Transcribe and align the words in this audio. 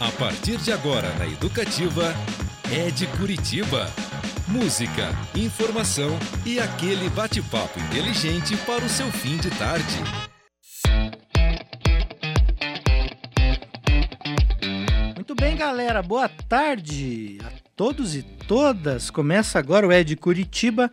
A 0.00 0.10
partir 0.12 0.56
de 0.56 0.72
agora 0.72 1.14
na 1.18 1.26
Educativa, 1.26 2.14
é 2.72 2.90
de 2.90 3.06
Curitiba. 3.18 3.86
Música, 4.48 5.10
informação 5.34 6.18
e 6.46 6.58
aquele 6.58 7.10
bate-papo 7.10 7.78
inteligente 7.78 8.56
para 8.64 8.82
o 8.82 8.88
seu 8.88 9.12
fim 9.12 9.36
de 9.36 9.50
tarde. 9.50 9.98
Muito 15.14 15.34
bem, 15.34 15.54
galera. 15.54 16.02
Boa 16.02 16.30
tarde 16.30 17.36
a 17.44 17.50
todos 17.76 18.14
e 18.14 18.22
todas. 18.22 19.10
Começa 19.10 19.58
agora 19.58 19.86
o 19.86 19.92
É 19.92 20.02
de 20.02 20.16
Curitiba, 20.16 20.90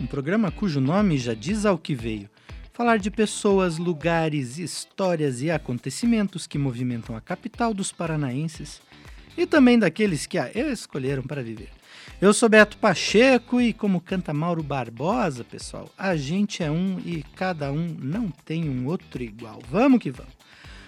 um 0.00 0.06
programa 0.06 0.52
cujo 0.52 0.80
nome 0.80 1.18
já 1.18 1.34
diz 1.34 1.66
ao 1.66 1.76
que 1.76 1.92
veio. 1.92 2.30
Falar 2.74 2.96
de 2.96 3.08
pessoas, 3.08 3.78
lugares, 3.78 4.58
histórias 4.58 5.40
e 5.40 5.48
acontecimentos 5.48 6.44
que 6.44 6.58
movimentam 6.58 7.14
a 7.14 7.20
capital 7.20 7.72
dos 7.72 7.92
paranaenses 7.92 8.82
e 9.38 9.46
também 9.46 9.78
daqueles 9.78 10.26
que 10.26 10.36
a 10.36 10.50
escolheram 10.52 11.22
para 11.22 11.40
viver. 11.40 11.68
Eu 12.20 12.34
sou 12.34 12.48
Beto 12.48 12.76
Pacheco 12.78 13.60
e, 13.60 13.72
como 13.72 14.00
canta 14.00 14.34
Mauro 14.34 14.60
Barbosa, 14.60 15.44
pessoal, 15.44 15.88
a 15.96 16.16
gente 16.16 16.64
é 16.64 16.70
um 16.70 16.98
e 16.98 17.22
cada 17.36 17.70
um 17.70 17.96
não 17.96 18.28
tem 18.44 18.68
um 18.68 18.88
outro 18.88 19.22
igual. 19.22 19.60
Vamos 19.70 20.00
que 20.00 20.10
vamos. 20.10 20.34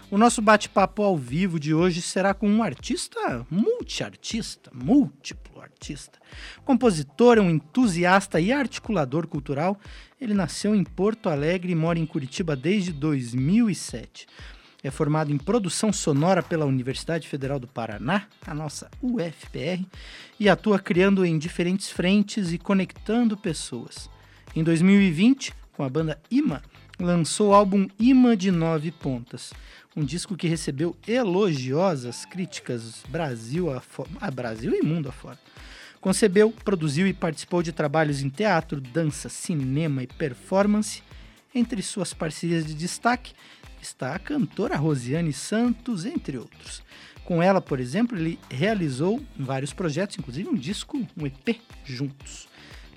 O 0.08 0.16
nosso 0.16 0.40
bate-papo 0.40 1.02
ao 1.02 1.16
vivo 1.16 1.58
de 1.58 1.74
hoje 1.74 2.00
será 2.00 2.32
com 2.32 2.48
um 2.48 2.62
artista 2.62 3.44
multiartista, 3.50 4.70
múltiplo 4.72 5.60
artista. 5.60 6.20
Compositor, 6.64 7.40
um 7.40 7.50
entusiasta 7.50 8.40
e 8.40 8.52
articulador 8.52 9.26
cultural, 9.26 9.76
ele 10.20 10.32
nasceu 10.32 10.76
em 10.76 10.84
Porto 10.84 11.28
Alegre 11.28 11.72
e 11.72 11.74
mora 11.74 11.98
em 11.98 12.06
Curitiba 12.06 12.54
desde 12.54 12.92
2007. 12.92 14.28
É 14.80 14.92
formado 14.92 15.32
em 15.32 15.38
produção 15.38 15.92
sonora 15.92 16.40
pela 16.40 16.66
Universidade 16.66 17.26
Federal 17.26 17.58
do 17.58 17.66
Paraná, 17.66 18.28
a 18.46 18.54
nossa 18.54 18.88
UFPR, 19.02 19.84
e 20.38 20.48
atua 20.48 20.78
criando 20.78 21.26
em 21.26 21.36
diferentes 21.36 21.90
frentes 21.90 22.52
e 22.52 22.58
conectando 22.58 23.36
pessoas. 23.36 24.08
Em 24.54 24.62
2020, 24.62 25.52
com 25.72 25.82
a 25.82 25.88
banda 25.88 26.20
Ima, 26.30 26.62
lançou 26.98 27.50
o 27.50 27.54
álbum 27.54 27.88
Imã 27.98 28.36
de 28.36 28.50
Nove 28.50 28.90
Pontas, 28.90 29.52
um 29.96 30.04
disco 30.04 30.36
que 30.36 30.46
recebeu 30.46 30.94
elogiosas 31.08 32.26
críticas 32.26 33.02
Brasil, 33.08 33.72
afora, 33.72 34.10
ah, 34.20 34.30
Brasil 34.30 34.74
e 34.74 34.82
mundo 34.82 35.08
afora. 35.08 35.38
Concebeu, 36.00 36.52
produziu 36.52 37.06
e 37.06 37.14
participou 37.14 37.62
de 37.62 37.72
trabalhos 37.72 38.20
em 38.20 38.28
teatro, 38.28 38.80
dança, 38.80 39.30
cinema 39.30 40.02
e 40.02 40.06
performance. 40.06 41.02
Entre 41.54 41.80
suas 41.82 42.12
parcerias 42.12 42.66
de 42.66 42.74
destaque 42.74 43.32
está 43.80 44.14
a 44.14 44.18
cantora 44.18 44.76
Rosiane 44.76 45.32
Santos, 45.32 46.04
entre 46.04 46.36
outros. 46.36 46.82
Com 47.24 47.42
ela, 47.42 47.60
por 47.60 47.80
exemplo, 47.80 48.16
ele 48.16 48.38
realizou 48.50 49.20
vários 49.36 49.72
projetos, 49.72 50.18
inclusive 50.18 50.48
um 50.48 50.54
disco, 50.54 50.96
um 51.16 51.26
EP 51.26 51.58
juntos. 51.84 52.46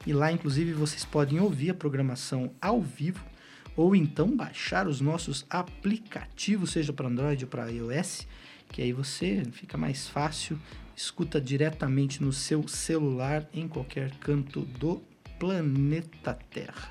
e 0.04 0.12
lá 0.12 0.32
inclusive 0.32 0.72
vocês 0.72 1.04
podem 1.04 1.38
ouvir 1.38 1.70
a 1.70 1.74
programação 1.74 2.50
ao 2.60 2.82
vivo 2.82 3.35
ou 3.76 3.94
então 3.94 4.34
baixar 4.34 4.88
os 4.88 5.00
nossos 5.00 5.44
aplicativos, 5.50 6.70
seja 6.70 6.92
para 6.92 7.09
Android 7.09 7.44
ou 7.44 7.50
para 7.50 7.70
iOS, 7.70 8.26
que 8.72 8.81
aí 8.82 8.92
você 8.92 9.42
fica 9.53 9.76
mais 9.76 10.09
fácil, 10.09 10.59
escuta 10.97 11.41
diretamente 11.41 12.22
no 12.22 12.32
seu 12.32 12.66
celular 12.66 13.47
em 13.53 13.69
qualquer 13.69 14.10
canto 14.19 14.62
do 14.62 15.03
planeta 15.38 16.38
Terra. 16.50 16.91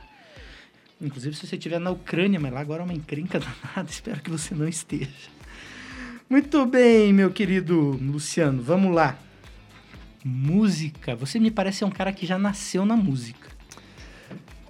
Inclusive 1.01 1.35
se 1.35 1.45
você 1.45 1.55
estiver 1.55 1.79
na 1.79 1.91
Ucrânia, 1.91 2.39
mas 2.39 2.53
lá 2.53 2.61
agora 2.61 2.83
é 2.83 2.85
uma 2.85 2.93
encrenca 2.93 3.39
danada, 3.41 3.89
espero 3.89 4.21
que 4.21 4.29
você 4.29 4.53
não 4.53 4.67
esteja. 4.67 5.35
Muito 6.29 6.65
bem, 6.65 7.11
meu 7.13 7.31
querido 7.31 7.91
Luciano, 8.01 8.61
vamos 8.61 8.93
lá. 8.93 9.17
Música, 10.23 11.15
você 11.15 11.39
me 11.39 11.51
parece 11.51 11.85
um 11.85 11.91
cara 11.91 12.11
que 12.11 12.25
já 12.25 12.39
nasceu 12.39 12.85
na 12.85 12.95
música. 12.95 13.44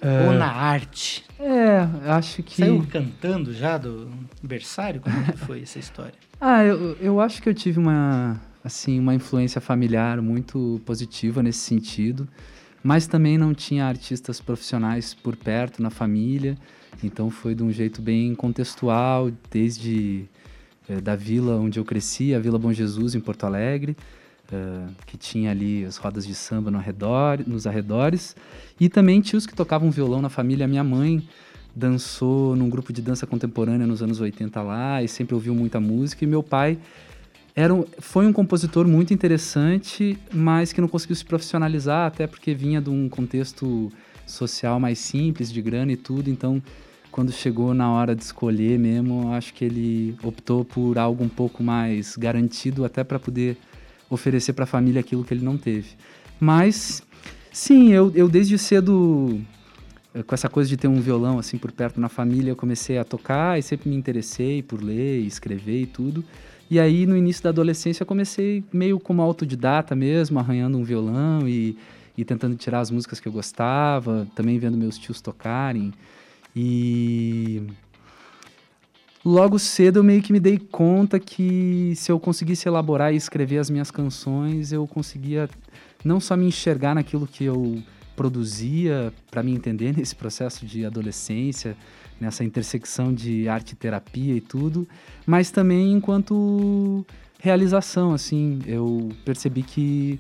É... 0.06 0.28
Ou 0.28 0.34
na 0.34 0.52
arte. 0.52 1.26
É, 1.40 1.80
acho 2.12 2.44
que. 2.44 2.58
Saiu 2.58 2.86
cantando 2.92 3.52
já 3.52 3.76
do 3.76 4.08
berçário? 4.42 5.02
Como 5.02 5.18
é 5.18 5.32
que 5.32 5.38
foi 5.40 5.62
essa 5.64 5.80
história? 5.80 6.14
Ah, 6.40 6.66
eu, 6.66 6.98
eu 7.00 7.22
acho 7.22 7.42
que 7.42 7.48
eu 7.48 7.54
tive 7.54 7.80
uma, 7.80 8.40
assim, 8.62 9.00
uma 9.00 9.16
influência 9.16 9.62
familiar 9.62 10.22
muito 10.22 10.82
positiva 10.86 11.42
nesse 11.42 11.60
sentido, 11.60 12.28
mas 12.84 13.08
também 13.08 13.38
não 13.38 13.54
tinha 13.54 13.86
artistas 13.86 14.42
profissionais 14.42 15.14
por 15.14 15.38
perto 15.38 15.82
na 15.82 15.90
família, 15.90 16.58
então 17.02 17.32
foi 17.32 17.56
de 17.56 17.64
um 17.64 17.72
jeito 17.72 18.02
bem 18.02 18.36
contextual, 18.36 19.32
desde 19.50 20.26
é, 20.90 21.00
da 21.00 21.16
vila 21.16 21.56
onde 21.56 21.80
eu 21.80 21.86
cresci, 21.86 22.36
a 22.36 22.40
Vila 22.40 22.60
Bom 22.60 22.74
Jesus, 22.74 23.16
em 23.16 23.22
Porto 23.22 23.46
Alegre, 23.46 23.96
Uh, 24.52 24.94
que 25.08 25.18
tinha 25.18 25.50
ali 25.50 25.84
as 25.84 25.98
rodas 25.98 26.26
de 26.26 26.36
samba 26.36 26.70
no 26.70 26.78
arredor, 26.78 27.40
nos 27.48 27.66
arredores, 27.66 28.36
e 28.80 28.88
também 28.88 29.20
tios 29.20 29.48
que 29.48 29.56
tocavam 29.56 29.90
violão 29.90 30.22
na 30.22 30.30
família. 30.30 30.68
Minha 30.68 30.84
mãe 30.84 31.28
dançou 31.76 32.56
num 32.56 32.70
grupo 32.70 32.94
de 32.94 33.02
dança 33.02 33.28
contemporânea 33.28 33.86
nos 33.86 34.02
anos 34.02 34.22
80 34.22 34.62
lá 34.62 35.04
e 35.04 35.08
sempre 35.08 35.34
ouviu 35.36 35.54
muita 35.54 35.80
música. 35.80 36.24
E 36.24 36.28
meu 36.28 36.44
pai 36.44 36.78
era 37.56 37.74
um, 37.74 37.86
foi 38.00 38.26
um 38.26 38.34
compositor 38.34 38.88
muito 38.88 39.14
interessante, 39.14 40.18
mas 40.34 40.72
que 40.72 40.80
não 40.80 40.88
conseguiu 40.88 41.16
se 41.16 41.26
profissionalizar, 41.26 42.08
até 42.08 42.28
porque 42.28 42.54
vinha 42.54 42.82
de 42.82 42.90
um 42.90 43.10
contexto 43.10 43.92
social 44.26 44.80
mais 44.80 45.00
simples, 45.00 45.52
de 45.52 45.62
grana 45.62 45.92
e 45.92 45.98
tudo. 45.98 46.30
Então, 46.30 46.62
quando 47.12 47.32
chegou 47.32 47.74
na 47.74 47.90
hora 47.90 48.16
de 48.16 48.24
escolher 48.24 48.78
mesmo, 48.78 49.34
acho 49.34 49.54
que 49.54 49.64
ele 49.64 50.18
optou 50.22 50.66
por 50.66 50.98
algo 50.98 51.24
um 51.24 51.30
pouco 51.30 51.64
mais 51.64 52.18
garantido, 52.18 52.84
até 52.84 53.04
para 53.04 53.18
poder 53.18 53.58
oferecer 54.10 54.54
para 54.54 54.64
a 54.64 54.68
família 54.68 55.00
aquilo 55.00 55.24
que 55.24 55.34
ele 55.34 55.44
não 55.44 55.58
teve. 55.58 55.90
Mas, 56.40 57.02
sim, 57.52 57.92
eu, 57.92 58.12
eu 58.16 58.28
desde 58.28 58.58
cedo, 58.58 59.40
eh, 60.14 60.24
com 60.24 60.36
essa 60.36 60.50
coisa 60.50 60.70
de 60.70 60.78
ter 60.78 60.88
um 60.88 61.02
violão 61.02 61.40
assim 61.40 61.58
por 61.58 61.72
perto 61.72 62.00
na 62.00 62.10
família, 62.10 62.52
eu 62.52 62.56
comecei 62.56 62.98
a 62.98 63.04
tocar 63.04 63.58
e 63.58 63.62
sempre 63.62 63.90
me 63.90 63.96
interessei 63.96 64.62
por 64.62 64.82
ler, 64.84 65.20
escrever 65.22 65.82
e 65.82 65.86
tudo. 65.86 66.24
E 66.70 66.80
aí, 66.80 67.06
no 67.06 67.16
início 67.16 67.44
da 67.44 67.50
adolescência, 67.50 68.04
eu 68.04 68.08
comecei 68.08 68.64
meio 68.74 69.00
como 69.00 69.22
autodidata 69.22 69.96
mesmo, 69.96 70.40
arranhando 70.40 70.78
um 70.78 70.84
violão 70.84 71.48
e, 71.48 71.78
e 72.18 72.26
tentando 72.26 72.56
tirar 72.56 72.80
as 72.80 72.90
músicas 72.90 73.20
que 73.20 73.28
eu 73.28 73.32
gostava, 73.32 74.28
também 74.34 74.58
vendo 74.58 74.76
meus 74.76 74.98
tios 74.98 75.22
tocarem. 75.22 75.94
E 76.56 77.62
logo 79.26 79.58
cedo 79.58 79.98
eu 79.98 80.04
meio 80.04 80.22
que 80.22 80.32
me 80.32 80.40
dei 80.40 80.60
conta 80.60 81.20
que 81.20 81.94
se 81.96 82.12
eu 82.12 82.20
conseguisse 82.20 82.68
elaborar 82.68 83.12
e 83.12 83.18
escrever 83.18 83.58
as 83.58 83.72
minhas 83.72 83.90
canções, 83.90 84.72
eu 84.72 84.86
conseguia 84.86 85.50
não 86.04 86.20
só 86.20 86.38
me 86.38 86.46
enxergar 86.46 86.94
naquilo 86.94 87.26
que 87.26 87.44
eu 87.44 87.82
produzia 88.16 89.12
para 89.32 89.42
me 89.42 89.52
entender 89.52 89.92
nesse 89.98 90.16
processo 90.16 90.64
de 90.64 90.86
adolescência, 90.86 91.76
nessa 92.22 92.44
intersecção 92.44 93.12
de 93.12 93.50
arte 93.50 93.72
e 93.72 93.76
terapia 93.76 94.36
e 94.36 94.42
tudo, 94.42 94.88
mas 95.26 95.50
também 95.50 95.92
enquanto 95.92 97.04
realização, 97.40 98.14
assim, 98.14 98.60
eu 98.68 99.10
percebi 99.26 99.64
que 99.64 100.20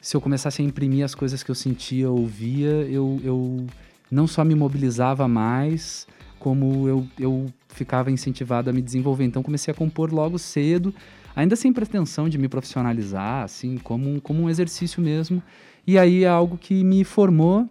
se 0.00 0.16
eu 0.16 0.20
começasse 0.20 0.62
a 0.62 0.64
imprimir 0.64 1.04
as 1.04 1.14
coisas 1.14 1.42
que 1.42 1.50
eu 1.50 1.54
sentia, 1.54 2.08
ouvia, 2.10 2.86
eu, 2.88 3.20
eu 3.24 3.66
não 4.10 4.26
só 4.26 4.44
me 4.44 4.54
mobilizava 4.54 5.26
mais, 5.26 6.06
como 6.38 6.88
eu, 6.88 7.06
eu 7.18 7.46
ficava 7.68 8.10
incentivado 8.10 8.70
a 8.70 8.72
me 8.72 8.82
desenvolver. 8.82 9.24
Então 9.24 9.42
comecei 9.42 9.72
a 9.72 9.74
compor 9.74 10.12
logo 10.12 10.38
cedo, 10.38 10.94
ainda 11.34 11.56
sem 11.56 11.72
pretensão 11.72 12.28
de 12.28 12.38
me 12.38 12.48
profissionalizar, 12.48 13.44
assim, 13.44 13.76
como 13.78 14.08
um, 14.08 14.20
como 14.20 14.42
um 14.42 14.50
exercício 14.50 15.02
mesmo. 15.02 15.42
E 15.86 15.98
aí 15.98 16.24
é 16.24 16.28
algo 16.28 16.58
que 16.58 16.84
me 16.84 17.04
formou. 17.04 17.68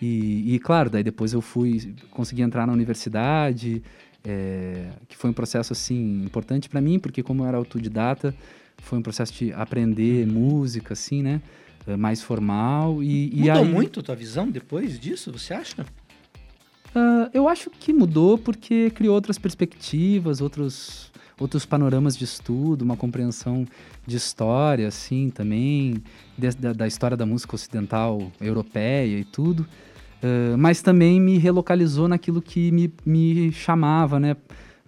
E, 0.00 0.54
e 0.54 0.58
claro, 0.58 0.90
daí 0.90 1.02
depois 1.02 1.32
eu 1.32 1.40
fui, 1.40 1.94
consegui 2.10 2.42
entrar 2.42 2.66
na 2.66 2.72
universidade, 2.72 3.82
é, 4.22 4.90
que 5.08 5.16
foi 5.16 5.30
um 5.30 5.32
processo 5.32 5.72
assim 5.72 6.24
importante 6.24 6.68
para 6.68 6.80
mim, 6.80 6.98
porque 6.98 7.22
como 7.22 7.42
eu 7.42 7.46
era 7.46 7.56
autodidata, 7.56 8.34
foi 8.78 8.98
um 8.98 9.02
processo 9.02 9.32
de 9.32 9.52
aprender 9.52 10.26
música, 10.26 10.92
assim, 10.92 11.22
né? 11.22 11.40
É, 11.86 11.96
mais 11.96 12.20
formal 12.20 13.00
e, 13.00 13.30
Mudou 13.32 13.44
e 13.44 13.50
aí, 13.50 13.64
muito 13.64 14.00
a 14.00 14.02
tua 14.02 14.16
visão 14.16 14.50
depois 14.50 14.98
disso, 14.98 15.30
você 15.30 15.54
acha? 15.54 15.86
Uh, 16.96 17.28
eu 17.34 17.46
acho 17.46 17.68
que 17.68 17.92
mudou 17.92 18.38
porque 18.38 18.88
criou 18.88 19.14
outras 19.14 19.38
perspectivas, 19.38 20.40
outros, 20.40 21.12
outros 21.38 21.66
panoramas 21.66 22.16
de 22.16 22.24
estudo, 22.24 22.80
uma 22.80 22.96
compreensão 22.96 23.66
de 24.06 24.16
história, 24.16 24.88
assim, 24.88 25.28
também, 25.28 26.02
de, 26.38 26.50
da, 26.52 26.72
da, 26.72 26.86
história 26.86 27.14
da 27.14 27.26
música 27.26 27.54
ocidental 27.54 28.32
europeia 28.40 29.18
e 29.18 29.24
tudo. 29.24 29.66
Uh, 30.22 30.56
mas 30.56 30.80
também 30.80 31.20
me 31.20 31.36
relocalizou 31.36 32.08
naquilo 32.08 32.40
que 32.40 32.72
me, 32.72 32.90
me 33.04 33.52
chamava, 33.52 34.18
né? 34.18 34.34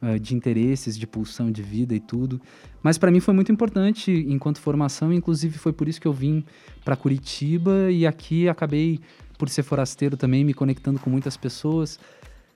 Uh, 0.01 0.19
de 0.19 0.35
interesses, 0.35 0.97
de 0.97 1.07
pulsão 1.07 1.51
de 1.51 1.61
vida 1.61 1.95
e 1.95 2.01
tudo. 2.01 2.41
Mas 2.83 2.97
para 2.97 3.11
mim 3.11 3.21
foi 3.21 3.35
muito 3.35 3.53
importante 3.53 4.13
enquanto 4.29 4.61
formação, 4.61 5.13
inclusive 5.13 5.59
foi 5.59 5.73
por 5.73 5.89
isso 5.89 6.01
que 6.01 6.07
eu 6.07 6.13
vim 6.13 6.45
para 6.85 6.97
Curitiba 6.97 7.91
e 7.91 8.07
aqui 8.07 8.49
acabei, 8.49 9.01
por 9.39 9.49
ser 9.49 9.63
forasteiro 9.63 10.17
também, 10.17 10.45
me 10.45 10.53
conectando 10.53 10.99
com 10.99 11.09
muitas 11.09 11.37
pessoas. 11.37 11.99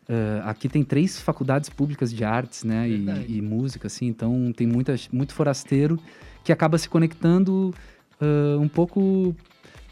Uh, 0.08 0.42
aqui 0.44 0.68
tem 0.68 0.82
três 0.82 1.20
faculdades 1.20 1.70
públicas 1.70 2.12
de 2.12 2.24
artes, 2.24 2.64
né, 2.64 2.88
e, 2.88 3.38
e, 3.38 3.40
música, 3.40 3.86
assim, 3.86 4.06
então 4.06 4.52
tem 4.52 4.66
muita, 4.66 4.96
muito 5.12 5.32
forasteiro 5.32 5.96
que 6.42 6.52
acaba 6.52 6.76
se 6.76 6.88
conectando 6.88 7.72
uh, 8.20 8.60
um 8.60 8.66
pouco 8.66 9.34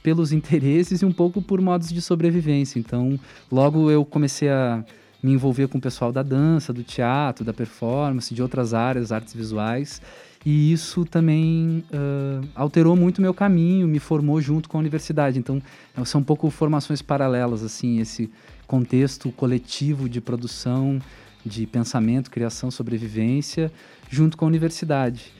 pelos 0.02 0.32
interesses 0.34 1.00
e 1.02 1.06
um 1.06 1.12
pouco 1.12 1.40
por 1.40 1.60
modos 1.60 1.90
de 1.90 2.02
sobrevivência. 2.02 2.78
Então, 2.78 3.18
logo 3.50 3.88
eu 3.90 4.04
comecei 4.04 4.48
a 4.48 4.84
me 5.22 5.32
envolver 5.32 5.68
com 5.68 5.78
o 5.78 5.80
pessoal 5.80 6.10
da 6.10 6.22
dança, 6.22 6.72
do 6.72 6.82
teatro, 6.82 7.44
da 7.44 7.52
performance, 7.52 8.34
de 8.34 8.42
outras 8.42 8.74
áreas, 8.74 9.12
artes 9.12 9.34
visuais. 9.34 10.00
E 10.44 10.72
isso 10.72 11.04
também 11.04 11.84
uh, 11.92 12.48
alterou 12.54 12.96
muito 12.96 13.20
meu 13.20 13.34
caminho, 13.34 13.86
me 13.86 13.98
formou 13.98 14.40
junto 14.40 14.68
com 14.68 14.78
a 14.78 14.80
universidade. 14.80 15.38
Então, 15.38 15.62
são 16.04 16.22
um 16.22 16.24
pouco 16.24 16.48
formações 16.48 17.02
paralelas, 17.02 17.62
assim, 17.62 18.00
esse 18.00 18.30
contexto 18.66 19.30
coletivo 19.32 20.08
de 20.08 20.20
produção, 20.20 20.98
de 21.44 21.66
pensamento, 21.66 22.30
criação, 22.30 22.70
sobrevivência, 22.70 23.70
junto 24.08 24.36
com 24.36 24.46
a 24.46 24.48
universidade. 24.48 25.32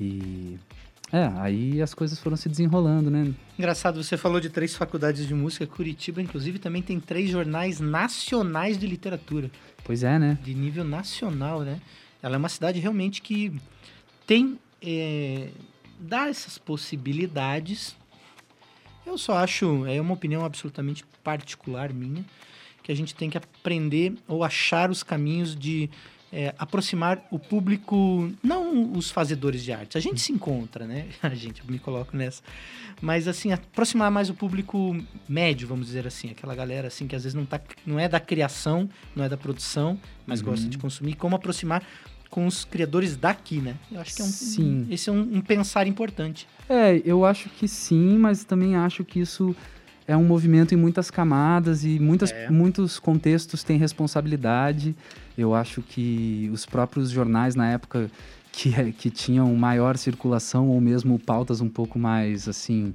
E 0.00 0.58
é, 1.12 1.30
aí 1.36 1.82
as 1.82 1.94
coisas 1.94 2.18
foram 2.18 2.36
se 2.36 2.48
desenrolando, 2.48 3.10
né? 3.10 3.32
Engraçado, 3.58 4.02
você 4.02 4.16
falou 4.16 4.40
de 4.40 4.48
três 4.48 4.74
faculdades 4.74 5.26
de 5.26 5.34
música. 5.34 5.66
Curitiba, 5.66 6.20
inclusive, 6.20 6.58
também 6.58 6.82
tem 6.82 6.98
três 6.98 7.30
jornais 7.30 7.78
nacionais 7.78 8.78
de 8.78 8.86
literatura. 8.86 9.50
Pois 9.84 10.02
é, 10.02 10.18
né? 10.18 10.38
De 10.42 10.54
nível 10.54 10.84
nacional, 10.84 11.60
né? 11.60 11.80
Ela 12.22 12.36
é 12.36 12.38
uma 12.38 12.48
cidade 12.48 12.80
realmente 12.80 13.22
que 13.22 13.52
tem. 14.26 14.58
É, 14.82 15.48
dá 15.98 16.28
essas 16.28 16.58
possibilidades. 16.58 17.96
Eu 19.06 19.16
só 19.16 19.38
acho, 19.38 19.86
é 19.86 20.00
uma 20.00 20.14
opinião 20.14 20.44
absolutamente 20.44 21.04
particular 21.22 21.92
minha, 21.92 22.24
que 22.82 22.90
a 22.90 22.94
gente 22.94 23.14
tem 23.14 23.30
que 23.30 23.38
aprender 23.38 24.14
ou 24.26 24.44
achar 24.44 24.90
os 24.90 25.02
caminhos 25.02 25.56
de 25.56 25.88
é, 26.32 26.54
aproximar 26.58 27.24
o 27.30 27.38
público, 27.38 28.30
não 28.42 28.92
os 28.92 29.10
fazedores 29.10 29.62
de 29.62 29.72
arte. 29.72 29.96
A 29.96 30.00
gente 30.00 30.20
se 30.20 30.32
encontra, 30.32 30.86
né? 30.86 31.06
A 31.22 31.34
gente, 31.34 31.64
me 31.70 31.78
coloco 31.78 32.16
nessa. 32.16 32.42
Mas, 33.00 33.28
assim, 33.28 33.52
aproximar 33.52 34.10
mais 34.10 34.28
o 34.28 34.34
público 34.34 34.96
médio, 35.28 35.68
vamos 35.68 35.86
dizer 35.86 36.06
assim. 36.06 36.30
Aquela 36.30 36.54
galera, 36.54 36.88
assim, 36.88 37.06
que 37.06 37.14
às 37.14 37.22
vezes 37.22 37.34
não, 37.34 37.46
tá, 37.46 37.60
não 37.86 37.98
é 37.98 38.08
da 38.08 38.20
criação, 38.20 38.88
não 39.14 39.24
é 39.24 39.28
da 39.28 39.36
produção, 39.36 39.98
mas 40.26 40.40
uhum. 40.40 40.46
gosta 40.46 40.68
de 40.68 40.78
consumir. 40.78 41.14
Como 41.14 41.36
aproximar 41.36 41.82
com 42.30 42.46
os 42.46 42.64
criadores 42.64 43.16
daqui, 43.16 43.60
né? 43.60 43.76
Eu 43.90 44.00
acho 44.00 44.14
que 44.14 44.22
é 44.22 44.24
um, 44.24 44.28
sim. 44.28 44.86
esse 44.90 45.08
é 45.08 45.12
um, 45.12 45.36
um 45.36 45.40
pensar 45.40 45.86
importante. 45.86 46.46
É, 46.68 47.00
eu 47.04 47.24
acho 47.24 47.48
que 47.48 47.68
sim, 47.68 48.18
mas 48.18 48.44
também 48.44 48.76
acho 48.76 49.04
que 49.04 49.20
isso 49.20 49.54
é 50.06 50.16
um 50.16 50.24
movimento 50.24 50.72
em 50.72 50.76
muitas 50.76 51.10
camadas 51.10 51.84
e 51.84 51.98
muitas, 51.98 52.30
é. 52.30 52.48
muitos 52.50 52.98
contextos 52.98 53.62
têm 53.62 53.76
responsabilidade. 53.76 54.94
Eu 55.36 55.54
acho 55.54 55.82
que 55.82 56.48
os 56.52 56.64
próprios 56.64 57.10
jornais 57.10 57.54
na 57.54 57.70
época 57.70 58.10
que, 58.52 58.92
que 58.92 59.10
tinham 59.10 59.54
maior 59.54 59.96
circulação 59.96 60.68
ou 60.68 60.80
mesmo 60.80 61.18
pautas 61.18 61.60
um 61.60 61.68
pouco 61.68 61.98
mais 61.98 62.48
assim 62.48 62.94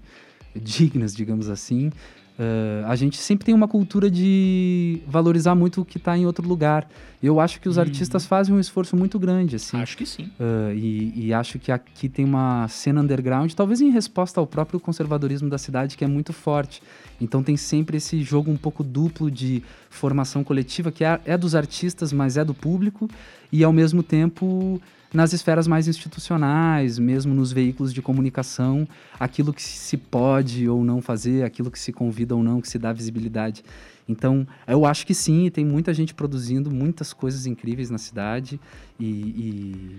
dignas, 0.56 1.16
digamos 1.16 1.50
assim, 1.50 1.92
Uh, 2.42 2.84
a 2.88 2.96
gente 2.96 3.18
sempre 3.18 3.46
tem 3.46 3.54
uma 3.54 3.68
cultura 3.68 4.10
de 4.10 5.00
valorizar 5.06 5.54
muito 5.54 5.82
o 5.82 5.86
que 5.86 5.98
está 6.00 6.18
em 6.18 6.26
outro 6.26 6.48
lugar. 6.48 6.90
Eu 7.22 7.40
acho 7.40 7.62
que 7.62 7.70
os 7.70 7.78
uhum. 7.78 7.84
artistas 7.84 8.26
fazem 8.26 8.56
um 8.56 8.60
esforço 8.60 8.98
muito 8.98 9.20
grande, 9.20 9.58
assim. 9.58 9.78
Acho 9.78 9.96
que 9.96 10.08
sim. 10.08 10.24
Uh, 10.40 10.74
e, 10.74 11.28
e, 11.28 11.34
acho 11.36 11.60
que 11.60 11.72
aqui 11.72 12.10
tem 12.10 12.26
uma 12.26 12.68
cena 12.68 13.02
underground, 13.02 13.54
talvez 13.54 13.80
em 13.80 13.92
resposta 13.92 14.40
ao 14.40 14.48
próprio 14.48 14.80
conservadorismo 14.80 15.52
da 15.52 15.60
cidade, 15.60 15.96
que 15.96 16.04
é 16.04 16.08
muito 16.08 16.34
forte. 16.34 16.82
Então 17.20 17.44
tem 17.44 17.56
sempre 17.56 17.98
esse 17.98 18.24
jogo 18.24 18.50
um 18.50 18.58
pouco 18.58 18.84
duplo 18.84 19.30
de 19.30 19.62
formação 19.92 20.44
coletiva, 20.44 20.92
que 20.92 21.04
é, 21.04 21.22
é 21.26 21.38
dos 21.38 21.54
artistas, 21.54 22.12
mas 22.12 22.38
é 22.38 22.44
do 22.44 22.56
público, 22.56 23.08
e 23.52 23.64
ao 23.64 23.72
mesmo 23.72 24.02
tempo 24.02 24.82
nas 25.14 25.34
esferas 25.34 25.68
mais 25.68 25.88
institucionais, 25.88 26.98
mesmo 26.98 27.34
nos 27.34 27.52
veículos 27.52 27.94
de 27.94 28.02
comunicação, 28.02 28.88
aquilo 29.20 29.54
que 29.54 29.62
se 29.62 29.98
pode 29.98 30.70
ou 30.70 30.84
não 30.84 31.02
fazer, 31.02 31.44
aquilo 31.44 31.70
que 31.70 31.80
se 31.80 31.92
convida 31.92 32.36
ou 32.36 32.42
não, 32.42 32.62
que 32.62 32.68
se 32.70 32.80
dá 32.80 32.94
visibilidade. 32.94 33.64
Então, 34.08 34.48
eu 34.68 34.86
acho 34.86 35.06
que 35.06 35.14
sim, 35.14 35.50
tem 35.50 35.66
muita 35.66 35.94
gente 35.94 36.14
produzindo 36.14 36.72
muitas 36.72 37.14
coisas 37.14 37.46
incríveis 37.46 37.90
na 37.90 37.98
cidade 37.98 38.60
e, 39.00 39.06
e, 39.06 39.96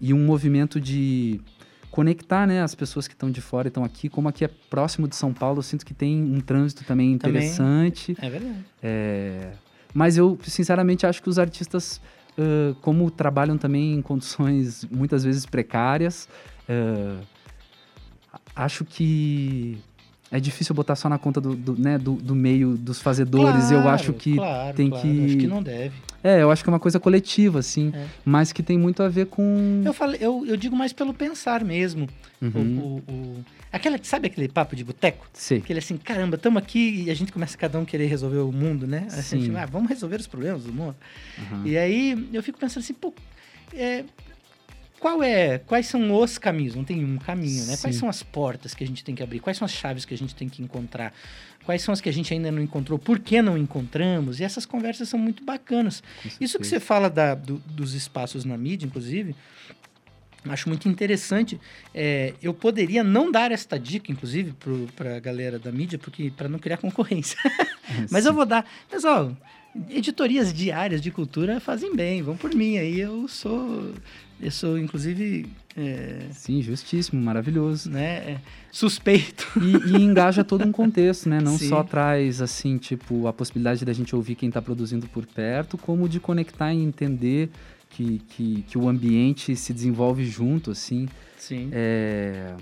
e 0.00 0.14
um 0.14 0.24
movimento 0.24 0.80
de 0.80 1.40
conectar 1.90 2.46
né, 2.46 2.62
as 2.62 2.74
pessoas 2.74 3.08
que 3.08 3.14
estão 3.14 3.30
de 3.30 3.40
fora 3.40 3.68
e 3.68 3.70
estão 3.70 3.84
aqui. 3.84 4.08
Como 4.08 4.28
aqui 4.28 4.44
é 4.44 4.50
próximo 4.70 5.08
de 5.08 5.16
São 5.16 5.32
Paulo, 5.32 5.58
eu 5.58 5.62
sinto 5.62 5.86
que 5.86 5.94
tem 5.94 6.22
um 6.22 6.40
trânsito 6.40 6.84
também 6.84 7.12
interessante. 7.12 8.14
Também 8.14 8.28
é 8.28 8.30
verdade. 8.30 8.64
É, 8.82 9.52
mas 9.94 10.16
eu, 10.16 10.38
sinceramente, 10.42 11.06
acho 11.06 11.22
que 11.22 11.28
os 11.28 11.38
artistas 11.38 12.00
uh, 12.38 12.74
como 12.76 13.10
trabalham 13.10 13.58
também 13.58 13.94
em 13.94 14.02
condições 14.02 14.84
muitas 14.84 15.24
vezes 15.24 15.44
precárias. 15.44 16.28
Uh, 16.68 17.20
acho 18.54 18.84
que 18.84 19.78
é 20.30 20.38
difícil 20.38 20.74
botar 20.74 20.94
só 20.94 21.08
na 21.08 21.18
conta 21.18 21.40
do, 21.40 21.54
do 21.54 21.74
né, 21.74 21.96
do, 21.96 22.12
do, 22.12 22.34
meio 22.34 22.76
dos 22.76 23.00
fazedores. 23.00 23.68
Claro, 23.68 23.74
eu 23.74 23.88
acho 23.88 24.12
que 24.12 24.34
claro, 24.34 24.76
tem 24.76 24.90
claro. 24.90 25.02
que. 25.02 25.24
Acho 25.24 25.36
que 25.38 25.46
não 25.46 25.62
deve. 25.62 25.94
É, 26.22 26.42
eu 26.42 26.50
acho 26.50 26.62
que 26.62 26.68
é 26.68 26.72
uma 26.72 26.80
coisa 26.80 27.00
coletiva, 27.00 27.60
assim, 27.60 27.92
é. 27.94 28.06
mas 28.24 28.52
que 28.52 28.62
tem 28.62 28.76
muito 28.76 29.02
a 29.02 29.08
ver 29.08 29.26
com. 29.26 29.82
Eu, 29.84 29.94
falei, 29.94 30.18
eu, 30.20 30.44
eu 30.46 30.56
digo 30.56 30.76
mais 30.76 30.92
pelo 30.92 31.14
pensar 31.14 31.64
mesmo. 31.64 32.08
Uhum. 32.42 32.78
O, 32.78 33.10
o, 33.10 33.12
o, 33.12 33.44
aquela, 33.72 33.98
sabe 34.02 34.26
aquele 34.26 34.48
papo 34.48 34.76
de 34.76 34.84
boteco? 34.84 35.26
Sim. 35.32 35.58
Aquele 35.58 35.78
assim, 35.78 35.96
caramba, 35.96 36.36
estamos 36.36 36.60
aqui 36.60 37.04
e 37.06 37.10
a 37.10 37.14
gente 37.14 37.32
começa 37.32 37.56
cada 37.56 37.78
um 37.78 37.84
querer 37.84 38.06
resolver 38.06 38.38
o 38.38 38.52
mundo, 38.52 38.86
né? 38.86 39.06
A 39.08 39.22
Sim. 39.22 39.40
Gente, 39.42 39.56
ah, 39.56 39.66
vamos 39.66 39.88
resolver 39.88 40.16
os 40.16 40.26
problemas 40.26 40.64
do 40.64 40.72
mundo. 40.72 40.96
Uhum. 41.38 41.66
E 41.66 41.78
aí 41.78 42.28
eu 42.32 42.42
fico 42.42 42.58
pensando 42.58 42.82
assim, 42.82 42.94
pô, 42.94 43.14
é, 43.72 44.04
qual 44.98 45.22
é, 45.22 45.58
quais 45.58 45.86
são 45.86 46.12
os 46.14 46.38
caminhos? 46.38 46.74
Não 46.74 46.84
tem 46.84 47.04
um 47.04 47.18
caminho, 47.18 47.64
né? 47.66 47.76
Sim. 47.76 47.82
Quais 47.82 47.96
são 47.96 48.08
as 48.08 48.22
portas 48.22 48.74
que 48.74 48.82
a 48.82 48.86
gente 48.86 49.04
tem 49.04 49.14
que 49.14 49.22
abrir? 49.22 49.40
Quais 49.40 49.56
são 49.56 49.64
as 49.64 49.72
chaves 49.72 50.04
que 50.04 50.14
a 50.14 50.18
gente 50.18 50.34
tem 50.34 50.48
que 50.48 50.62
encontrar? 50.62 51.12
Quais 51.64 51.82
são 51.82 51.92
as 51.92 52.00
que 52.00 52.08
a 52.08 52.12
gente 52.12 52.32
ainda 52.32 52.50
não 52.50 52.62
encontrou? 52.62 52.98
Por 52.98 53.18
que 53.18 53.40
não 53.42 53.56
encontramos? 53.56 54.40
E 54.40 54.44
essas 54.44 54.64
conversas 54.64 55.08
são 55.08 55.18
muito 55.18 55.44
bacanas. 55.44 56.02
Isso 56.40 56.58
que 56.58 56.66
você 56.66 56.80
fala 56.80 57.08
da, 57.10 57.34
do, 57.34 57.58
dos 57.58 57.94
espaços 57.94 58.44
na 58.44 58.56
mídia, 58.56 58.86
inclusive, 58.86 59.36
acho 60.46 60.68
muito 60.68 60.88
interessante. 60.88 61.60
É, 61.94 62.34
eu 62.42 62.54
poderia 62.54 63.04
não 63.04 63.30
dar 63.30 63.52
esta 63.52 63.78
dica, 63.78 64.10
inclusive, 64.10 64.54
para 64.96 65.16
a 65.16 65.20
galera 65.20 65.58
da 65.58 65.70
mídia, 65.70 65.98
porque 65.98 66.32
para 66.34 66.48
não 66.48 66.58
criar 66.58 66.78
concorrência. 66.78 67.38
Mas 68.10 68.24
eu 68.24 68.32
vou 68.32 68.46
dar. 68.46 68.68
Pessoal, 68.90 69.36
editorias 69.90 70.52
diárias 70.52 71.00
de 71.00 71.10
cultura 71.10 71.60
fazem 71.60 71.94
bem, 71.94 72.22
vão 72.22 72.36
por 72.36 72.54
mim. 72.54 72.78
Aí 72.78 72.98
eu 72.98 73.28
sou 73.28 73.92
eu 74.40 74.50
sou, 74.50 74.78
inclusive. 74.78 75.46
É, 75.76 76.26
Sim, 76.32 76.60
justíssimo, 76.62 77.20
maravilhoso. 77.20 77.90
Né? 77.90 78.04
É, 78.04 78.40
suspeito. 78.70 79.46
E, 79.58 79.92
e, 79.92 80.02
engaja 80.02 80.44
todo 80.44 80.64
um 80.64 80.72
contexto, 80.72 81.28
né? 81.28 81.40
Não 81.40 81.58
Sim. 81.58 81.68
só 81.68 81.82
traz, 81.82 82.40
assim, 82.40 82.78
tipo, 82.78 83.26
a 83.26 83.32
possibilidade 83.32 83.84
da 83.84 83.92
gente 83.92 84.14
ouvir 84.14 84.34
quem 84.34 84.48
está 84.48 84.62
produzindo 84.62 85.06
por 85.08 85.26
perto, 85.26 85.76
como 85.76 86.08
de 86.08 86.20
conectar 86.20 86.72
e 86.72 86.82
entender 86.82 87.50
que, 87.90 88.20
que, 88.28 88.64
que 88.68 88.78
o 88.78 88.88
ambiente 88.88 89.54
se 89.56 89.72
desenvolve 89.72 90.24
junto, 90.24 90.70
assim. 90.70 91.08
Sim. 91.36 91.70
É... 91.72 92.54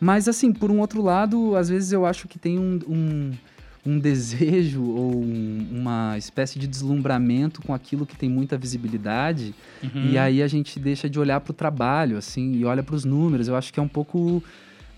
Mas, 0.00 0.28
assim, 0.28 0.52
por 0.52 0.70
um 0.70 0.80
outro 0.80 1.02
lado, 1.02 1.56
às 1.56 1.68
vezes 1.68 1.92
eu 1.92 2.06
acho 2.06 2.28
que 2.28 2.38
tem 2.38 2.58
um, 2.58 2.78
um 2.86 3.32
um 3.86 3.98
desejo 3.98 4.82
ou 4.90 5.14
um, 5.14 5.66
uma 5.70 6.16
espécie 6.16 6.58
de 6.58 6.66
deslumbramento 6.66 7.62
com 7.62 7.74
aquilo 7.74 8.06
que 8.06 8.16
tem 8.16 8.28
muita 8.28 8.56
visibilidade 8.56 9.54
uhum. 9.82 10.10
e 10.10 10.18
aí 10.18 10.42
a 10.42 10.48
gente 10.48 10.78
deixa 10.78 11.08
de 11.08 11.18
olhar 11.18 11.40
para 11.40 11.50
o 11.50 11.54
trabalho 11.54 12.16
assim 12.16 12.54
e 12.54 12.64
olha 12.64 12.82
para 12.82 12.94
os 12.94 13.04
números. 13.04 13.48
Eu 13.48 13.56
acho 13.56 13.72
que 13.72 13.80
é 13.80 13.82
um 13.82 13.88
pouco 13.88 14.42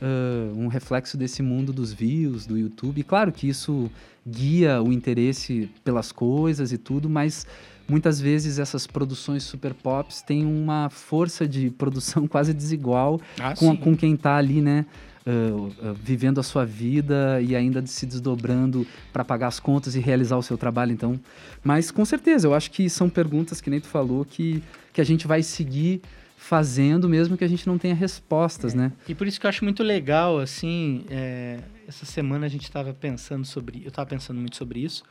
uh, 0.01 0.59
um 0.59 0.69
reflexo 0.69 1.17
desse 1.17 1.43
mundo 1.43 1.73
dos 1.73 1.93
views 1.93 2.47
do 2.47 2.57
YouTube. 2.57 3.01
E 3.01 3.05
claro 3.05 3.33
que 3.33 3.49
isso 3.49 3.91
guia 4.27 4.83
o 4.83 4.93
interesse 4.93 5.71
pelas 5.85 6.11
coisas 6.11 6.73
e 6.73 6.79
tudo 6.79 7.09
mas 7.09 7.47
muitas 7.89 8.21
vezes 8.21 8.59
essas 8.59 8.85
produções 8.85 9.45
super 9.45 9.73
pops 9.73 10.21
têm 10.21 10.45
uma 10.45 10.91
força 10.91 11.47
de 11.47 11.71
produção 11.79 12.27
quase 12.27 12.53
desigual 12.53 13.21
ah, 13.39 13.55
com, 13.55 13.77
com 13.77 13.97
quem 13.97 14.15
está 14.15 14.37
ali 14.37 14.61
né 14.61 14.85
uh, 15.27 15.91
uh, 15.91 15.95
vivendo 15.95 16.39
a 16.39 16.43
sua 16.43 16.65
vida 16.65 17.41
e 17.43 17.57
ainda 17.57 17.85
se 17.87 18.07
desdobrando 18.07 18.87
para 19.13 19.25
pagar 19.25 19.49
as 19.49 19.59
contas 19.59 19.95
e 19.95 20.01
realizar 20.01 20.37
o 20.37 20.43
seu 20.43 20.57
trabalho. 20.57 20.93
Então, 20.93 21.19
mas 21.63 21.91
com 21.91 22.05
certeza, 22.05 22.47
eu 22.47 22.55
acho 22.55 22.71
que 22.71 22.89
são 22.89 23.09
perguntas 23.09 23.61
que 23.61 23.69
nem 23.69 23.81
tu 23.81 23.89
falou 23.89 24.25
que, 24.25 24.63
que 24.93 25.01
a 25.01 25.05
gente 25.05 25.27
vai 25.27 25.43
seguir 25.43 26.01
fazendo 26.37 27.09
mesmo 27.09 27.37
que 27.37 27.43
a 27.43 27.49
gente 27.49 27.67
não 27.67 27.77
tenha 27.77 27.95
respostas, 27.95 28.75
é. 28.75 28.77
né? 28.77 28.93
E 29.09 29.15
por 29.15 29.27
isso 29.27 29.41
que 29.41 29.47
eu 29.47 29.49
acho 29.49 29.65
muito 29.65 29.83
legal, 29.83 30.39
assim, 30.39 31.05
é, 31.11 31.59
essa 31.89 32.07
semana 32.07 32.47
a 32.47 32.49
gente 32.49 32.65
estava 32.65 32.95
pensando 32.95 33.45
sobre, 33.45 33.83
eu 33.83 33.89
estava 33.89 34.09
pensando 34.09 34.39
muito 34.39 34.57
sobre 34.57 34.81
isso, 34.81 35.03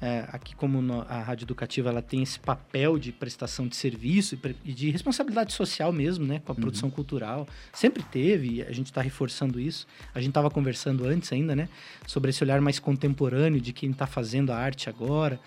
é, 0.00 0.24
aqui 0.28 0.54
como 0.54 0.82
no, 0.82 1.00
a 1.02 1.20
rádio 1.20 1.44
educativa 1.44 1.88
ela 1.88 2.02
tem 2.02 2.22
esse 2.22 2.38
papel 2.38 2.98
de 2.98 3.12
prestação 3.12 3.66
de 3.66 3.76
serviço 3.76 4.38
e, 4.64 4.72
de 4.72 4.90
responsabilidade 4.90 5.52
social 5.54 5.90
mesmo, 5.92 6.26
né, 6.26 6.40
com 6.44 6.52
a 6.52 6.54
uhum. 6.54 6.60
produção 6.60 6.90
cultural, 6.90 7.48
sempre 7.72 8.02
teve. 8.02 8.56
E 8.56 8.62
a 8.62 8.72
gente 8.72 8.86
está 8.86 9.00
reforçando 9.00 9.58
isso. 9.58 9.86
A 10.14 10.20
gente 10.20 10.30
estava 10.30 10.50
conversando 10.50 11.06
antes 11.06 11.32
ainda, 11.32 11.56
né, 11.56 11.68
sobre 12.06 12.30
esse 12.30 12.42
olhar 12.44 12.60
mais 12.60 12.78
contemporâneo 12.78 13.60
de 13.60 13.72
quem 13.72 13.90
está 13.90 14.06
fazendo 14.06 14.52
a 14.52 14.56
arte 14.56 14.88
agora. 14.88 15.40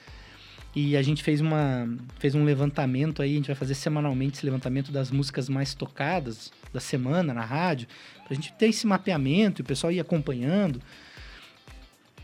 E 0.75 0.95
a 0.95 1.01
gente 1.01 1.23
fez 1.23 1.41
uma 1.41 1.87
fez 2.19 2.35
um 2.35 2.43
levantamento 2.43 3.21
aí, 3.21 3.33
a 3.33 3.35
gente 3.35 3.47
vai 3.47 3.55
fazer 3.55 3.73
semanalmente 3.73 4.37
esse 4.37 4.45
levantamento 4.45 4.91
das 4.91 5.09
músicas 5.09 5.49
mais 5.49 5.73
tocadas 5.73 6.51
da 6.71 6.79
semana 6.79 7.33
na 7.33 7.43
rádio, 7.43 7.87
para 8.23 8.33
a 8.33 8.35
gente 8.35 8.53
ter 8.53 8.67
esse 8.67 8.85
mapeamento 8.85 9.61
e 9.61 9.63
o 9.63 9.65
pessoal 9.65 9.91
ir 9.91 9.99
acompanhando. 9.99 10.79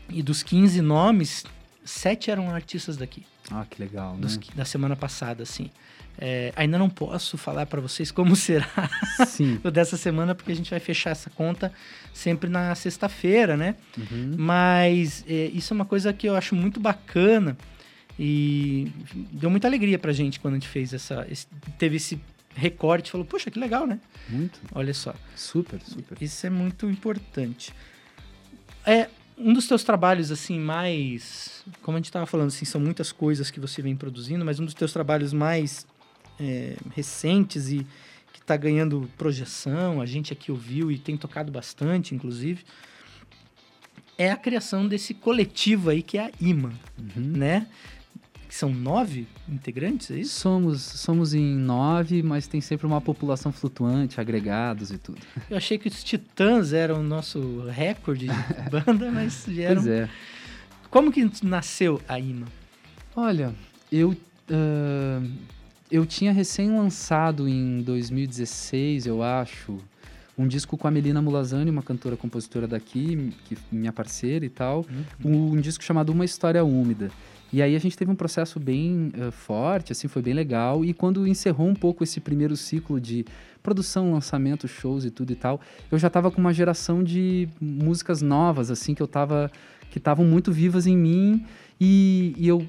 E 0.08 0.22
dos 0.22 0.44
15 0.44 0.80
nomes, 0.80 1.44
sete 1.86 2.30
eram 2.30 2.50
artistas 2.50 2.96
daqui. 2.96 3.24
Ah, 3.50 3.64
que 3.68 3.80
legal, 3.80 4.16
dos, 4.16 4.36
né? 4.36 4.44
Da 4.54 4.64
semana 4.64 4.96
passada, 4.96 5.42
assim. 5.42 5.70
É, 6.18 6.52
ainda 6.56 6.78
não 6.78 6.88
posso 6.88 7.36
falar 7.36 7.66
para 7.66 7.80
vocês 7.80 8.10
como 8.10 8.34
será 8.36 8.68
o 9.62 9.70
dessa 9.70 9.96
semana, 9.96 10.34
porque 10.34 10.52
a 10.52 10.56
gente 10.56 10.70
vai 10.70 10.80
fechar 10.80 11.10
essa 11.10 11.30
conta 11.30 11.72
sempre 12.12 12.48
na 12.48 12.74
sexta-feira, 12.74 13.56
né? 13.56 13.76
Uhum. 13.96 14.34
Mas 14.36 15.24
é, 15.28 15.46
isso 15.46 15.72
é 15.72 15.74
uma 15.74 15.84
coisa 15.84 16.12
que 16.12 16.26
eu 16.26 16.34
acho 16.34 16.54
muito 16.54 16.80
bacana 16.80 17.56
e 18.18 18.90
deu 19.32 19.50
muita 19.50 19.68
alegria 19.68 19.98
pra 19.98 20.12
gente 20.12 20.40
quando 20.40 20.54
a 20.54 20.56
gente 20.56 20.68
fez 20.68 20.92
essa. 20.94 21.26
Esse, 21.30 21.46
teve 21.78 21.96
esse 21.96 22.18
recorte, 22.54 23.10
falou, 23.10 23.26
poxa, 23.26 23.50
que 23.50 23.58
legal, 23.58 23.86
né? 23.86 24.00
Muito. 24.28 24.58
Olha 24.74 24.94
só. 24.94 25.14
Super, 25.34 25.80
super. 25.82 26.16
Isso 26.20 26.46
é 26.46 26.50
muito 26.50 26.88
importante. 26.88 27.74
É, 28.86 29.08
um 29.38 29.52
dos 29.52 29.66
teus 29.66 29.84
trabalhos, 29.84 30.30
assim, 30.30 30.58
mais. 30.58 31.64
Como 31.82 31.96
a 31.96 31.98
gente 31.98 32.06
estava 32.06 32.26
falando, 32.26 32.48
assim, 32.48 32.64
são 32.64 32.80
muitas 32.80 33.12
coisas 33.12 33.50
que 33.50 33.60
você 33.60 33.82
vem 33.82 33.94
produzindo, 33.94 34.44
mas 34.44 34.58
um 34.58 34.64
dos 34.64 34.74
teus 34.74 34.92
trabalhos 34.92 35.32
mais 35.32 35.86
é, 36.40 36.76
recentes 36.94 37.68
e 37.70 37.86
que 38.32 38.40
está 38.40 38.56
ganhando 38.56 39.10
projeção, 39.18 40.00
a 40.00 40.06
gente 40.06 40.32
aqui 40.32 40.50
ouviu 40.50 40.90
e 40.90 40.98
tem 40.98 41.16
tocado 41.16 41.52
bastante, 41.52 42.14
inclusive, 42.14 42.64
é 44.18 44.30
a 44.30 44.36
criação 44.36 44.88
desse 44.88 45.12
coletivo 45.12 45.90
aí 45.90 46.02
que 46.02 46.16
é 46.16 46.26
a 46.26 46.30
IMA, 46.40 46.72
uhum. 46.98 47.22
né? 47.22 47.66
São 48.56 48.70
nove 48.70 49.26
integrantes, 49.48 50.10
é 50.10 50.18
isso? 50.18 50.40
Somos, 50.40 50.80
somos 50.82 51.34
em 51.34 51.56
nove, 51.56 52.22
mas 52.22 52.46
tem 52.46 52.60
sempre 52.60 52.86
uma 52.86 53.00
população 53.00 53.52
flutuante, 53.52 54.20
agregados 54.20 54.90
e 54.90 54.98
tudo. 54.98 55.18
Eu 55.50 55.56
achei 55.56 55.78
que 55.78 55.88
os 55.88 56.02
Titãs 56.02 56.72
eram 56.72 57.00
o 57.00 57.02
nosso 57.02 57.66
recorde 57.68 58.26
de 58.26 58.32
banda, 58.70 59.10
mas 59.10 59.44
vieram... 59.46 59.82
Pois 59.82 59.86
é. 59.86 60.08
Como 60.90 61.12
que 61.12 61.30
nasceu 61.42 62.00
a 62.08 62.18
IMA? 62.18 62.46
Olha, 63.14 63.54
eu... 63.90 64.10
Uh, 64.48 65.56
eu 65.90 66.04
tinha 66.04 66.32
recém-lançado 66.32 67.48
em 67.48 67.80
2016, 67.82 69.06
eu 69.06 69.22
acho, 69.22 69.78
um 70.36 70.46
disco 70.46 70.76
com 70.76 70.86
a 70.86 70.90
Melina 70.90 71.22
Mulazani, 71.22 71.70
uma 71.70 71.82
cantora 71.82 72.16
compositora 72.16 72.66
daqui, 72.66 73.32
que 73.44 73.56
minha 73.70 73.92
parceira 73.92 74.44
e 74.44 74.48
tal, 74.48 74.84
uhum. 75.24 75.52
um 75.54 75.60
disco 75.60 75.82
chamado 75.82 76.10
Uma 76.10 76.24
História 76.24 76.64
Úmida. 76.64 77.10
E 77.52 77.62
aí 77.62 77.76
a 77.76 77.78
gente 77.78 77.96
teve 77.96 78.10
um 78.10 78.14
processo 78.14 78.58
bem 78.58 79.12
uh, 79.16 79.30
forte, 79.30 79.92
assim, 79.92 80.08
foi 80.08 80.22
bem 80.22 80.34
legal. 80.34 80.84
E 80.84 80.92
quando 80.92 81.26
encerrou 81.26 81.68
um 81.68 81.74
pouco 81.74 82.02
esse 82.02 82.20
primeiro 82.20 82.56
ciclo 82.56 83.00
de 83.00 83.24
produção, 83.62 84.12
lançamento, 84.12 84.68
shows 84.68 85.04
e 85.04 85.10
tudo 85.10 85.32
e 85.32 85.36
tal, 85.36 85.60
eu 85.90 85.98
já 85.98 86.08
estava 86.08 86.30
com 86.30 86.40
uma 86.40 86.52
geração 86.52 87.02
de 87.02 87.48
músicas 87.60 88.22
novas, 88.22 88.70
assim, 88.70 88.94
que 88.94 89.02
eu 89.02 89.08
tava 89.08 89.50
que 89.90 89.98
estavam 89.98 90.26
muito 90.26 90.52
vivas 90.52 90.86
em 90.86 90.96
mim 90.96 91.44
e, 91.80 92.34
e 92.36 92.46
eu 92.46 92.66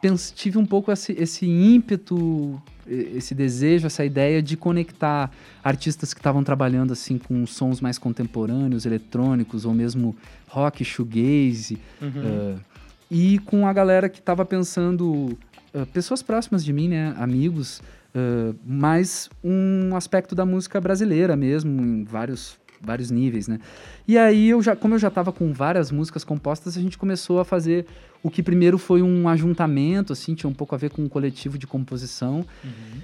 pense, 0.00 0.32
tive 0.34 0.58
um 0.58 0.66
pouco 0.66 0.92
esse, 0.92 1.12
esse 1.12 1.46
ímpeto, 1.46 2.60
esse 2.86 3.34
desejo, 3.34 3.86
essa 3.86 4.04
ideia 4.04 4.42
de 4.42 4.56
conectar 4.56 5.30
artistas 5.64 6.12
que 6.12 6.20
estavam 6.20 6.44
trabalhando 6.44 6.92
assim 6.92 7.18
com 7.18 7.46
sons 7.46 7.80
mais 7.80 7.98
contemporâneos, 7.98 8.86
eletrônicos 8.86 9.64
ou 9.64 9.72
mesmo 9.72 10.14
rock, 10.48 10.84
shoegaze. 10.84 11.78
Uhum. 12.00 12.54
Uh, 12.54 12.60
e 13.10 13.38
com 13.40 13.66
a 13.66 13.72
galera 13.72 14.08
que 14.08 14.18
estava 14.18 14.44
pensando, 14.44 15.38
uh, 15.74 15.86
pessoas 15.92 16.22
próximas 16.22 16.64
de 16.64 16.72
mim, 16.72 16.88
né, 16.88 17.14
amigos, 17.18 17.80
uh, 18.14 18.56
mais 18.64 19.30
um 19.42 19.94
aspecto 19.94 20.34
da 20.34 20.44
música 20.44 20.80
brasileira 20.80 21.36
mesmo, 21.36 21.82
em 21.82 22.04
vários 22.04 22.58
vários 22.80 23.10
níveis, 23.10 23.48
né? 23.48 23.58
E 24.06 24.18
aí 24.18 24.50
eu 24.50 24.62
já, 24.62 24.76
como 24.76 24.94
eu 24.94 24.98
já 24.98 25.08
estava 25.08 25.32
com 25.32 25.52
várias 25.52 25.90
músicas 25.90 26.22
compostas, 26.24 26.76
a 26.76 26.80
gente 26.80 26.98
começou 26.98 27.40
a 27.40 27.44
fazer 27.44 27.86
o 28.22 28.30
que 28.30 28.42
primeiro 28.42 28.78
foi 28.78 29.02
um 29.02 29.28
ajuntamento, 29.28 30.12
assim, 30.12 30.34
tinha 30.34 30.48
um 30.48 30.54
pouco 30.54 30.74
a 30.74 30.78
ver 30.78 30.90
com 30.90 31.02
um 31.02 31.08
coletivo 31.08 31.58
de 31.58 31.66
composição. 31.66 32.44
Uhum. 32.62 33.00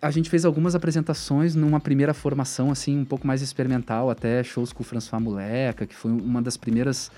A 0.00 0.10
gente 0.10 0.28
fez 0.28 0.44
algumas 0.44 0.74
apresentações 0.74 1.54
numa 1.54 1.80
primeira 1.80 2.12
formação, 2.12 2.70
assim, 2.70 2.98
um 2.98 3.04
pouco 3.04 3.26
mais 3.26 3.42
experimental, 3.42 4.10
até 4.10 4.42
shows 4.44 4.72
com 4.72 4.82
o 4.82 4.86
François 4.86 5.20
Moleca, 5.20 5.86
que 5.86 5.94
foi 5.94 6.10
uma 6.10 6.42
das 6.42 6.56
primeiras 6.56 7.10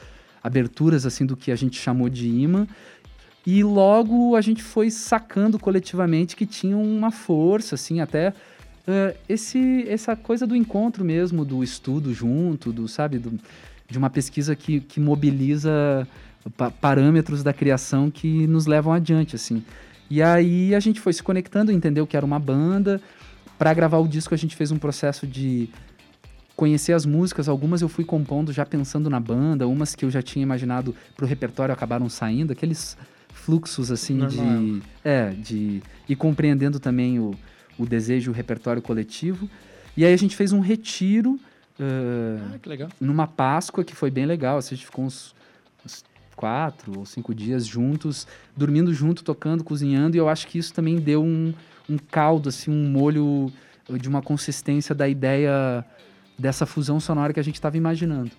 aberturas 0.42 1.07
assim 1.07 1.25
do 1.26 1.37
que 1.37 1.50
a 1.50 1.57
gente 1.57 1.80
chamou 1.80 2.09
de 2.09 2.28
imã. 2.28 2.66
E 3.47 3.62
logo 3.64 4.37
a 4.37 4.40
gente 4.40 4.62
foi 4.62 4.90
sacando 4.90 5.59
coletivamente 5.59 6.37
que 6.37 6.45
tinha 6.45 6.76
uma 6.76 7.11
força, 7.11 7.76
assim, 7.76 8.00
até 8.00 8.28
uh, 8.30 9.16
esse, 9.28 9.87
essa 9.88 10.14
coisa 10.14 10.47
do 10.47 10.54
encontro 10.54 11.04
mesmo, 11.04 11.45
do 11.45 11.64
estudo 11.64 12.12
junto, 12.12 12.73
do, 12.73 12.87
sabe, 12.87 13.18
do, 13.18 13.38
de 13.88 13.97
uma 13.97 14.11
pesquisa 14.11 14.54
que, 14.54 14.80
que 14.80 15.00
mobiliza 15.00 16.07
pa 16.57 16.71
parâmetros 16.71 17.42
da 17.42 17.52
criação 17.52 18.11
que 18.11 18.47
nos 18.47 18.66
levam 18.66 18.92
adiante, 18.92 19.35
assim. 19.35 19.62
E 20.11 20.23
aí 20.23 20.75
a 20.75 20.80
gente 20.80 21.00
foi 21.00 21.12
se 21.12 21.23
conectando, 21.23 21.73
entendeu 21.73 22.07
que 22.07 22.16
era 22.16 22.26
uma 22.26 22.38
banda. 22.38 23.00
Para 23.59 23.75
gravar 23.75 23.99
o 23.99 24.09
disco 24.09 24.35
a 24.35 24.38
gente 24.38 24.57
fez 24.57 24.71
um 24.71 24.78
processo 24.78 25.26
de 25.26 25.68
conhecer 26.58 26.92
as 26.92 27.06
músicas, 27.06 27.48
algumas 27.48 27.82
eu 27.82 27.88
fui 27.88 28.04
compondo 28.04 28.52
já 28.52 28.66
pensando 28.66 29.08
na 29.08 29.20
banda, 29.20 29.68
umas 29.68 29.94
que 29.94 30.04
eu 30.04 30.10
já 30.10 30.20
tinha 30.20 30.42
imaginado 30.42 30.92
pro 31.16 31.24
repertório 31.24 31.72
acabaram 31.72 32.08
saindo, 32.08 32.52
aqueles 32.52 32.98
fluxos 33.32 33.92
assim 33.92 34.14
Normal. 34.14 34.58
de 34.58 34.82
é, 35.04 35.30
de 35.30 35.80
e 36.08 36.16
compreendendo 36.16 36.80
também 36.80 37.20
o, 37.20 37.32
o 37.78 37.86
desejo, 37.86 38.32
o 38.32 38.34
repertório 38.34 38.82
coletivo. 38.82 39.48
E 39.96 40.04
aí 40.04 40.12
a 40.12 40.16
gente 40.16 40.34
fez 40.34 40.52
um 40.52 40.58
retiro 40.58 41.38
uh, 41.78 42.58
ah, 42.66 42.88
numa 43.00 43.28
Páscoa 43.28 43.84
que 43.84 43.94
foi 43.94 44.10
bem 44.10 44.26
legal. 44.26 44.58
Assim, 44.58 44.74
a 44.74 44.76
gente 44.78 44.86
ficou 44.86 45.04
uns, 45.04 45.36
uns 45.86 46.04
quatro 46.34 46.98
ou 46.98 47.06
cinco 47.06 47.32
dias 47.32 47.64
juntos, 47.64 48.26
dormindo 48.56 48.92
junto, 48.92 49.22
tocando, 49.22 49.62
cozinhando. 49.62 50.16
E 50.16 50.18
eu 50.18 50.28
acho 50.28 50.48
que 50.48 50.58
isso 50.58 50.74
também 50.74 50.96
deu 50.96 51.22
um, 51.22 51.54
um 51.88 51.96
caldo, 51.96 52.48
assim, 52.48 52.68
um 52.68 52.90
molho 52.90 53.52
de 53.88 54.08
uma 54.08 54.20
consistência 54.20 54.92
da 54.92 55.08
ideia 55.08 55.84
dessa 56.38 56.64
fusão 56.64 57.00
sonora 57.00 57.33
que 57.33 57.40
a 57.40 57.45
gente 57.45 57.57
estava 57.57 57.76
imaginando. 57.76 58.30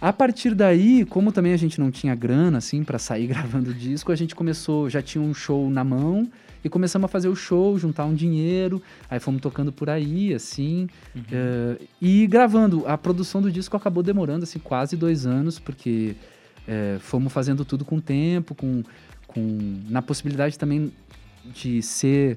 A 0.00 0.12
partir 0.12 0.54
daí, 0.54 1.04
como 1.04 1.30
também 1.30 1.52
a 1.52 1.58
gente 1.58 1.78
não 1.78 1.90
tinha 1.90 2.14
grana 2.14 2.58
assim 2.58 2.82
para 2.82 2.98
sair 2.98 3.26
gravando 3.28 3.74
disco, 3.74 4.10
a 4.10 4.16
gente 4.16 4.34
começou, 4.34 4.88
já 4.88 5.02
tinha 5.02 5.22
um 5.22 5.34
show 5.34 5.70
na 5.70 5.84
mão 5.84 6.28
e 6.64 6.68
começamos 6.68 7.04
a 7.04 7.08
fazer 7.08 7.28
o 7.28 7.36
show, 7.36 7.78
juntar 7.78 8.04
um 8.04 8.14
dinheiro, 8.14 8.82
aí 9.10 9.18
fomos 9.18 9.40
tocando 9.40 9.72
por 9.72 9.88
aí, 9.88 10.34
assim, 10.34 10.88
uhum. 11.14 11.22
uh, 11.22 11.86
e 12.00 12.26
gravando. 12.26 12.86
A 12.86 12.98
produção 12.98 13.40
do 13.40 13.50
disco 13.50 13.76
acabou 13.76 14.02
demorando 14.02 14.44
assim 14.44 14.58
quase 14.58 14.96
dois 14.96 15.26
anos, 15.26 15.58
porque 15.58 16.14
uh, 16.68 17.00
fomos 17.00 17.32
fazendo 17.32 17.64
tudo 17.64 17.84
com 17.84 17.98
tempo, 17.98 18.54
com, 18.54 18.82
com 19.26 19.58
na 19.88 20.02
possibilidade 20.02 20.58
também 20.58 20.92
de 21.46 21.82
ser 21.82 22.36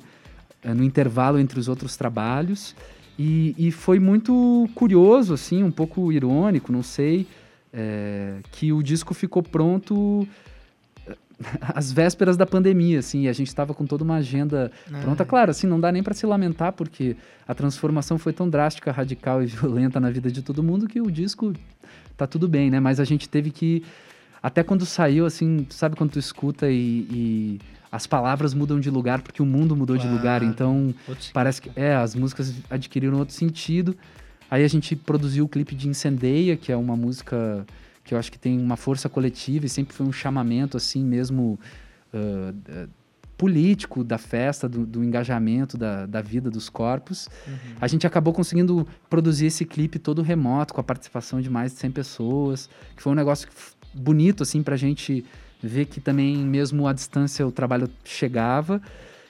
uh, 0.63 0.73
no 0.73 0.83
intervalo 0.83 1.37
entre 1.37 1.59
os 1.59 1.67
outros 1.67 1.97
trabalhos. 1.97 2.75
E, 3.17 3.55
e 3.57 3.71
foi 3.71 3.99
muito 3.99 4.69
curioso, 4.73 5.33
assim, 5.33 5.63
um 5.63 5.71
pouco 5.71 6.11
irônico, 6.11 6.71
não 6.71 6.81
sei, 6.81 7.27
é, 7.71 8.37
que 8.51 8.73
o 8.73 8.81
disco 8.81 9.13
ficou 9.13 9.43
pronto 9.43 10.27
às 11.61 11.91
vésperas 11.91 12.37
da 12.37 12.45
pandemia, 12.45 12.99
assim, 12.99 13.23
e 13.23 13.27
a 13.27 13.33
gente 13.33 13.47
estava 13.47 13.73
com 13.73 13.85
toda 13.85 14.03
uma 14.03 14.15
agenda 14.15 14.71
ah. 14.91 14.99
pronta. 15.01 15.25
Claro, 15.25 15.51
assim, 15.51 15.67
não 15.67 15.79
dá 15.79 15.91
nem 15.91 16.01
para 16.03 16.13
se 16.13 16.25
lamentar, 16.25 16.73
porque 16.73 17.15
a 17.47 17.53
transformação 17.53 18.17
foi 18.17 18.33
tão 18.33 18.49
drástica, 18.49 18.91
radical 18.91 19.43
e 19.43 19.45
violenta 19.47 19.99
na 19.99 20.09
vida 20.09 20.31
de 20.31 20.41
todo 20.41 20.63
mundo 20.63 20.87
que 20.87 21.01
o 21.01 21.11
disco 21.11 21.53
tá 22.17 22.27
tudo 22.27 22.47
bem, 22.47 22.69
né? 22.69 22.79
Mas 22.79 22.99
a 22.99 23.03
gente 23.03 23.27
teve 23.27 23.51
que. 23.51 23.83
Até 24.41 24.61
quando 24.61 24.85
saiu, 24.85 25.25
assim, 25.25 25.65
sabe 25.69 25.95
quando 25.95 26.11
tu 26.11 26.19
escuta 26.19 26.69
e, 26.69 27.07
e 27.09 27.59
as 27.93 28.07
palavras 28.07 28.55
mudam 28.55 28.79
de 28.79 28.89
lugar 28.89 29.21
porque 29.21 29.39
o 29.39 29.45
mundo 29.45 29.75
mudou 29.75 29.95
claro. 29.95 30.09
de 30.09 30.17
lugar. 30.17 30.41
Então, 30.41 30.95
parece 31.31 31.61
que. 31.61 31.69
É, 31.75 31.93
as 31.93 32.15
músicas 32.15 32.51
adquiriram 32.67 33.19
outro 33.19 33.35
sentido. 33.35 33.95
Aí 34.49 34.63
a 34.63 34.67
gente 34.67 34.95
produziu 34.95 35.45
o 35.45 35.47
clipe 35.47 35.75
de 35.75 35.87
Incendeia, 35.87 36.57
que 36.57 36.71
é 36.71 36.75
uma 36.75 36.95
música 36.95 37.63
que 38.03 38.15
eu 38.15 38.17
acho 38.17 38.31
que 38.31 38.39
tem 38.39 38.59
uma 38.59 38.75
força 38.75 39.07
coletiva 39.07 39.67
e 39.67 39.69
sempre 39.69 39.93
foi 39.93 40.07
um 40.07 40.11
chamamento 40.11 40.75
assim 40.75 41.03
mesmo 41.03 41.59
uh, 42.11 42.49
uh, 42.49 42.89
político 43.37 44.03
da 44.03 44.17
festa, 44.17 44.67
do, 44.67 44.87
do 44.87 45.03
engajamento 45.03 45.77
da, 45.77 46.07
da, 46.07 46.21
vida 46.21 46.49
dos 46.49 46.69
corpos. 46.69 47.29
Uhum. 47.47 47.75
A 47.79 47.87
gente 47.87 48.07
acabou 48.07 48.33
conseguindo 48.33 48.87
produzir 49.07 49.45
esse 49.45 49.65
clipe 49.65 49.99
todo 49.99 50.23
remoto, 50.23 50.73
com 50.73 50.81
a 50.81 50.83
participação 50.83 51.39
de 51.39 51.49
mais 51.49 51.73
de 51.73 51.77
100 51.77 51.91
pessoas, 51.91 52.69
que 52.95 53.03
foi 53.03 53.11
um 53.11 53.15
negócio 53.15 53.47
bonito 53.93 54.41
assim 54.41 54.63
para 54.63 54.73
a 54.73 54.77
gente 54.77 55.23
ver 55.63 55.85
que 55.85 55.99
também 55.99 56.37
mesmo 56.37 56.87
à 56.87 56.93
distância 56.93 57.47
o 57.47 57.51
trabalho 57.51 57.89
chegava. 58.03 58.81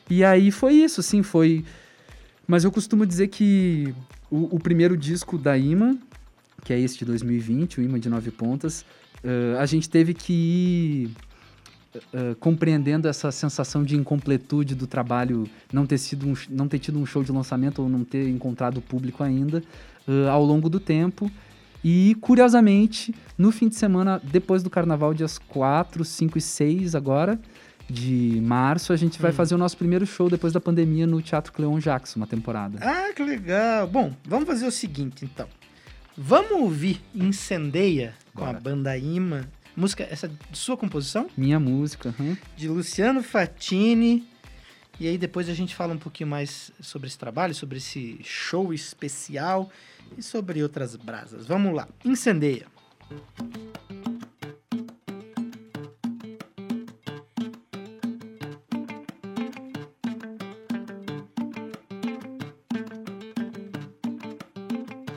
E 0.10 0.24
aí 0.24 0.52
foi 0.52 0.74
isso, 0.74 1.02
sim, 1.02 1.24
foi... 1.24 1.64
Mas 2.46 2.64
eu 2.64 2.72
costumo 2.72 3.06
dizer 3.06 3.30
que 3.30 3.94
o, 4.30 4.56
o 4.56 4.60
primeiro 4.60 4.98
disco 4.98 5.38
da 5.38 5.58
Ima 5.58 5.98
que 6.64 6.74
é 6.74 6.80
esse 6.80 6.98
de 6.98 7.06
2020, 7.06 7.80
o 7.80 7.84
imã 7.84 8.00
de 8.00 8.10
nove 8.10 8.32
pontas, 8.32 8.86
uh, 9.24 9.60
a 9.60 9.66
gente 9.66 9.90
teve 9.90 10.14
que 10.14 10.34
ir 10.34 11.98
uh, 11.98 12.36
compreendendo 12.40 13.08
essa 13.08 13.32
sensação 13.32 13.84
de 13.84 13.96
incompletude 13.96 14.74
do 14.74 14.88
trabalho, 14.88 15.48
não 15.72 15.86
ter, 15.86 15.98
sido 15.98 16.28
um, 16.28 16.34
não 16.50 16.68
ter 16.68 16.80
tido 16.80 16.98
um 16.98 17.06
show 17.06 17.24
de 17.24 17.32
lançamento 17.32 17.82
ou 17.82 17.90
não 17.90 18.04
ter 18.04 18.28
encontrado 18.30 18.82
público 18.82 19.24
ainda 19.24 19.62
uh, 20.08 20.30
ao 20.30 20.44
longo 20.44 20.70
do 20.70 20.80
tempo. 20.80 21.30
E, 21.84 22.16
curiosamente, 22.22 23.14
no 23.38 23.52
fim 23.52 23.68
de 23.68 23.76
semana, 23.76 24.22
depois 24.24 24.64
do 24.64 24.70
carnaval, 24.70 25.14
dias 25.14 25.38
4, 25.38 26.06
5 26.06 26.38
e 26.38 26.42
6 26.42 26.96
agora, 26.96 27.38
de 27.90 28.40
março, 28.42 28.94
a 28.94 28.96
gente 28.96 29.22
vai 29.22 29.32
hum. 29.32 29.36
fazer 29.36 29.56
o 29.56 29.58
nosso 29.58 29.76
primeiro 29.76 30.06
show 30.06 30.30
depois 30.30 30.54
da 30.54 30.62
pandemia 30.62 31.06
no 31.06 31.22
Teatro 31.22 31.52
Cleon 31.52 31.80
Jackson, 31.80 32.20
uma 32.20 32.28
temporada. 32.28 32.80
Ah, 32.82 33.12
que 33.14 33.22
legal! 33.22 33.86
Bom, 33.88 34.14
vamos 34.24 34.48
fazer 34.48 34.66
o 34.66 34.72
seguinte, 34.72 35.26
então. 35.26 35.48
Vamos 36.16 36.52
ouvir 36.52 37.02
Incendeia 37.14 38.14
com 38.34 38.46
Bora. 38.46 38.58
a 38.58 38.62
banda 38.62 38.98
Ima. 38.98 39.50
Música, 39.76 40.08
essa 40.10 40.28
de 40.28 40.58
sua 40.58 40.78
composição? 40.78 41.28
Minha 41.36 41.60
música. 41.60 42.14
Uhum. 42.20 42.38
De 42.56 42.70
Luciano 42.70 43.24
Fatini. 43.24 44.26
E 45.00 45.08
aí 45.08 45.18
depois 45.18 45.50
a 45.50 45.56
gente 45.56 45.76
fala 45.76 45.94
um 45.94 45.98
pouquinho 45.98 46.30
mais 46.30 46.72
sobre 46.80 47.08
esse 47.08 47.18
trabalho, 47.18 47.56
sobre 47.56 47.80
esse 47.80 48.20
show 48.24 48.72
especial 48.72 49.72
e 50.18 50.24
sobre 50.24 50.62
outras 50.64 50.96
brasas. 50.96 51.46
Vamos 51.46 51.74
lá. 51.74 51.88
Incendeia. 52.04 52.68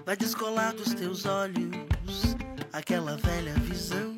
Vai 0.04 0.16
descolar 0.16 0.72
dos 0.72 0.94
teus 0.94 1.26
olhos 1.26 2.36
aquela 2.72 3.16
velha 3.16 3.54
visão 3.54 4.16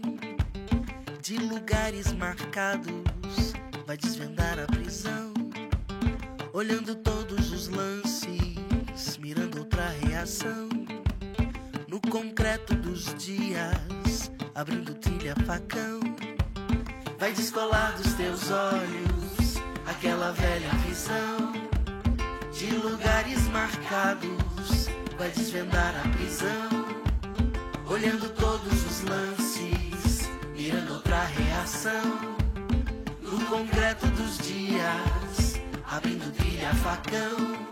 de 1.23 1.39
lugares 1.39 2.13
marcados. 2.13 3.53
Vai 3.87 3.97
desvendar 3.97 4.59
a 4.59 4.67
prisão, 4.67 5.33
olhando 6.53 6.95
todos 6.97 7.53
os 7.53 7.69
lances, 7.69 9.17
mirando 9.19 9.65
reação. 10.19 10.69
No 11.87 12.01
concreto 12.01 12.75
dos 12.75 13.15
dias, 13.15 14.33
abrindo 14.53 14.93
trilha 14.95 15.35
facão. 15.47 16.01
Vai 17.19 17.33
descolar 17.33 17.97
dos 17.97 18.15
teus 18.15 18.51
olhos 18.51 19.57
aquela 19.87 20.33
velha 20.33 20.71
visão 20.87 21.53
de 22.53 22.67
lugares 22.77 23.47
marcados 23.49 24.89
vai 25.17 25.31
desvendar 25.31 25.95
a 26.05 26.09
prisão, 26.17 26.69
olhando 27.89 28.29
todos 28.31 28.73
os 28.87 29.03
lances, 29.03 30.29
mirando 30.57 30.95
outra 30.95 31.25
reação. 31.25 32.37
No 33.23 33.45
concreto 33.47 34.07
dos 34.09 34.39
dias, 34.39 35.61
abrindo 35.89 36.33
trilha 36.35 36.75
facão. 36.75 37.69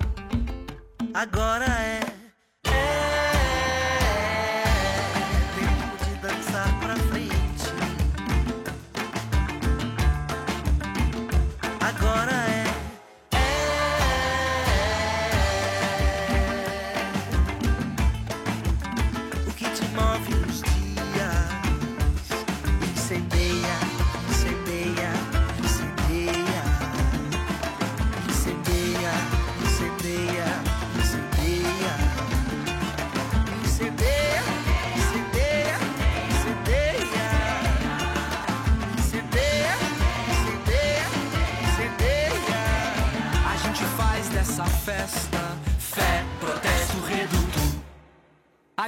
Agora 1.13 1.65
é 1.65 2.16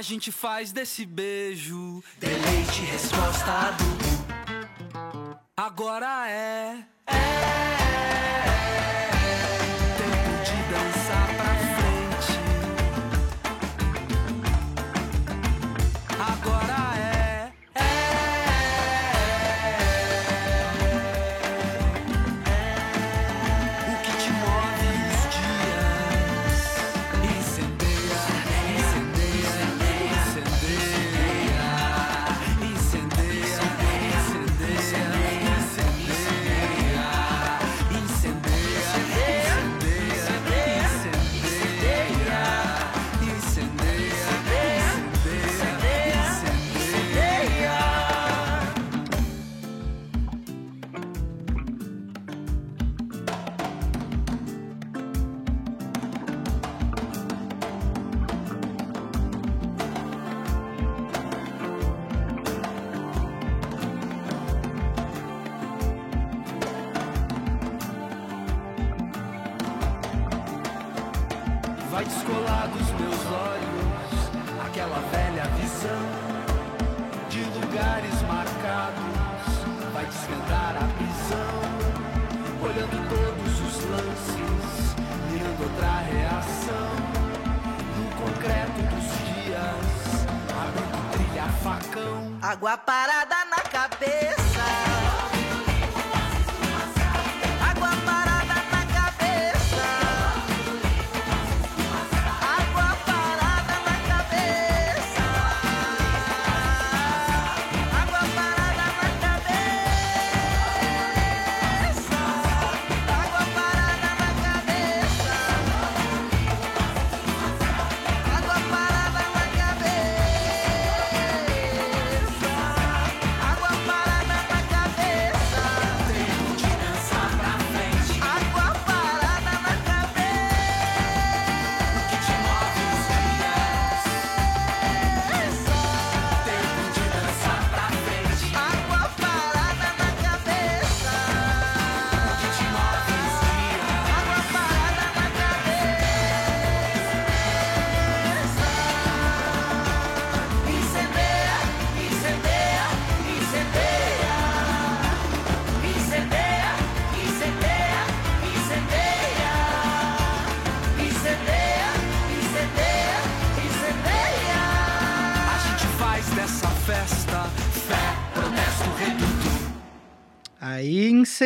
gente 0.09 0.31
faz 0.31 0.71
desse 0.71 1.05
beijo 1.05 2.03
deleite, 2.17 2.81
resposta 2.81 3.51
adulto. 3.51 4.09
Agora 5.55 6.27
é. 6.27 6.83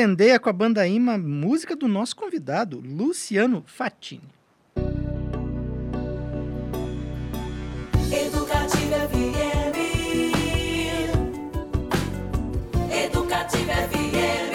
Aí 0.03 0.05
incendeia 0.05 0.37
com 0.37 0.49
a 0.49 0.53
banda 0.53 0.85
Ima, 0.85 1.17
música 1.17 1.77
do 1.77 1.87
nosso 1.87 2.13
convidado, 2.13 2.81
Luciano 2.81 3.63
Fatini. 3.65 4.27
Educativa 8.11 9.07
FM. 9.07 9.77
Educativa 12.91 13.71
FM. 13.71 14.51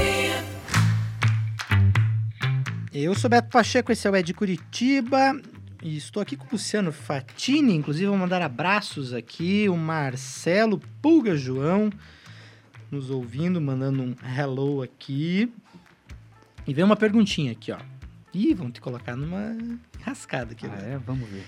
Eu 2.92 3.14
sou 3.14 3.30
Beto 3.30 3.48
Pacheco, 3.48 3.90
esse 3.90 4.06
é 4.06 4.10
o 4.10 4.16
Ed 4.16 4.34
Curitiba. 4.34 5.34
E 5.82 5.96
estou 5.96 6.22
aqui 6.22 6.36
com 6.36 6.44
o 6.44 6.48
Luciano 6.52 6.92
Fatini, 6.92 7.74
inclusive 7.74 8.06
vou 8.06 8.18
mandar 8.18 8.42
abraços 8.42 9.14
aqui, 9.14 9.66
o 9.66 9.76
Marcelo 9.78 10.78
Pulga 11.00 11.34
João, 11.34 11.88
nos 12.90 13.10
ouvindo, 13.10 13.60
mandando 13.60 14.02
um 14.02 14.14
hello 14.36 14.82
aqui. 14.82 15.52
E 16.66 16.74
vem 16.74 16.84
uma 16.84 16.96
perguntinha 16.96 17.52
aqui, 17.52 17.72
ó. 17.72 17.78
Ih, 18.34 18.54
vamos 18.54 18.74
te 18.74 18.80
colocar 18.80 19.16
numa 19.16 19.56
rascada 20.02 20.52
aqui. 20.52 20.66
Ah, 20.66 20.70
né? 20.70 20.94
é? 20.94 20.98
Vamos 20.98 21.28
ver. 21.28 21.44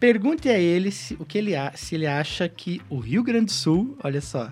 Pergunte 0.00 0.48
a 0.48 0.58
ele 0.58 0.90
se, 0.90 1.14
o 1.14 1.24
que 1.24 1.38
ele, 1.38 1.52
se 1.74 1.94
ele 1.94 2.06
acha 2.06 2.48
que 2.48 2.80
o 2.88 2.98
Rio 2.98 3.22
Grande 3.22 3.46
do 3.46 3.52
Sul, 3.52 3.96
olha 4.02 4.20
só, 4.20 4.50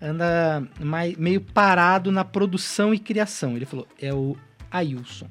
anda 0.00 0.66
mai- 0.80 1.16
meio 1.18 1.40
parado 1.40 2.10
na 2.10 2.24
produção 2.24 2.94
e 2.94 2.98
criação. 2.98 3.56
Ele 3.56 3.66
falou, 3.66 3.86
é 4.00 4.12
o 4.14 4.36
Ailson. 4.70 5.28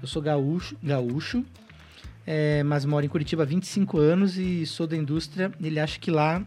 Eu 0.00 0.08
sou 0.08 0.22
gaúcho, 0.22 0.76
gaúcho 0.82 1.44
é, 2.26 2.62
mas 2.62 2.84
moro 2.84 3.04
em 3.04 3.08
Curitiba 3.08 3.42
há 3.42 3.46
25 3.46 3.98
anos 3.98 4.36
e 4.38 4.64
sou 4.66 4.86
da 4.86 4.96
indústria. 4.96 5.52
Ele 5.60 5.80
acha 5.80 5.98
que 5.98 6.10
lá, 6.10 6.42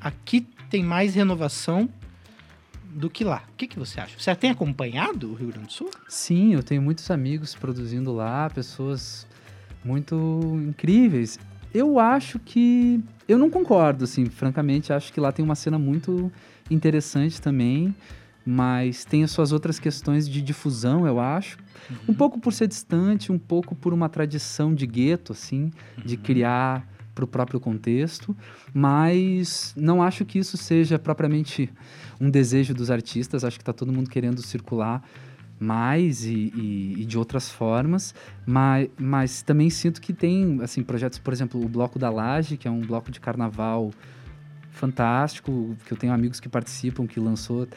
aqui 0.00 0.46
tem 0.70 0.82
mais 0.82 1.14
renovação 1.14 1.88
do 2.94 3.10
que 3.10 3.24
lá. 3.24 3.42
O 3.52 3.56
que, 3.56 3.66
que 3.66 3.78
você 3.78 4.00
acha? 4.00 4.18
Você 4.18 4.34
tem 4.34 4.50
acompanhado 4.50 5.32
o 5.32 5.34
Rio 5.34 5.48
Grande 5.48 5.66
do 5.66 5.72
Sul? 5.72 5.90
Sim, 6.08 6.54
eu 6.54 6.62
tenho 6.62 6.80
muitos 6.80 7.10
amigos 7.10 7.54
produzindo 7.54 8.12
lá, 8.12 8.48
pessoas 8.48 9.26
muito 9.84 10.40
incríveis. 10.66 11.38
Eu 11.72 11.98
acho 11.98 12.38
que. 12.38 13.02
Eu 13.26 13.38
não 13.38 13.50
concordo, 13.50 14.04
assim, 14.04 14.26
francamente. 14.26 14.92
Acho 14.92 15.12
que 15.12 15.20
lá 15.20 15.32
tem 15.32 15.44
uma 15.44 15.54
cena 15.54 15.78
muito 15.78 16.30
interessante 16.70 17.40
também, 17.42 17.94
mas 18.46 19.04
tem 19.04 19.24
as 19.24 19.30
suas 19.30 19.50
outras 19.50 19.78
questões 19.78 20.28
de 20.28 20.40
difusão, 20.40 21.06
eu 21.06 21.18
acho. 21.18 21.58
Um 22.08 22.14
pouco 22.14 22.38
por 22.38 22.52
ser 22.52 22.68
distante, 22.68 23.32
um 23.32 23.38
pouco 23.38 23.74
por 23.74 23.92
uma 23.92 24.08
tradição 24.08 24.74
de 24.74 24.86
gueto, 24.86 25.32
assim, 25.32 25.70
de 26.04 26.16
criar 26.16 26.86
para 27.14 27.24
o 27.24 27.28
próprio 27.28 27.60
contexto, 27.60 28.36
mas 28.72 29.72
não 29.76 30.02
acho 30.02 30.24
que 30.24 30.38
isso 30.38 30.56
seja 30.56 30.98
propriamente 30.98 31.70
um 32.20 32.28
desejo 32.28 32.74
dos 32.74 32.90
artistas. 32.90 33.44
Acho 33.44 33.56
que 33.58 33.62
está 33.62 33.72
todo 33.72 33.92
mundo 33.92 34.10
querendo 34.10 34.42
circular 34.42 35.02
mais 35.60 36.24
e, 36.24 36.52
e- 36.54 36.94
e 36.98 37.04
de 37.04 37.16
outras 37.16 37.48
formas, 37.50 38.12
mas, 38.44 38.88
mas 38.98 39.42
também 39.42 39.70
sinto 39.70 40.00
que 40.00 40.12
tem 40.12 40.58
assim 40.62 40.82
projetos, 40.82 41.18
por 41.18 41.32
exemplo, 41.32 41.64
o 41.64 41.68
Bloco 41.68 41.98
da 41.98 42.10
Laje, 42.10 42.56
que 42.56 42.66
é 42.66 42.70
um 42.70 42.80
bloco 42.80 43.10
de 43.12 43.20
carnaval 43.20 43.92
fantástico, 44.70 45.76
que 45.86 45.92
eu 45.92 45.96
tenho 45.96 46.12
amigos 46.12 46.40
que 46.40 46.48
participam, 46.48 47.06
que 47.06 47.20
lançou, 47.20 47.68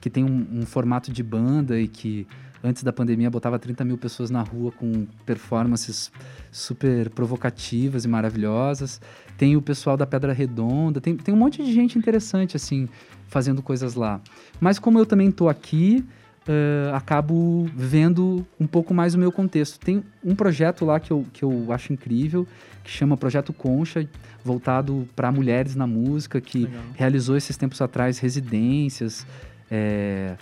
que 0.00 0.08
tem 0.08 0.24
um, 0.24 0.46
um 0.60 0.66
formato 0.66 1.12
de 1.12 1.22
banda 1.22 1.78
e 1.78 1.88
que 1.88 2.26
antes 2.64 2.82
da 2.82 2.92
pandemia 2.92 3.30
botava 3.30 3.58
30 3.58 3.84
mil 3.84 3.98
pessoas 3.98 4.30
na 4.30 4.40
rua 4.42 4.72
com 4.72 5.06
performances 5.26 6.10
super 6.50 7.10
provocativas 7.10 8.06
e 8.06 8.08
maravilhosas. 8.08 9.00
Tem 9.36 9.54
o 9.54 9.62
pessoal 9.62 9.96
da 9.96 10.06
Pedra 10.06 10.32
Redonda, 10.32 11.00
tem, 11.00 11.14
tem 11.14 11.34
um 11.34 11.36
monte 11.36 11.62
de 11.62 11.72
gente 11.72 11.98
interessante, 11.98 12.56
assim, 12.56 12.88
fazendo 13.28 13.60
coisas 13.60 13.94
lá. 13.94 14.20
Mas 14.58 14.78
como 14.78 14.98
eu 14.98 15.04
também 15.04 15.30
tô 15.30 15.48
aqui, 15.48 16.02
eh, 16.48 16.90
acabo 16.94 17.68
vendo 17.74 18.46
um 18.58 18.66
pouco 18.66 18.94
mais 18.94 19.14
o 19.14 19.18
meu 19.18 19.30
contexto. 19.30 19.78
Tem 19.78 20.02
um 20.24 20.34
projeto 20.34 20.84
lá 20.84 20.98
que 20.98 21.10
eu, 21.10 21.26
que 21.32 21.42
eu 21.42 21.70
acho 21.70 21.92
incrível, 21.92 22.46
que 22.82 22.90
chama 22.90 23.16
Projeto 23.16 23.52
Concha, 23.52 24.08
voltado 24.42 25.08
para 25.14 25.30
mulheres 25.30 25.74
na 25.74 25.86
música, 25.86 26.40
que 26.40 26.60
Legal. 26.64 26.82
realizou 26.94 27.36
esses 27.36 27.56
tempos 27.56 27.80
atrás 27.82 28.18
residências, 28.18 29.26
é, 29.70 30.36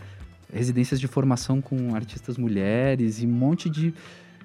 residências 0.53 1.01
de 1.01 1.07
formação 1.07 1.61
com 1.61 1.95
artistas 1.95 2.37
mulheres 2.37 3.23
e 3.23 3.27
um 3.27 3.31
monte 3.31 3.71
de 3.71 3.95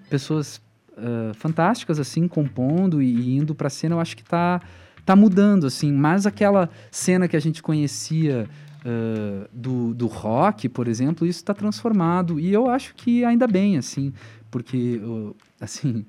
pessoas 0.10 0.62
ah, 0.98 1.32
fantásticas 1.36 2.00
assim 2.00 2.28
compondo 2.28 3.02
e, 3.02 3.38
indo 3.38 3.54
para 3.54 3.70
cena. 3.70 3.96
Eu 3.96 4.00
acho 4.00 4.18
que 4.18 4.24
tá 4.24 4.62
tá 5.06 5.16
mudando 5.16 5.66
assim, 5.66 5.94
mas 5.94 6.26
aquela 6.26 6.70
cena 6.92 7.30
que 7.30 7.38
a 7.38 7.40
gente 7.40 7.62
conhecia 7.64 8.50
ah, 8.86 9.48
do, 9.54 9.94
do 9.94 10.08
rock, 10.08 10.68
por 10.70 10.88
exemplo, 10.88 11.28
isso 11.28 11.40
está 11.40 11.54
transformado 11.54 12.40
e 12.40 12.52
eu 12.52 12.70
acho 12.70 12.96
que 12.96 13.24
ainda 13.24 13.48
bem 13.48 13.78
assim, 13.78 14.12
porque 14.50 15.00
uh, 15.04 15.36
assim 15.62 16.06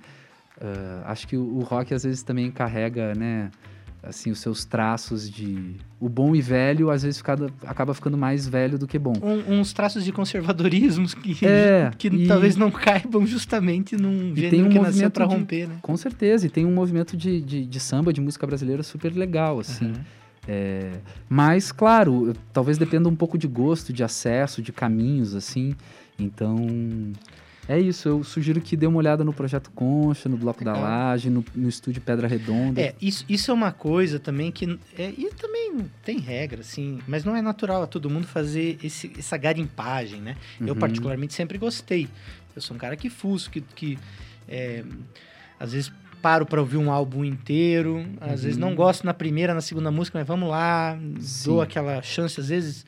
ah, 0.60 1.04
acho 1.06 1.28
que 1.28 1.36
o, 1.36 1.58
o 1.58 1.60
rock 1.60 1.94
às 1.94 2.04
vezes 2.04 2.22
também 2.22 2.50
carrega, 2.50 3.14
né? 3.14 3.50
Assim, 4.00 4.30
os 4.30 4.38
seus 4.38 4.64
traços 4.64 5.28
de. 5.28 5.72
O 6.00 6.08
bom 6.08 6.34
e 6.34 6.40
velho, 6.40 6.88
às 6.88 7.02
vezes, 7.02 7.18
fica- 7.18 7.36
acaba 7.66 7.92
ficando 7.92 8.16
mais 8.16 8.46
velho 8.46 8.78
do 8.78 8.86
que 8.86 8.96
bom. 8.98 9.12
Um- 9.20 9.58
uns 9.60 9.72
traços 9.72 10.04
de 10.04 10.12
conservadorismo 10.12 11.04
que, 11.08 11.44
É, 11.44 11.90
que 11.98 12.06
e- 12.06 12.26
talvez 12.28 12.54
não 12.56 12.70
caibam 12.70 13.26
justamente 13.26 13.96
num 13.96 14.34
gênero 14.36 14.66
um 14.66 14.70
que 14.70 14.78
nasceu 14.78 15.10
para 15.10 15.26
de- 15.26 15.34
romper, 15.34 15.66
né? 15.68 15.76
Com 15.82 15.96
certeza, 15.96 16.46
e 16.46 16.48
tem 16.48 16.64
um 16.64 16.72
movimento 16.72 17.16
de, 17.16 17.40
de, 17.40 17.66
de 17.66 17.80
samba, 17.80 18.12
de 18.12 18.20
música 18.20 18.46
brasileira 18.46 18.82
super 18.84 19.12
legal, 19.12 19.58
assim. 19.58 19.86
Aham. 19.86 20.04
É, 20.46 20.92
mas, 21.28 21.72
claro, 21.72 22.32
talvez 22.52 22.78
dependa 22.78 23.08
um 23.08 23.16
pouco 23.16 23.36
de 23.36 23.46
gosto, 23.48 23.92
de 23.92 24.02
acesso, 24.04 24.62
de 24.62 24.72
caminhos, 24.72 25.34
assim. 25.34 25.74
Então, 26.18 26.56
é 27.68 27.78
isso. 27.78 28.08
Eu 28.08 28.24
sugiro 28.24 28.60
que 28.60 28.76
dê 28.76 28.86
uma 28.86 28.98
olhada 28.98 29.22
no 29.22 29.32
Projeto 29.32 29.70
Concha, 29.72 30.28
no 30.28 30.36
Bloco 30.36 30.64
da. 30.64 30.72
Laje, 30.72 31.28
no, 31.30 31.44
no 31.54 31.68
Estúdio 31.68 32.00
Pedra 32.02 32.26
Redonda. 32.26 32.80
É, 32.80 32.94
isso, 33.00 33.24
isso 33.28 33.50
é 33.50 33.54
uma 33.54 33.70
coisa 33.70 34.18
também 34.18 34.50
que. 34.50 34.64
É, 34.98 35.12
e 35.16 35.30
também 35.34 35.86
tem 36.04 36.18
regra, 36.18 36.60
assim, 36.62 36.98
mas 37.06 37.24
não 37.24 37.36
é 37.36 37.42
natural 37.42 37.82
a 37.82 37.86
todo 37.86 38.08
mundo 38.08 38.26
fazer 38.26 38.78
esse, 38.82 39.12
essa 39.18 39.36
garimpagem, 39.36 40.20
né? 40.20 40.36
Eu, 40.60 40.68
Uhum. 40.74 40.80
particularmente, 40.80 41.34
sempre 41.34 41.58
gostei. 41.58 42.08
Eu 42.56 42.62
sou 42.62 42.74
um 42.74 42.78
cara 42.78 42.96
que 42.96 43.08
fuço, 43.10 43.50
que, 43.50 43.60
que 43.60 43.98
é, 44.48 44.82
às 45.60 45.72
vezes 45.72 45.92
paro 46.20 46.44
para 46.44 46.60
ouvir 46.60 46.76
um 46.78 46.90
álbum 46.90 47.24
inteiro, 47.24 48.04
às 48.20 48.42
vezes 48.42 48.56
não 48.58 48.74
gosto 48.74 49.04
na 49.06 49.14
primeira, 49.14 49.54
na 49.54 49.60
segunda 49.60 49.90
música, 49.90 50.18
mas 50.18 50.26
vamos 50.26 50.48
lá, 50.48 50.98
Uhum. 51.00 51.14
Sim. 51.20 51.50
dou 51.50 51.62
aquela 51.62 52.02
chance, 52.02 52.40
às 52.40 52.48
vezes. 52.48 52.84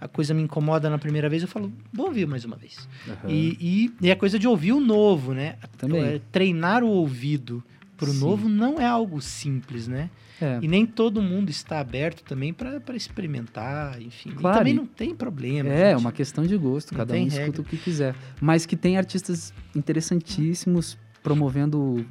A 0.00 0.06
coisa 0.08 0.34
me 0.34 0.42
incomoda 0.42 0.90
na 0.90 0.98
primeira 0.98 1.28
vez, 1.28 1.42
eu 1.42 1.48
falo, 1.48 1.72
vou 1.92 2.06
ouvir 2.06 2.26
mais 2.26 2.44
uma 2.44 2.56
vez. 2.56 2.88
Aham. 3.08 3.28
E, 3.30 3.56
e, 3.60 3.94
e 4.06 4.10
é 4.10 4.14
coisa 4.14 4.38
de 4.38 4.46
ouvir 4.46 4.72
o 4.72 4.80
novo, 4.80 5.32
né? 5.32 5.56
Também. 5.78 6.02
É, 6.02 6.20
treinar 6.30 6.84
o 6.84 6.88
ouvido 6.88 7.62
pro 7.96 8.12
Sim. 8.12 8.20
novo 8.20 8.46
não 8.48 8.78
é 8.78 8.84
algo 8.86 9.22
simples, 9.22 9.88
né? 9.88 10.10
É. 10.38 10.58
E 10.60 10.68
nem 10.68 10.84
todo 10.84 11.22
mundo 11.22 11.48
está 11.48 11.80
aberto 11.80 12.22
também 12.22 12.52
para 12.52 12.94
experimentar, 12.94 14.02
enfim. 14.02 14.32
Claro, 14.32 14.56
e 14.56 14.58
também 14.60 14.74
não 14.74 14.84
tem 14.84 15.14
problema. 15.14 15.70
É, 15.70 15.92
gente. 15.92 16.00
uma 16.00 16.12
questão 16.12 16.46
de 16.46 16.54
gosto, 16.58 16.92
Não 16.92 16.98
cada 16.98 17.14
um 17.14 17.16
escuta 17.26 17.42
regra. 17.42 17.60
o 17.62 17.64
que 17.64 17.78
quiser. 17.78 18.14
Mas 18.38 18.66
que 18.66 18.76
tem 18.76 18.98
artistas 18.98 19.54
interessantíssimos 19.74 20.98
promovendo 21.22 22.04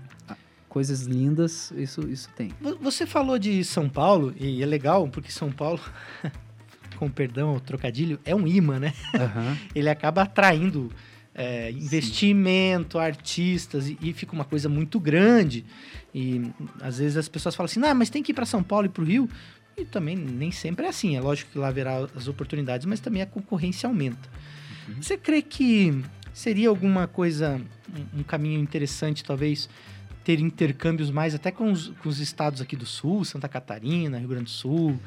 coisas 0.67 1.03
lindas, 1.03 1.71
isso, 1.77 2.01
isso 2.09 2.29
tem. 2.35 2.51
Vo- 2.59 2.77
Você 2.81 3.05
falou 3.05 3.37
de 3.39 3.63
São 3.63 3.87
Paulo, 3.87 4.33
e 4.37 4.61
é 4.61 4.65
legal, 4.65 5.07
porque 5.07 5.31
São 5.31 5.51
Paulo, 5.51 5.79
com 6.95 7.09
perdão, 7.09 7.55
o 7.55 7.59
trocadilho, 7.59 8.19
é 8.25 8.35
um 8.35 8.47
imã, 8.47 8.79
né? 8.79 8.93
Aham. 9.13 9.57
Ele 9.75 9.89
acaba 9.89 10.23
atraindo 10.23 10.91
é, 11.33 11.71
investimento, 11.71 12.97
artistas, 12.97 13.87
e, 13.87 13.97
e 14.01 14.13
fica 14.13 14.33
uma 14.33 14.45
coisa 14.45 14.69
muito 14.69 14.99
grande. 14.99 15.65
E 16.13 16.41
às 16.81 16.97
vezes 16.97 17.17
as 17.17 17.27
pessoas 17.27 17.55
falam 17.55 17.65
assim, 17.65 17.81
ah, 17.83 17.93
mas 17.93 18.09
tem 18.09 18.23
que 18.23 18.31
ir 18.31 18.35
para 18.35 18.45
São 18.45 18.63
Paulo 18.63 18.85
e 18.85 18.89
para 18.89 19.03
o 19.03 19.05
Rio. 19.05 19.29
E 19.77 19.83
também 19.83 20.15
nem 20.15 20.51
sempre 20.51 20.85
é 20.85 20.89
assim. 20.89 21.17
É 21.17 21.21
lógico 21.21 21.51
que 21.51 21.59
lá 21.59 21.67
haverá 21.67 22.07
as 22.15 22.27
oportunidades, 22.27 22.85
mas 22.85 23.01
também 23.01 23.21
a 23.21 23.25
concorrência 23.25 23.87
aumenta. 23.87 24.29
Você 25.01 25.17
crê 25.17 25.41
que 25.41 26.03
seria 26.31 26.69
alguma 26.69 27.07
coisa, 27.07 27.59
um, 28.15 28.19
um 28.19 28.23
caminho 28.23 28.59
interessante, 28.59 29.23
talvez, 29.23 29.67
ter 30.23 30.39
intercâmbios 30.39 31.11
mais 31.11 31.35
até 31.35 31.51
com 31.51 31.71
os, 31.71 31.89
com 32.01 32.09
os 32.09 32.19
estados 32.19 32.61
aqui 32.61 32.75
do 32.75 32.85
Sul, 32.85 33.25
Santa 33.25 33.47
Catarina, 33.47 34.17
Rio 34.17 34.29
Grande 34.29 34.45
do 34.45 34.49
Sul, 34.49 34.99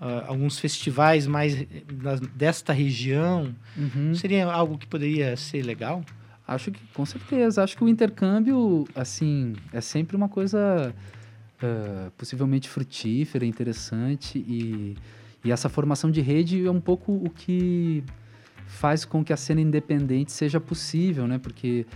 ah, 0.00 0.24
alguns 0.28 0.58
festivais 0.58 1.26
mais 1.26 1.54
eh, 1.60 1.66
das- 1.92 2.20
desta 2.20 2.72
região? 2.72 3.54
Uhum. 3.76 4.14
Seria 4.14 4.46
algo 4.46 4.76
que 4.78 4.86
poderia 4.86 5.36
ser 5.36 5.62
legal? 5.62 6.04
Acho 6.46 6.70
que, 6.70 6.80
com 6.92 7.06
certeza. 7.06 7.62
Acho 7.62 7.76
que 7.76 7.82
o 7.84 7.88
intercâmbio, 7.88 8.86
assim, 8.94 9.54
é 9.72 9.80
sempre 9.80 10.16
uma 10.16 10.28
coisa 10.28 10.94
ah, 11.62 12.10
possivelmente 12.18 12.68
frutífera, 12.68 13.46
interessante 13.46 14.38
e, 14.38 14.96
e 15.44 15.50
essa 15.50 15.68
formação 15.68 16.10
de 16.10 16.20
rede 16.20 16.66
é 16.66 16.70
um 16.70 16.80
pouco 16.80 17.12
o 17.12 17.30
que 17.30 18.04
faz 18.66 19.04
com 19.04 19.24
que 19.24 19.32
a 19.32 19.36
cena 19.36 19.60
independente 19.60 20.32
seja 20.32 20.58
possível, 20.60 21.26
né? 21.26 21.38
Porque 21.38 21.86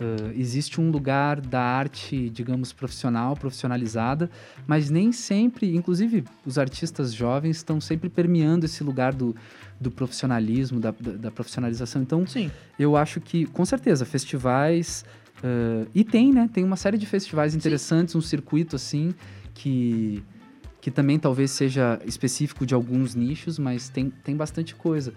ah, 0.00 0.32
existe 0.34 0.80
um 0.80 0.90
lugar 0.90 1.40
da 1.40 1.60
arte, 1.60 2.28
digamos, 2.30 2.72
profissional, 2.72 3.36
profissionalizada, 3.36 4.30
mas 4.66 4.90
nem 4.90 5.12
sempre, 5.12 5.74
inclusive 5.74 6.24
os 6.44 6.58
artistas 6.58 7.12
jovens 7.12 7.56
estão 7.56 7.80
sempre 7.80 8.08
permeando 8.08 8.66
esse 8.66 8.82
lugar 8.82 9.14
do, 9.14 9.34
do 9.80 9.90
profissionalismo, 9.90 10.80
da, 10.80 10.90
da, 10.90 11.12
da 11.12 11.30
profissionalização. 11.30 12.02
Então, 12.02 12.26
Sim. 12.26 12.50
eu 12.78 12.96
acho 12.96 13.20
que, 13.20 13.46
com 13.46 13.64
certeza, 13.64 14.04
festivais. 14.04 15.04
ãh, 15.42 15.86
e 15.94 16.02
tem, 16.02 16.32
né? 16.32 16.50
Tem 16.52 16.64
uma 16.64 16.76
série 16.76 16.98
de 16.98 17.06
festivais 17.06 17.54
interessantes, 17.54 18.14
um 18.14 18.20
circuito 18.20 18.74
assim, 18.74 19.14
que, 19.54 20.22
que 20.80 20.90
também 20.90 21.18
talvez 21.18 21.52
seja 21.52 22.00
específico 22.04 22.66
de 22.66 22.74
alguns 22.74 23.14
nichos, 23.14 23.58
mas 23.58 23.88
tem, 23.88 24.10
tem 24.10 24.36
bastante 24.36 24.74
coisa. 24.74 25.14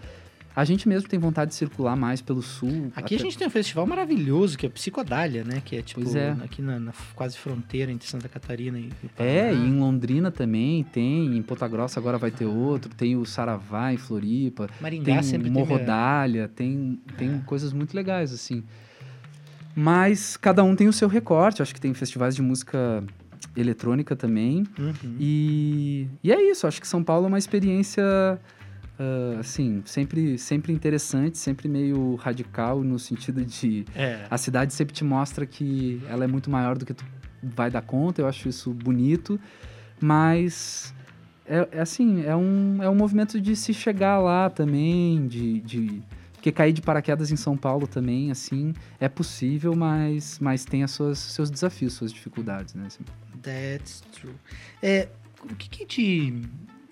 A 0.59 0.65
gente 0.65 0.89
mesmo 0.89 1.07
tem 1.07 1.19
vontade 1.19 1.49
de 1.51 1.55
circular 1.55 1.95
mais 1.95 2.19
pelo 2.19 2.41
sul. 2.41 2.91
Aqui 2.95 3.13
a 3.13 3.17
até- 3.17 3.23
gente 3.25 3.37
tem 3.37 3.45
um 3.47 3.51
festival 3.51 3.85
maravilhoso, 3.85 4.57
que 4.57 4.65
é 4.65 4.69
Psicodália, 4.69 5.43
né? 5.43 5.61
Que 5.63 5.75
é 5.75 5.83
tipo 5.83 6.17
é. 6.17 6.31
aqui 6.43 6.63
na, 6.63 6.79
na 6.79 6.93
quase 7.13 7.37
fronteira 7.37 7.91
entre 7.91 8.07
Santa 8.07 8.27
Catarina 8.27 8.79
e, 8.79 8.89
e 9.03 9.09
É, 9.21 9.53
e 9.53 9.55
em 9.55 9.79
Londrina 9.79 10.31
também 10.31 10.83
tem, 10.83 11.37
em 11.37 11.41
Ponta 11.43 11.67
Grossa 11.67 11.99
agora 11.99 12.17
vai 12.17 12.31
ter 12.31 12.45
outro, 12.45 12.91
tem 12.91 13.15
o 13.15 13.23
Saravá 13.23 13.93
em 13.93 13.97
Floripa, 13.97 14.67
Maringá 14.81 15.13
tem 15.13 15.21
sempre 15.21 15.47
o 15.47 15.51
a- 15.51 15.53
Morrodália, 15.53 16.47
tem, 16.47 16.99
tem 17.19 17.39
coisas 17.41 17.71
muito 17.71 17.93
legais, 17.93 18.33
assim. 18.33 18.63
Mas 19.75 20.37
cada 20.37 20.63
um 20.63 20.75
tem 20.75 20.87
o 20.87 20.93
seu 20.93 21.07
recorte, 21.07 21.61
acho 21.61 21.71
que 21.73 21.79
tem 21.79 21.93
festivais 21.93 22.35
de 22.35 22.41
música 22.41 23.03
eletrônica 23.55 24.15
também. 24.15 24.63
Uhum. 24.79 24.93
E, 25.19 26.07
e 26.23 26.31
é 26.31 26.41
isso, 26.49 26.65
acho 26.65 26.81
que 26.81 26.87
São 26.87 27.03
Paulo 27.03 27.25
é 27.25 27.27
uma 27.27 27.37
experiência, 27.37 28.39
ah, 28.99 29.39
assim, 29.39 29.81
sempre, 29.85 30.37
sempre 30.37 30.73
interessante, 30.73 31.37
sempre 31.37 31.67
meio 31.67 32.15
radical 32.15 32.83
no 32.83 32.97
sentido 32.97 33.45
de... 33.45 33.85
É. 33.95 34.25
A 34.29 34.37
cidade 34.37 34.73
sempre 34.73 34.93
te 34.93 35.03
mostra 35.03 35.45
que 35.45 36.01
ela 36.09 36.23
é 36.23 36.27
muito 36.27 36.49
maior 36.49 36.77
do 36.77 36.85
que 36.85 36.93
tu 36.93 37.05
vai 37.43 37.69
dar 37.69 37.81
conta, 37.81 38.21
eu 38.21 38.27
acho 38.27 38.49
isso 38.49 38.73
bonito, 38.73 39.39
mas 40.01 40.93
é, 41.45 41.67
é 41.71 41.81
assim, 41.81 42.25
é 42.25 42.35
um, 42.35 42.81
é 42.81 42.89
um 42.89 42.95
movimento 42.95 43.39
de 43.39 43.55
se 43.55 43.73
chegar 43.73 44.19
lá 44.19 44.49
também, 44.49 45.27
de, 45.27 45.61
de 45.61 46.01
porque 46.33 46.51
cair 46.51 46.73
de 46.73 46.81
paraquedas 46.81 47.31
em 47.31 47.35
São 47.35 47.57
Paulo 47.57 47.87
também, 47.87 48.31
assim, 48.31 48.73
é 48.99 49.09
possível, 49.09 49.75
mas, 49.75 50.39
mas 50.39 50.65
tem 50.65 50.83
as 50.83 50.91
suas, 50.91 51.19
seus 51.19 51.49
desafios, 51.49 51.93
suas 51.93 52.11
dificuldades, 52.11 52.73
né? 52.73 52.85
assim. 52.87 53.03
That's 53.41 54.01
true. 54.11 54.33
É, 54.81 55.09
o 55.43 55.55
que, 55.55 55.69
que 55.69 55.85
te 55.85 56.41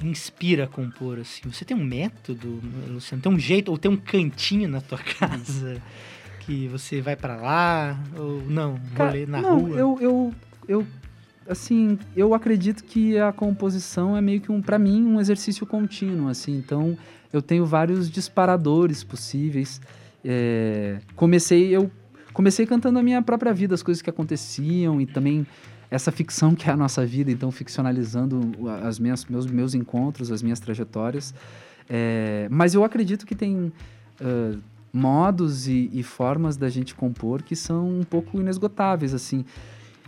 inspira 0.10 0.66
a 0.66 0.68
compor, 0.68 1.20
assim? 1.20 1.50
Você 1.50 1.66
tem 1.66 1.76
um 1.76 1.84
método, 1.84 2.62
Luciano? 2.88 3.22
Tem 3.22 3.32
um 3.32 3.40
jeito, 3.40 3.70
ou 3.70 3.78
tem 3.78 3.90
um 3.92 3.98
cantinho 3.98 4.68
na 4.68 4.82
tua 4.82 4.98
casa 5.20 5.82
que 6.46 6.68
você 6.68 7.02
vai 7.02 7.16
pra 7.16 7.36
lá? 7.36 8.00
Ou 8.18 8.44
não? 8.48 8.80
Cara, 8.96 9.12
Rolê 9.12 9.26
na 9.26 9.42
não, 9.42 9.60
rua? 9.60 9.78
Eu, 9.78 9.98
eu, 10.00 10.34
eu, 10.68 10.88
assim, 11.50 11.98
eu 12.16 12.34
acredito 12.34 12.84
que 12.84 13.18
a 13.18 13.32
composição 13.32 14.16
é 14.16 14.22
meio 14.22 14.42
que 14.42 14.52
um, 14.52 14.62
para 14.62 14.78
mim, 14.78 15.04
um 15.04 15.20
exercício 15.20 15.66
contínuo, 15.66 16.30
assim. 16.30 16.56
Então, 16.56 16.98
eu 17.34 17.42
tenho 17.42 17.66
vários 17.66 18.10
disparadores 18.10 19.04
possíveis. 19.04 19.82
É, 20.24 21.00
comecei, 21.16 21.76
eu 21.76 21.92
comecei 22.34 22.66
cantando 22.66 23.00
a 23.00 23.04
minha 23.04 23.22
própria 23.22 23.54
vida, 23.54 23.76
as 23.76 23.84
coisas 23.84 24.02
que 24.02 24.10
aconteciam 24.10 25.02
e 25.02 25.06
também 25.06 25.46
essa 25.90 26.12
ficção 26.12 26.56
que 26.56 26.70
é 26.70 26.74
a 26.74 26.78
nossa 26.78 27.06
vida, 27.06 27.32
então 27.32 27.52
ficcionalizando 27.52 28.40
as 28.84 29.00
minhas, 29.00 29.26
meus, 29.26 29.46
meus 29.46 29.74
encontros, 29.74 30.32
as 30.32 30.42
minhas 30.42 30.60
trajetórias. 30.60 31.34
É, 31.90 32.48
mas 32.50 32.74
eu 32.74 32.84
acredito 32.84 33.26
que 33.26 33.36
tem 33.36 33.72
ah, 34.20 34.58
modos 34.92 35.68
e, 35.68 35.90
e 35.94 36.02
formas 36.04 36.56
da 36.56 36.70
gente 36.70 36.96
compor 36.96 37.44
que 37.44 37.56
são 37.56 38.00
um 38.00 38.04
pouco 38.04 38.40
inesgotáveis, 38.40 39.14
assim. 39.14 39.44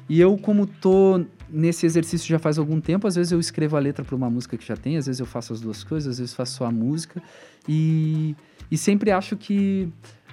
E 0.10 0.22
eu, 0.22 0.38
como 0.38 0.66
tô 0.66 1.26
nesse 1.50 1.86
exercício 1.86 2.28
já 2.28 2.40
faz 2.40 2.58
algum 2.58 2.80
tempo, 2.80 3.06
às 3.08 3.16
vezes 3.16 3.32
eu 3.32 3.40
escrevo 3.40 3.76
a 3.76 3.80
letra 3.80 4.06
para 4.06 4.16
uma 4.16 4.30
música 4.30 4.58
que 4.58 4.66
já 4.66 4.78
tem, 4.78 4.98
às 4.98 5.06
vezes 5.06 5.20
eu 5.20 5.26
faço 5.26 5.52
as 5.52 5.60
duas 5.60 5.84
coisas, 5.84 6.12
às 6.14 6.20
vezes 6.20 6.34
faço 6.34 6.56
só 6.56 6.66
a 6.66 6.72
música. 6.72 7.22
E, 7.68 8.36
e 8.72 8.78
sempre 8.78 9.12
acho 9.12 9.36
que 9.36 9.90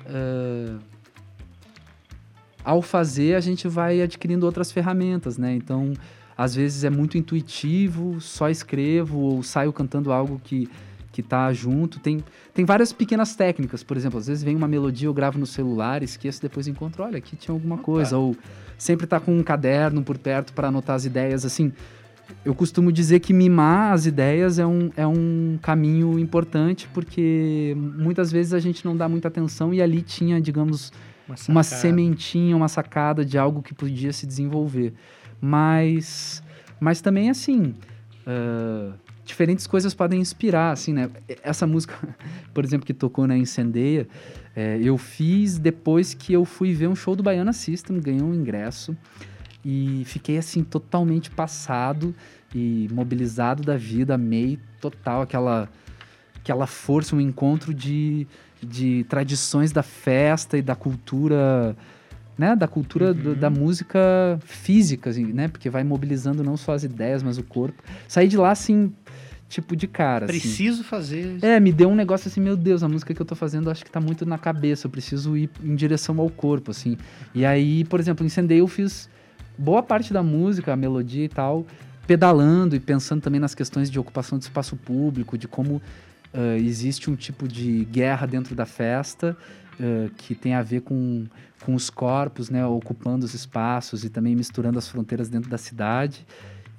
ah, 0.07 0.79
ao 2.65 2.81
fazer 2.81 3.35
a 3.35 3.41
gente 3.41 3.69
vai 3.69 4.01
adquirindo 4.01 4.47
outras 4.47 4.73
ferramentas, 4.73 5.37
né? 5.39 5.55
Então, 5.55 5.93
às 6.37 6.55
vezes 6.55 6.83
é 6.83 6.91
muito 6.91 7.19
intuitivo, 7.19 8.21
só 8.21 8.49
escrevo 8.49 9.19
ou 9.19 9.43
saio 9.43 9.73
cantando 9.73 10.11
algo 10.11 10.41
que 10.43 10.69
que 11.15 11.23
tá 11.23 11.53
junto. 11.53 12.01
Tem, 12.01 12.23
tem 12.53 12.65
várias 12.65 12.93
pequenas 12.93 13.37
técnicas, 13.37 13.85
por 13.85 13.97
exemplo, 13.97 14.19
às 14.19 14.27
vezes 14.27 14.43
vem 14.43 14.57
uma 14.57 14.67
melodia, 14.67 15.07
eu 15.07 15.15
gravo 15.15 15.39
no 15.39 15.47
celular, 15.47 16.03
esqueço, 16.03 16.43
depois 16.43 16.67
encontro, 16.67 17.05
olha, 17.05 17.19
aqui 17.19 17.37
tinha 17.37 17.55
alguma 17.55 17.79
coisa. 17.79 18.19
Ou 18.19 18.37
sempre 18.77 19.07
tá 19.07 19.21
com 19.21 19.33
um 19.33 19.43
caderno 19.43 20.03
por 20.03 20.19
perto 20.19 20.53
para 20.53 20.69
anotar 20.69 20.97
as 20.97 21.05
ideias, 21.05 21.45
assim. 21.45 21.73
Eu 22.45 22.55
costumo 22.55 22.91
dizer 22.91 23.21
que 23.21 23.33
mimar 23.33 23.93
as 23.93 24.07
ideias 24.07 24.59
é 24.59 24.67
um, 24.67 24.91
é 24.97 25.07
um 25.07 25.57
caminho 25.63 26.19
importante, 26.19 26.89
porque 26.93 27.77
muitas 27.77 28.33
vezes 28.33 28.53
a 28.53 28.59
gente 28.59 28.85
não 28.85 28.97
dá 28.97 29.09
muita 29.09 29.29
atenção 29.29 29.73
e 29.73 29.81
ali 29.81 30.03
tinha, 30.03 30.41
digamos, 30.41 30.93
uma 31.49 31.63
sacada. 31.63 31.83
sementinha, 31.83 32.57
uma 32.57 32.69
sacada 32.69 33.25
de 33.25 33.39
algo 33.39 33.63
que 33.63 33.75
podia 33.75 34.13
se 34.13 34.27
desenvolver. 34.27 34.93
Mas, 35.41 36.43
mas 36.81 37.01
também, 37.01 37.31
assim, 37.31 37.75
ah, 38.27 38.93
diferentes 39.25 39.67
coisas 39.67 39.95
podem 39.95 40.21
inspirar, 40.21 40.73
assim, 40.73 40.93
né? 40.93 41.11
Essa 41.43 41.67
música, 41.67 41.95
por 42.53 42.65
exemplo, 42.65 42.87
que 42.87 42.95
tocou 42.95 43.27
na 43.27 43.37
Incendeia, 43.37 44.07
é, 44.55 44.79
eu 44.83 44.97
fiz 44.99 45.59
depois 45.59 46.15
que 46.15 46.33
eu 46.33 46.45
fui 46.45 46.73
ver 46.73 46.89
um 46.89 46.95
show 46.95 47.17
do 47.17 47.23
Baiana 47.23 47.53
System, 47.53 47.99
ganhei 48.01 48.23
um 48.23 48.35
ingresso 48.35 48.97
e 49.65 50.03
fiquei, 50.05 50.39
assim, 50.39 50.63
totalmente 50.63 51.31
passado 51.31 52.15
e 52.55 52.89
mobilizado 52.93 53.63
da 53.63 53.77
vida, 53.77 54.15
amei 54.15 54.59
total 54.81 55.23
aquela, 55.23 55.69
aquela 56.37 56.67
força, 56.67 57.17
um 57.17 57.21
encontro 57.21 57.73
de, 57.73 58.27
de 58.65 59.05
tradições 59.09 59.73
da 59.73 59.83
festa 59.83 60.57
e 60.59 60.63
da 60.63 60.75
cultura, 60.75 61.77
né, 62.37 62.57
da 62.57 62.67
cultura 62.67 63.13
do- 63.15 63.35
da 63.35 63.49
música 63.51 63.99
física, 64.45 65.11
assim, 65.11 65.27
né, 65.27 65.49
porque 65.49 65.71
vai 65.71 65.85
mobilizando 65.85 66.43
não 66.43 66.57
só 66.57 66.73
as 66.73 66.83
ideias, 66.85 67.23
mas 67.23 67.39
o 67.39 67.43
corpo. 67.43 67.83
Saí 68.09 68.27
de 68.29 68.37
lá 68.37 68.51
assim, 68.51 68.93
tipo 69.49 69.77
de 69.77 69.87
cara, 69.87 70.25
assim. 70.25 70.39
Preciso 70.41 70.83
fazer. 70.83 71.39
É, 71.43 71.61
me 71.61 71.73
deu 71.73 71.89
um 71.89 71.95
negócio 71.95 72.29
assim, 72.29 72.41
meu 72.41 72.57
Deus, 72.57 72.83
a 72.83 72.89
música 72.89 73.15
que 73.15 73.23
eu 73.23 73.27
tô 73.27 73.37
fazendo 73.37 73.71
acho 73.71 73.85
que 73.85 73.91
tá 73.91 74.01
muito 74.01 74.27
na 74.27 74.39
cabeça, 74.39 74.87
eu 74.87 74.91
preciso 74.91 75.37
ir 75.37 75.49
em 75.63 75.75
direção 75.77 76.19
ao 76.19 76.29
corpo, 76.29 76.71
assim. 76.73 76.97
E 77.35 77.45
aí, 77.45 77.85
por 77.85 78.01
exemplo, 78.01 78.25
Incendeio 78.27 78.61
eu 78.61 78.69
fiz 78.69 79.09
boa 79.57 79.83
parte 79.83 80.13
da 80.13 80.23
música, 80.23 80.73
a 80.73 80.77
melodia 80.77 81.25
e 81.25 81.29
tal, 81.29 81.65
pedalando 82.07 82.75
e 82.75 82.81
pensando 82.81 83.21
também 83.23 83.41
nas 83.41 83.55
questões 83.55 83.89
de 83.91 83.99
ocupação 83.99 84.37
de 84.39 84.45
espaço 84.45 84.77
público, 84.77 85.39
de 85.39 85.47
como 85.47 85.81
ah, 86.35 86.57
existe 86.59 87.11
um 87.11 87.17
tipo 87.17 87.47
de 87.47 87.85
guerra 87.85 88.27
dentro 88.27 88.55
da 88.55 88.67
festa 88.67 89.37
ah, 89.81 90.11
que 90.17 90.35
tem 90.35 90.55
a 90.55 90.63
ver 90.63 90.83
com, 90.83 91.27
com 91.65 91.75
os 91.75 91.89
corpos, 91.89 92.51
né, 92.51 92.67
ocupando 92.67 93.25
os 93.25 93.35
espaços 93.35 94.05
e 94.05 94.11
também 94.11 94.35
misturando 94.35 94.79
as 94.79 94.89
fronteiras 94.89 95.29
dentro 95.29 95.49
da 95.49 95.59
cidade. 95.59 96.27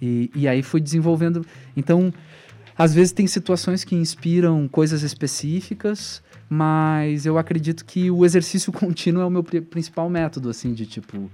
E, 0.02 0.30
e 0.36 0.48
aí 0.48 0.62
fui 0.62 0.82
desenvolvendo. 0.82 1.46
Então, 1.76 2.14
às 2.78 2.94
vezes 2.94 3.14
tem 3.14 3.26
situações 3.26 3.84
que 3.84 3.96
inspiram 3.96 4.68
coisas 4.68 5.02
específicas, 5.02 6.22
mas 6.50 7.26
eu 7.26 7.38
acredito 7.38 7.86
que 7.86 8.12
o 8.12 8.26
exercício 8.26 8.72
contínuo 8.74 9.22
é 9.22 9.26
o 9.26 9.30
meu 9.30 9.44
pri- 9.44 9.62
principal 9.62 10.10
método, 10.10 10.50
assim, 10.50 10.74
de 10.74 10.86
tipo. 10.86 11.32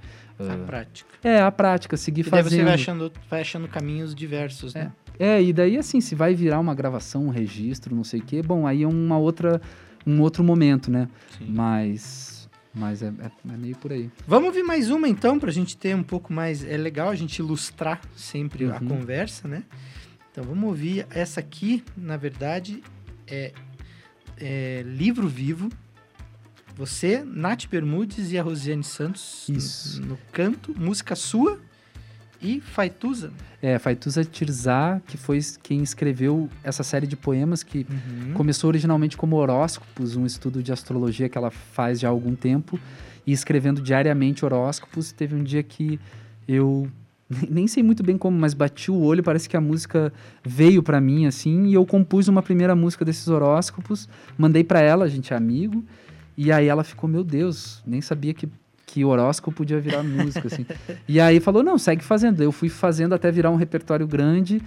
A 0.49 0.53
ah, 0.53 0.65
prática. 0.65 1.09
é, 1.23 1.39
a 1.41 1.51
prática, 1.51 1.97
seguir 1.97 2.21
E 2.21 2.29
daí 2.29 2.43
fazendo. 2.43 2.59
você 2.59 2.63
vai 2.63 2.73
achando, 2.73 3.11
vai 3.29 3.41
achando 3.41 3.67
caminhos 3.67 4.15
diversos, 4.15 4.73
né? 4.73 4.91
É, 5.19 5.41
e 5.41 5.53
daí 5.53 5.77
assim, 5.77 6.01
se 6.01 6.15
vai 6.15 6.33
virar 6.33 6.59
uma 6.59 6.73
gravação, 6.73 7.25
um 7.27 7.29
registro, 7.29 7.95
não 7.95 8.03
sei 8.03 8.19
o 8.21 8.23
quê, 8.23 8.41
bom, 8.41 8.65
aí 8.65 8.83
é 8.83 8.87
uma 8.87 9.17
outra, 9.17 9.61
um 10.07 10.19
outro 10.21 10.43
momento, 10.43 10.89
né? 10.89 11.07
Sim. 11.37 11.45
Mas, 11.49 12.49
mas 12.73 13.03
é, 13.03 13.07
é- 13.07 13.31
é 13.53 13.57
meio 13.57 13.75
por 13.75 13.91
aí. 13.91 14.09
Vamos 14.25 14.47
ouvir 14.47 14.63
mais 14.63 14.89
uma 14.89 15.07
então, 15.07 15.37
pra 15.39 15.51
gente 15.51 15.77
ter 15.77 15.95
um 15.95 16.01
pouco 16.03 16.33
mais. 16.33 16.63
É 16.63 16.75
legal 16.77 17.09
a 17.09 17.15
gente 17.15 17.37
ilustrar 17.39 18.01
sempre 18.15 18.65
a 18.65 18.79
Uhum. 18.79 18.87
conversa, 18.87 19.47
né? 19.47 19.63
Então 20.31 20.43
vamos 20.43 20.63
ouvir 20.63 21.05
essa 21.11 21.39
aqui, 21.41 21.83
na 21.95 22.15
verdade, 22.17 22.81
é, 23.27 23.51
é 24.39 24.81
Livro 24.85 25.27
Vivo. 25.27 25.69
Você, 26.85 27.23
Nath 27.23 27.67
Bermudes 27.69 28.31
e 28.31 28.39
a 28.39 28.41
Rosiane 28.41 28.83
Santos 28.83 29.47
Isso. 29.47 30.01
No, 30.01 30.07
no 30.07 30.17
canto, 30.31 30.73
música 30.75 31.15
sua 31.15 31.59
e 32.41 32.59
Faituza. 32.59 33.31
É, 33.61 33.77
Faituza 33.77 34.25
Tirzá, 34.25 34.99
que 35.05 35.15
foi 35.15 35.39
quem 35.61 35.83
escreveu 35.83 36.49
essa 36.63 36.81
série 36.81 37.05
de 37.05 37.15
poemas 37.15 37.61
que 37.61 37.85
Uhum. 37.87 38.33
começou 38.33 38.67
originalmente 38.69 39.15
como 39.15 39.35
horóscopos, 39.35 40.15
um 40.15 40.25
estudo 40.25 40.63
de 40.63 40.71
astrologia 40.71 41.29
que 41.29 41.37
ela 41.37 41.51
faz 41.51 41.99
já 41.99 42.07
há 42.07 42.11
algum 42.11 42.33
tempo, 42.33 42.79
e 43.27 43.31
escrevendo 43.31 43.79
diariamente 43.79 44.43
horóscopos. 44.43 45.11
Teve 45.11 45.35
um 45.35 45.43
dia 45.43 45.61
que 45.61 45.99
eu 46.47 46.89
nem- 47.47 47.67
sei 47.67 47.83
muito 47.83 48.01
bem 48.01 48.17
como, 48.17 48.35
mas 48.39 48.55
bati 48.55 48.89
o 48.89 48.99
olho, 48.99 49.21
parece 49.21 49.47
que 49.47 49.55
a 49.55 49.61
música 49.61 50.11
veio 50.43 50.81
pra 50.81 50.99
mim 50.99 51.27
assim, 51.27 51.67
e 51.67 51.75
eu 51.75 51.85
compus 51.85 52.27
uma 52.27 52.41
primeira 52.41 52.75
música 52.75 53.05
desses 53.05 53.27
horóscopos, 53.27 54.09
mandei 54.35 54.63
pra 54.63 54.81
ela, 54.81 55.05
a 55.05 55.07
gente 55.07 55.31
é 55.31 55.35
amigo, 55.37 55.85
e 56.37 56.51
aí 56.51 56.67
ela 56.67 56.83
ficou, 56.83 57.09
meu 57.09 57.23
Deus, 57.23 57.83
nem 57.85 58.01
sabia 58.01 58.33
que 58.33 58.49
que 58.91 59.05
horóscopo 59.05 59.55
podia 59.55 59.79
virar 59.79 60.03
música 60.03 60.47
assim. 60.47 60.65
E 61.07 61.17
aí 61.17 61.39
falou: 61.39 61.63
"Não, 61.63 61.77
segue 61.77 62.03
fazendo". 62.03 62.43
Eu 62.43 62.51
fui 62.51 62.67
fazendo 62.67 63.15
até 63.15 63.31
virar 63.31 63.49
um 63.49 63.55
repertório 63.55 64.05
grande. 64.05 64.61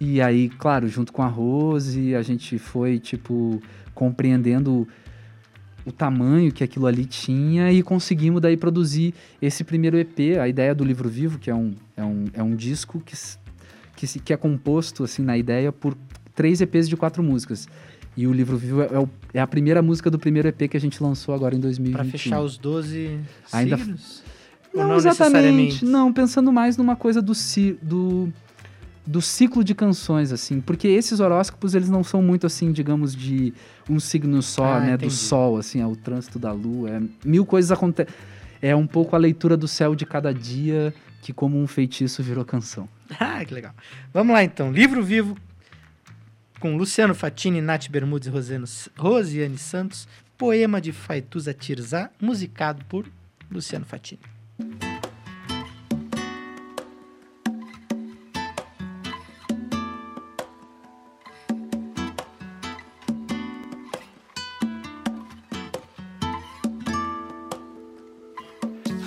E 0.00 0.20
aí, 0.20 0.48
claro, 0.48 0.88
junto 0.88 1.12
com 1.12 1.22
a 1.22 1.28
Rose, 1.28 2.12
a 2.16 2.22
gente 2.22 2.58
foi 2.58 2.98
tipo 2.98 3.62
compreendendo 3.94 4.88
o 5.84 5.92
tamanho 5.92 6.52
que 6.52 6.64
aquilo 6.64 6.86
ali 6.86 7.04
tinha 7.04 7.70
e 7.72 7.82
conseguimos 7.82 8.40
daí 8.40 8.56
produzir 8.56 9.14
esse 9.40 9.62
primeiro 9.62 9.96
EP, 9.96 10.38
a 10.40 10.48
ideia 10.48 10.74
do 10.74 10.84
livro 10.84 11.08
vivo, 11.08 11.38
que 11.38 11.50
é 11.50 11.54
um, 11.54 11.74
é 11.96 12.04
um, 12.04 12.24
é 12.32 12.42
um 12.42 12.56
disco 12.56 13.00
que, 13.00 13.16
que, 13.96 14.06
se, 14.06 14.18
que 14.18 14.32
é 14.32 14.36
composto 14.36 15.04
assim 15.04 15.22
na 15.22 15.36
ideia 15.36 15.70
por 15.70 15.96
três 16.34 16.60
EPs 16.60 16.88
de 16.88 16.96
quatro 16.96 17.22
músicas. 17.22 17.68
E 18.16 18.26
o 18.26 18.32
livro 18.32 18.56
vivo 18.58 18.82
é, 18.82 18.88
é 18.92 18.98
o- 18.98 19.08
é 19.32 19.40
a 19.40 19.46
primeira 19.46 19.80
música 19.80 20.10
do 20.10 20.18
primeiro 20.18 20.46
EP 20.48 20.68
que 20.68 20.76
a 20.76 20.80
gente 20.80 21.02
lançou 21.02 21.34
agora 21.34 21.54
em 21.54 21.60
2021. 21.60 22.02
Pra 22.02 22.04
fechar 22.18 22.40
os 22.40 22.58
12 22.58 23.18
Ainda- 23.52 23.76
signos? 23.78 24.22
Ou 24.74 24.84
Não, 24.84 24.96
exatamente. 24.96 25.84
Não, 25.84 26.12
pensando 26.12 26.50
mais 26.52 26.76
numa 26.76 26.96
coisa 26.96 27.20
do, 27.22 27.32
do, 27.82 28.32
do 29.06 29.20
ciclo 29.20 29.62
de 29.62 29.74
canções, 29.74 30.32
assim. 30.32 30.60
Porque 30.60 30.88
esses 30.88 31.20
horóscopos, 31.20 31.74
eles 31.74 31.88
não 31.90 32.02
são 32.02 32.22
muito, 32.22 32.46
assim, 32.46 32.72
digamos, 32.72 33.14
de 33.14 33.52
um 33.88 33.98
signo 34.00 34.40
só, 34.42 34.74
Ah, 34.74 34.80
né? 34.80 34.86
entendi. 34.94 35.06
Do 35.06 35.10
sol, 35.10 35.56
assim, 35.58 35.80
é 35.80 35.86
o 35.86 35.94
trânsito 35.96 36.38
da 36.38 36.52
lua. 36.52 36.88
É, 36.90 37.02
mil 37.24 37.44
coisas 37.44 37.70
acontecem. 37.72 38.12
É 38.62 38.74
um 38.76 38.86
pouco 38.86 39.14
a 39.16 39.18
leitura 39.18 39.56
do 39.56 39.66
céu 39.68 39.94
de 39.94 40.06
cada 40.06 40.32
dia, 40.32 40.94
que 41.20 41.32
como 41.32 41.58
um 41.60 41.66
feitiço 41.66 42.22
virou 42.22 42.44
canção. 42.44 42.88
Ah, 43.20 43.44
que 43.44 43.52
legal. 43.52 43.74
Vamos 44.14 44.32
lá 44.32 44.42
então. 44.42 44.72
Livro 44.72 45.02
Vivo 45.02 45.36
com 46.62 46.76
Luciano 46.76 47.12
Fatini, 47.12 47.60
Nath 47.60 47.88
Bermudes 47.88 48.28
e 48.28 48.90
Rosiane 48.96 49.58
Santos. 49.58 50.06
Poema 50.38 50.80
de 50.80 50.92
Faituza 50.92 51.52
Tirzá, 51.52 52.08
musicado 52.20 52.84
por 52.84 53.04
Luciano 53.50 53.84
Fatini. 53.84 54.20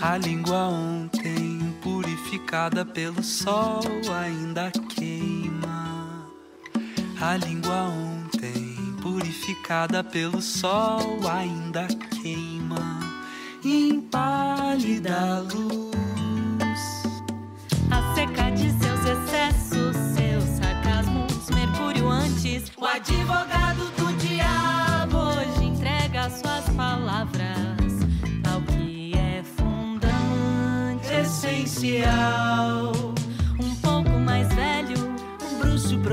A 0.02 0.18
língua 0.18 0.68
ontem, 0.68 1.74
purificada 1.82 2.86
pelo 2.86 3.24
sol, 3.24 3.82
ainda 4.13 4.72
queima. 4.94 5.55
A 7.21 7.38
língua 7.38 7.84
ontem, 7.84 8.75
purificada 9.01 10.04
pelo 10.04 10.41
sol, 10.41 11.19
ainda 11.28 11.88
queima. 12.21 12.99
Impálida 13.63 15.15
a 15.15 15.39
luz. 15.39 15.95
A 17.89 18.15
seca 18.15 18.51
de 18.51 18.69
seus 18.71 18.99
excessos, 19.06 19.95
seus 20.13 20.43
sarcasmos, 20.43 21.49
Mercúrio 21.51 22.10
antes. 22.10 22.71
O 22.78 22.86
advogado 22.86 23.86
do 23.97 24.13
diabo 24.17 25.17
hoje 25.17 25.63
entrega 25.63 26.30
suas 26.30 26.67
palavras 26.75 27.93
ao 28.51 28.62
que 28.62 29.13
é 29.15 29.41
fundante, 29.56 31.13
Essencial. 31.13 32.94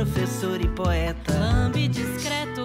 Professor 0.03 0.61
e 0.61 0.67
poeta. 0.67 1.33
lambe 1.38 1.87
discreto, 1.87 2.62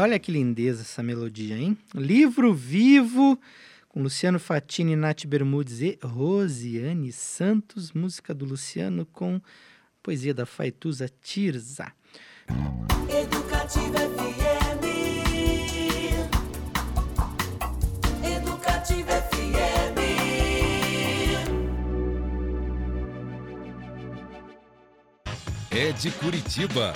Olha 0.00 0.18
que 0.18 0.32
lindeza 0.32 0.80
essa 0.80 1.02
melodia, 1.02 1.58
hein? 1.58 1.76
Livro 1.94 2.54
Vivo, 2.54 3.38
com 3.86 4.02
Luciano 4.02 4.40
Fatini, 4.40 4.96
Nath 4.96 5.26
Bermudes 5.26 5.82
e 5.82 5.98
Rosiane 6.02 7.12
Santos. 7.12 7.92
Música 7.92 8.32
do 8.32 8.46
Luciano 8.46 9.04
com 9.04 9.38
poesia 10.02 10.32
da 10.32 10.46
Faituza 10.46 11.06
Tirza. 11.20 11.92
Educativa 13.10 13.98
FM. 13.98 14.84
Educativa 18.24 19.12
FM. 19.12 20.00
É 25.70 25.92
de 25.92 26.10
Curitiba. 26.12 26.94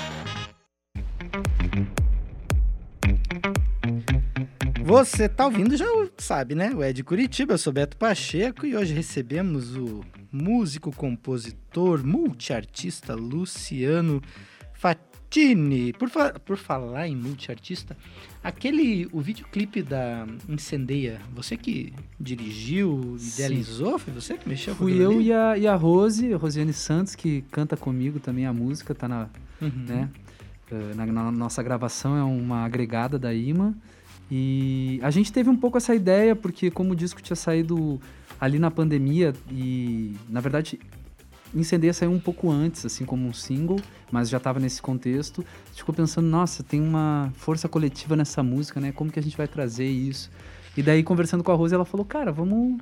Você 4.95 5.29
tá 5.29 5.47
ouvindo, 5.47 5.77
já 5.77 5.87
sabe, 6.19 6.55
né? 6.55 6.73
O 6.73 6.81
É 6.81 6.93
de 6.93 7.03
Curitiba, 7.03 7.55
eu 7.55 7.59
sou 7.59 7.73
Beto 7.73 7.97
Pacheco 7.97 8.65
e 8.65 8.77
hoje 8.77 8.95
recebemos 8.95 9.75
o 9.77 10.05
músico, 10.31 10.95
compositor, 10.95 12.07
multiartista 12.07 13.13
Luciano 13.13 14.23
Fatini. 14.73 15.93
Por, 15.95 16.09
fa- 16.09 16.35
por 16.39 16.57
falar 16.57 17.09
em 17.09 17.17
multiartista, 17.17 17.97
aquele, 18.43 19.09
o 19.11 19.21
videoclipe 19.21 19.83
da 19.83 20.29
Incendeia, 20.49 21.21
você 21.35 21.57
que 21.57 21.93
dirigiu, 22.21 23.17
Sim. 23.19 23.35
idealizou? 23.35 23.99
Foi 23.99 24.15
você 24.15 24.39
que 24.39 24.49
mexeu 24.49 24.77
com 24.77 24.85
Fui 24.85 24.97
eu 25.03 25.11
ali? 25.11 25.25
e 25.25 25.33
a, 25.33 25.59
e 25.59 25.67
a 25.67 25.75
Rose, 25.75 26.33
a 26.33 26.37
Rosiane 26.37 26.73
Santos, 26.73 27.17
que 27.17 27.43
canta 27.51 27.77
comigo 27.77 28.21
também 28.21 28.47
a 28.47 28.53
música, 28.53 28.95
tá 28.95 29.09
na, 29.09 29.29
Uhum. 29.61 29.71
né? 29.89 30.09
eh, 30.71 30.95
Na, 30.95 31.05
na 31.07 31.33
nossa 31.33 31.63
gravação 31.65 32.17
é 32.17 32.23
uma 32.23 32.65
agregada 32.65 33.19
da 33.19 33.35
IMA. 33.35 33.75
E 34.31 34.99
a 35.03 35.11
gente 35.11 35.33
teve 35.33 35.51
um 35.51 35.57
pouco 35.57 35.77
essa 35.77 35.95
ideia, 35.95 36.35
porque 36.35 36.71
como 36.71 36.93
o 36.93 36.97
disco 36.97 37.23
tinha 37.23 37.37
saído 37.37 38.01
ali 38.41 38.59
na 38.59 38.71
pandemia, 38.71 39.33
e 39.51 40.17
na 40.29 40.41
verdade 40.41 40.79
Incendeia 41.55 41.93
saiu 41.93 42.11
um 42.11 42.19
pouco 42.19 42.51
antes, 42.51 42.85
assim 42.85 43.05
como 43.05 43.29
um 43.29 43.33
single, 43.33 43.79
mas 44.11 44.29
já 44.29 44.39
estava 44.39 44.59
nesse 44.59 44.83
contexto. 44.83 45.41
A 45.41 45.69
gente 45.69 45.79
ficou 45.79 45.95
pensando, 45.95 46.27
nossa, 46.27 46.65
tem 46.65 46.81
uma 46.81 47.33
força 47.37 47.69
coletiva 47.69 48.17
nessa 48.17 48.43
música, 48.43 48.81
né? 48.81 48.91
Como 48.91 49.11
que 49.11 49.21
a 49.21 49.23
gente 49.23 49.37
vai 49.37 49.47
trazer 49.47 49.87
isso? 49.87 50.31
E 50.77 50.83
daí, 50.83 51.05
conversando 51.05 51.45
com 51.45 51.53
a 51.53 51.55
Rose, 51.55 51.73
ela 51.73 51.85
falou, 51.85 52.05
cara, 52.05 52.33
vamos, 52.33 52.81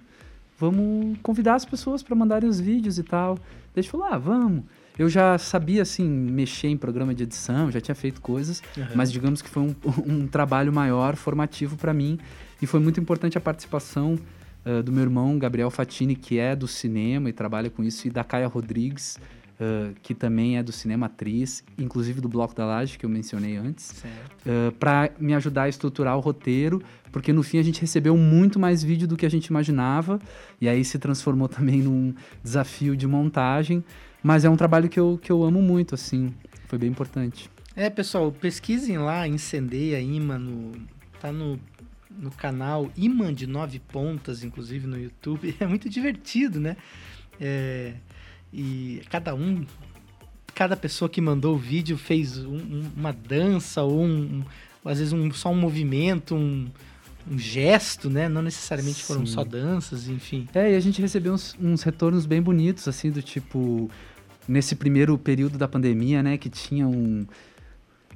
vamos 0.58 1.18
convidar 1.22 1.56
as 1.56 1.66
pessoas 1.66 2.02
para 2.02 2.16
mandarem 2.16 2.48
os 2.48 2.58
vídeos 2.58 2.98
e 2.98 3.02
tal. 3.02 3.34
Daí 3.34 3.44
a 3.76 3.80
gente 3.82 3.90
falou, 3.90 4.06
ah, 4.06 4.16
vamos. 4.16 4.64
Eu 4.98 5.08
já 5.08 5.38
sabia, 5.38 5.82
assim, 5.82 6.06
mexer 6.08 6.68
em 6.68 6.76
programa 6.76 7.14
de 7.14 7.22
edição, 7.22 7.70
já 7.70 7.80
tinha 7.80 7.94
feito 7.94 8.20
coisas, 8.20 8.62
Uhum. 8.76 8.84
mas 8.94 9.10
digamos 9.10 9.40
que 9.40 9.48
foi 9.48 9.62
um, 9.62 9.74
um 10.06 10.26
trabalho 10.26 10.72
maior, 10.72 11.16
formativo 11.16 11.76
para 11.76 11.92
mim. 11.94 12.18
E 12.60 12.66
foi 12.66 12.78
muito 12.80 13.00
importante 13.00 13.36
a 13.38 13.40
participação 13.40 14.18
ah, 14.64 14.82
do 14.82 14.92
meu 14.92 15.02
irmão 15.02 15.38
Gabriel 15.38 15.70
Fatini, 15.70 16.14
que 16.14 16.38
é 16.38 16.54
do 16.54 16.68
cinema 16.68 17.28
e 17.28 17.32
trabalha 17.32 17.70
com 17.70 17.82
isso, 17.82 18.06
e 18.06 18.10
da 18.10 18.22
Caia 18.22 18.46
Rodrigues, 18.46 19.18
ah, 19.58 19.90
que 20.02 20.14
também 20.14 20.58
é 20.58 20.62
do 20.62 20.70
cinema 20.72 21.06
atriz, 21.06 21.64
inclusive 21.78 22.20
do 22.20 22.28
Bloco 22.28 22.54
da 22.54 22.64
Laje, 22.66 22.98
que 22.98 23.06
eu 23.06 23.10
mencionei 23.10 23.56
antes 23.56 23.86
Certo. 23.86 24.74
para 24.78 25.10
me 25.18 25.34
ajudar 25.34 25.62
a 25.64 25.68
estruturar 25.68 26.16
o 26.16 26.20
roteiro, 26.20 26.82
porque 27.10 27.32
no 27.32 27.42
fim 27.42 27.58
a 27.58 27.62
gente 27.62 27.80
recebeu 27.80 28.16
muito 28.16 28.58
mais 28.60 28.82
vídeo 28.82 29.08
do 29.08 29.16
que 29.16 29.24
a 29.26 29.30
gente 29.30 29.46
imaginava, 29.46 30.20
e 30.60 30.68
aí 30.68 30.84
se 30.84 30.98
transformou 30.98 31.48
também 31.48 31.80
num 31.82 32.14
desafio 32.44 32.94
de 32.96 33.06
montagem, 33.06 33.82
mas 34.22 34.44
é 34.44 34.50
um 34.50 34.56
trabalho 34.56 34.88
que 34.88 34.98
eu, 35.00 35.18
que 35.22 35.30
eu 35.32 35.42
amo 35.42 35.60
muito, 35.62 35.94
assim, 35.94 36.32
foi 36.68 36.78
bem 36.78 36.90
importante. 36.90 37.50
É, 37.74 37.88
pessoal, 37.88 38.30
pesquisem 38.30 38.98
lá, 38.98 39.26
Incendeia 39.26 40.00
Imã, 40.00 40.38
no, 40.38 40.72
tá 41.20 41.32
no, 41.32 41.58
no 42.10 42.30
canal 42.30 42.90
Imã 42.96 43.32
de 43.32 43.46
Nove 43.46 43.78
Pontas, 43.78 44.44
inclusive 44.44 44.86
no 44.86 44.98
YouTube. 44.98 45.54
É 45.60 45.66
muito 45.66 45.88
divertido, 45.88 46.60
né? 46.60 46.76
É, 47.40 47.94
e 48.52 49.02
cada 49.10 49.34
um, 49.34 49.64
cada 50.54 50.76
pessoa 50.76 51.08
que 51.08 51.20
mandou 51.20 51.54
o 51.54 51.58
vídeo 51.58 51.96
fez 51.96 52.38
um- 52.38 52.54
um- 52.56 52.90
uma 52.96 53.12
dança 53.12 53.82
ou 53.82 54.02
um, 54.02 54.42
um- 54.84 54.88
às 54.88 54.98
vezes 54.98 55.12
um, 55.12 55.32
só 55.32 55.50
um 55.50 55.56
movimento, 55.56 56.34
um, 56.34 56.68
um 57.30 57.38
gesto, 57.38 58.10
né? 58.10 58.28
Não 58.28 58.42
necessariamente 58.42 59.02
foram 59.02 59.24
Sim. 59.24 59.32
só 59.32 59.44
danças, 59.44 60.08
enfim. 60.08 60.46
É, 60.54 60.72
e 60.72 60.76
a 60.76 60.80
gente 60.80 61.00
recebeu 61.00 61.32
uns, 61.32 61.56
uns 61.58 61.82
retornos 61.82 62.26
bem 62.26 62.42
bonitos, 62.42 62.86
assim, 62.86 63.10
do 63.10 63.22
tipo, 63.22 63.90
nesse 64.48 64.74
primeiro 64.74 65.16
período 65.18 65.58
da 65.58 65.68
pandemia, 65.68 66.22
né, 66.22 66.36
que 66.36 66.48
tinha 66.48 66.86
um. 66.86 67.26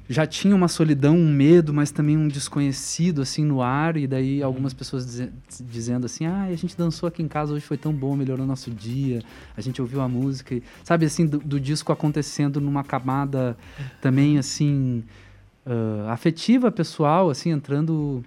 Já 0.09 0.25
tinha 0.25 0.55
uma 0.55 0.69
solidão, 0.69 1.17
um 1.17 1.33
medo, 1.33 1.75
mas 1.75 1.91
também 1.91 2.17
um 2.17 2.29
desconhecido, 2.29 3.23
assim, 3.23 3.45
no 3.45 3.61
ar, 3.61 3.97
e 3.97 4.07
daí 4.07 4.41
algumas 4.41 4.73
pessoas 4.73 5.05
dize- 5.05 5.33
dizendo 5.63 6.07
assim: 6.07 6.27
ah, 6.27 6.45
a 6.45 6.55
gente 6.55 6.77
dançou 6.77 7.09
aqui 7.09 7.23
em 7.25 7.27
casa, 7.29 7.53
hoje 7.53 7.65
foi 7.67 7.77
tão 7.77 7.93
bom, 7.93 8.15
melhorou 8.15 8.47
nosso 8.47 8.71
dia, 8.71 9.21
a 9.57 9.61
gente 9.61 9.83
ouviu 9.83 10.01
a 10.01 10.09
música, 10.09 10.55
e, 10.55 10.63
sabe, 10.85 11.07
assim, 11.07 11.27
do, 11.27 11.39
do 11.39 11.59
disco 11.59 11.93
acontecendo 11.93 12.61
numa 12.61 12.85
camada 12.85 13.57
também, 14.01 14.39
assim, 14.39 15.03
ah, 15.67 16.13
afetiva, 16.13 16.71
pessoal, 16.71 17.29
assim, 17.29 17.51
entrando. 17.51 18.25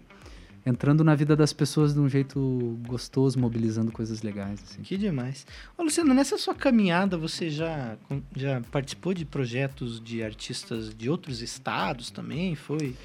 Entrando 0.65 1.03
na 1.03 1.15
vida 1.15 1.35
das 1.35 1.53
pessoas 1.53 1.93
de 1.93 1.99
um 1.99 2.09
jeito 2.09 2.77
gostoso, 2.87 3.39
mobilizando 3.39 3.91
coisas 3.91 4.21
legais. 4.21 4.61
Assim. 4.63 4.81
Que 4.81 4.97
demais. 4.97 5.45
Ô, 5.77 5.83
Luciano, 5.83 6.13
nessa 6.13 6.37
sua 6.37 6.53
caminhada, 6.53 7.17
você 7.17 7.49
já, 7.49 7.97
já 8.35 8.61
participou 8.71 9.13
de 9.13 9.25
projetos 9.25 10.01
de 10.01 10.21
artistas 10.23 10.93
de 10.93 11.09
outros 11.09 11.41
estados 11.41 12.11
também? 12.11 12.55
Foi? 12.55 12.95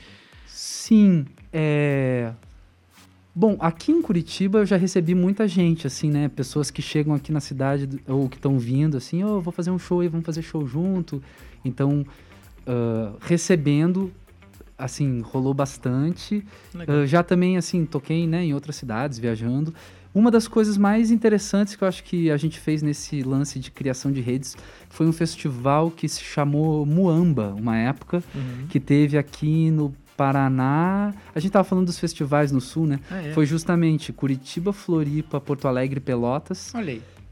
Sim, 0.46 1.26
é... 1.52 2.32
Bom, 3.36 3.56
aqui 3.58 3.90
em 3.90 4.00
Curitiba 4.00 4.60
eu 4.60 4.66
já 4.66 4.76
recebi 4.76 5.12
muita 5.12 5.48
gente, 5.48 5.88
assim, 5.88 6.08
né? 6.08 6.28
Pessoas 6.28 6.70
que 6.70 6.80
chegam 6.80 7.14
aqui 7.14 7.32
na 7.32 7.40
cidade 7.40 7.88
ou 8.06 8.28
que 8.28 8.36
estão 8.36 8.58
vindo, 8.60 8.96
assim, 8.96 9.24
ô, 9.24 9.40
vou 9.40 9.52
fazer 9.52 9.72
um 9.72 9.78
show 9.78 10.00
aí, 10.00 10.08
vamos 10.08 10.24
fazer 10.24 10.42
show 10.42 10.64
junto. 10.64 11.20
Então, 11.64 12.06
ah, 12.66 13.14
recebendo, 13.20 14.12
assim, 14.78 15.20
rolou 15.20 15.54
bastante. 15.54 16.44
Ah, 16.76 17.06
já 17.06 17.22
também, 17.22 17.56
assim, 17.56 17.84
toquei, 17.84 18.26
né, 18.26 18.44
em 18.44 18.54
outras 18.54 18.76
cidades, 18.76 19.18
viajando. 19.18 19.74
Uma 20.14 20.30
das 20.30 20.46
coisas 20.46 20.78
mais 20.78 21.10
interessantes 21.10 21.74
que 21.74 21.82
eu 21.82 21.88
acho 21.88 22.04
que 22.04 22.30
a 22.30 22.36
gente 22.36 22.60
fez 22.60 22.82
nesse 22.82 23.22
lance 23.22 23.58
de 23.58 23.70
criação 23.72 24.12
de 24.12 24.20
redes 24.20 24.56
foi 24.88 25.06
um 25.08 25.12
festival 25.12 25.90
que 25.90 26.08
se 26.08 26.22
chamou 26.22 26.86
Muamba, 26.86 27.52
uma 27.58 27.76
época, 27.76 28.22
Uhum. 28.32 28.66
que 28.68 28.78
teve 28.78 29.18
aqui 29.18 29.70
no 29.72 29.92
Paraná. 30.16 31.12
A 31.34 31.40
gente 31.40 31.50
tava 31.50 31.64
falando 31.64 31.86
dos 31.86 31.98
festivais 31.98 32.52
no 32.52 32.60
sul, 32.60 32.86
né? 32.86 33.00
Ah, 33.10 33.22
é. 33.22 33.32
Foi 33.32 33.44
justamente 33.46 34.12
Curitiba, 34.12 34.72
Floripa, 34.72 35.40
Porto 35.40 35.66
Alegre, 35.66 35.98
Pelotas. 36.00 36.72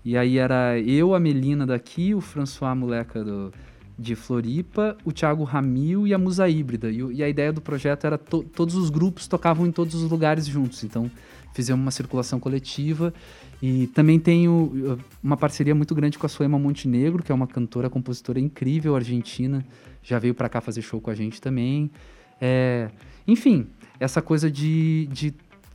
E 0.05 0.17
aí 0.17 0.37
era 0.39 0.77
eu, 0.81 1.15
a 1.15 1.21
Melina 1.21 1.65
daqui, 1.65 2.13
o 2.15 2.21
François 2.21 2.77
Moleca 2.77 3.23
do, 3.23 3.53
de 3.99 4.15
Floripa, 4.15 4.97
o 5.05 5.13
Thiago 5.13 5.45
Ramil 5.45 6.07
e 6.07 6.15
a 6.15 6.19
Musa 6.19 6.49
Híbrida. 6.49 6.91
E, 6.91 6.99
e 6.99 7.23
a 7.23 7.29
ideia 7.29 7.53
do 7.53 7.61
projeto 7.61 8.07
era 8.07 8.19
to- 8.19 8.43
todos 8.43 8.75
os 8.75 8.91
grupos 8.91 9.27
tocavam 9.29 9.67
em 9.67 9.73
todos 9.73 9.95
os 9.95 10.11
lugares 10.11 10.47
juntos. 10.47 10.83
Então 10.83 11.11
fizemos 11.55 11.83
uma 11.83 11.91
circulação 11.91 12.41
coletiva. 12.41 13.13
E 13.61 13.87
também 13.89 14.19
tenho 14.19 14.53
uh, 14.53 14.99
uma 15.23 15.37
parceria 15.37 15.75
muito 15.75 15.95
grande 15.95 16.19
com 16.19 16.27
a 16.27 16.29
Suema 16.29 16.59
Montenegro, 16.59 17.23
que 17.23 17.31
é 17.31 17.35
uma 17.35 17.47
cantora, 17.47 17.89
compositora 17.89 18.41
incrível, 18.41 18.97
argentina. 18.97 19.65
Já 20.03 20.19
veio 20.19 20.35
para 20.35 20.49
cá 20.49 20.61
fazer 20.61 20.83
show 20.83 21.01
com 21.01 21.11
a 21.11 21.15
gente 21.15 21.41
também. 21.41 21.89
É, 22.41 22.91
enfim, 23.29 23.69
essa 24.01 24.21
coisa 24.21 24.51
de, 24.51 25.07
de 25.13 25.33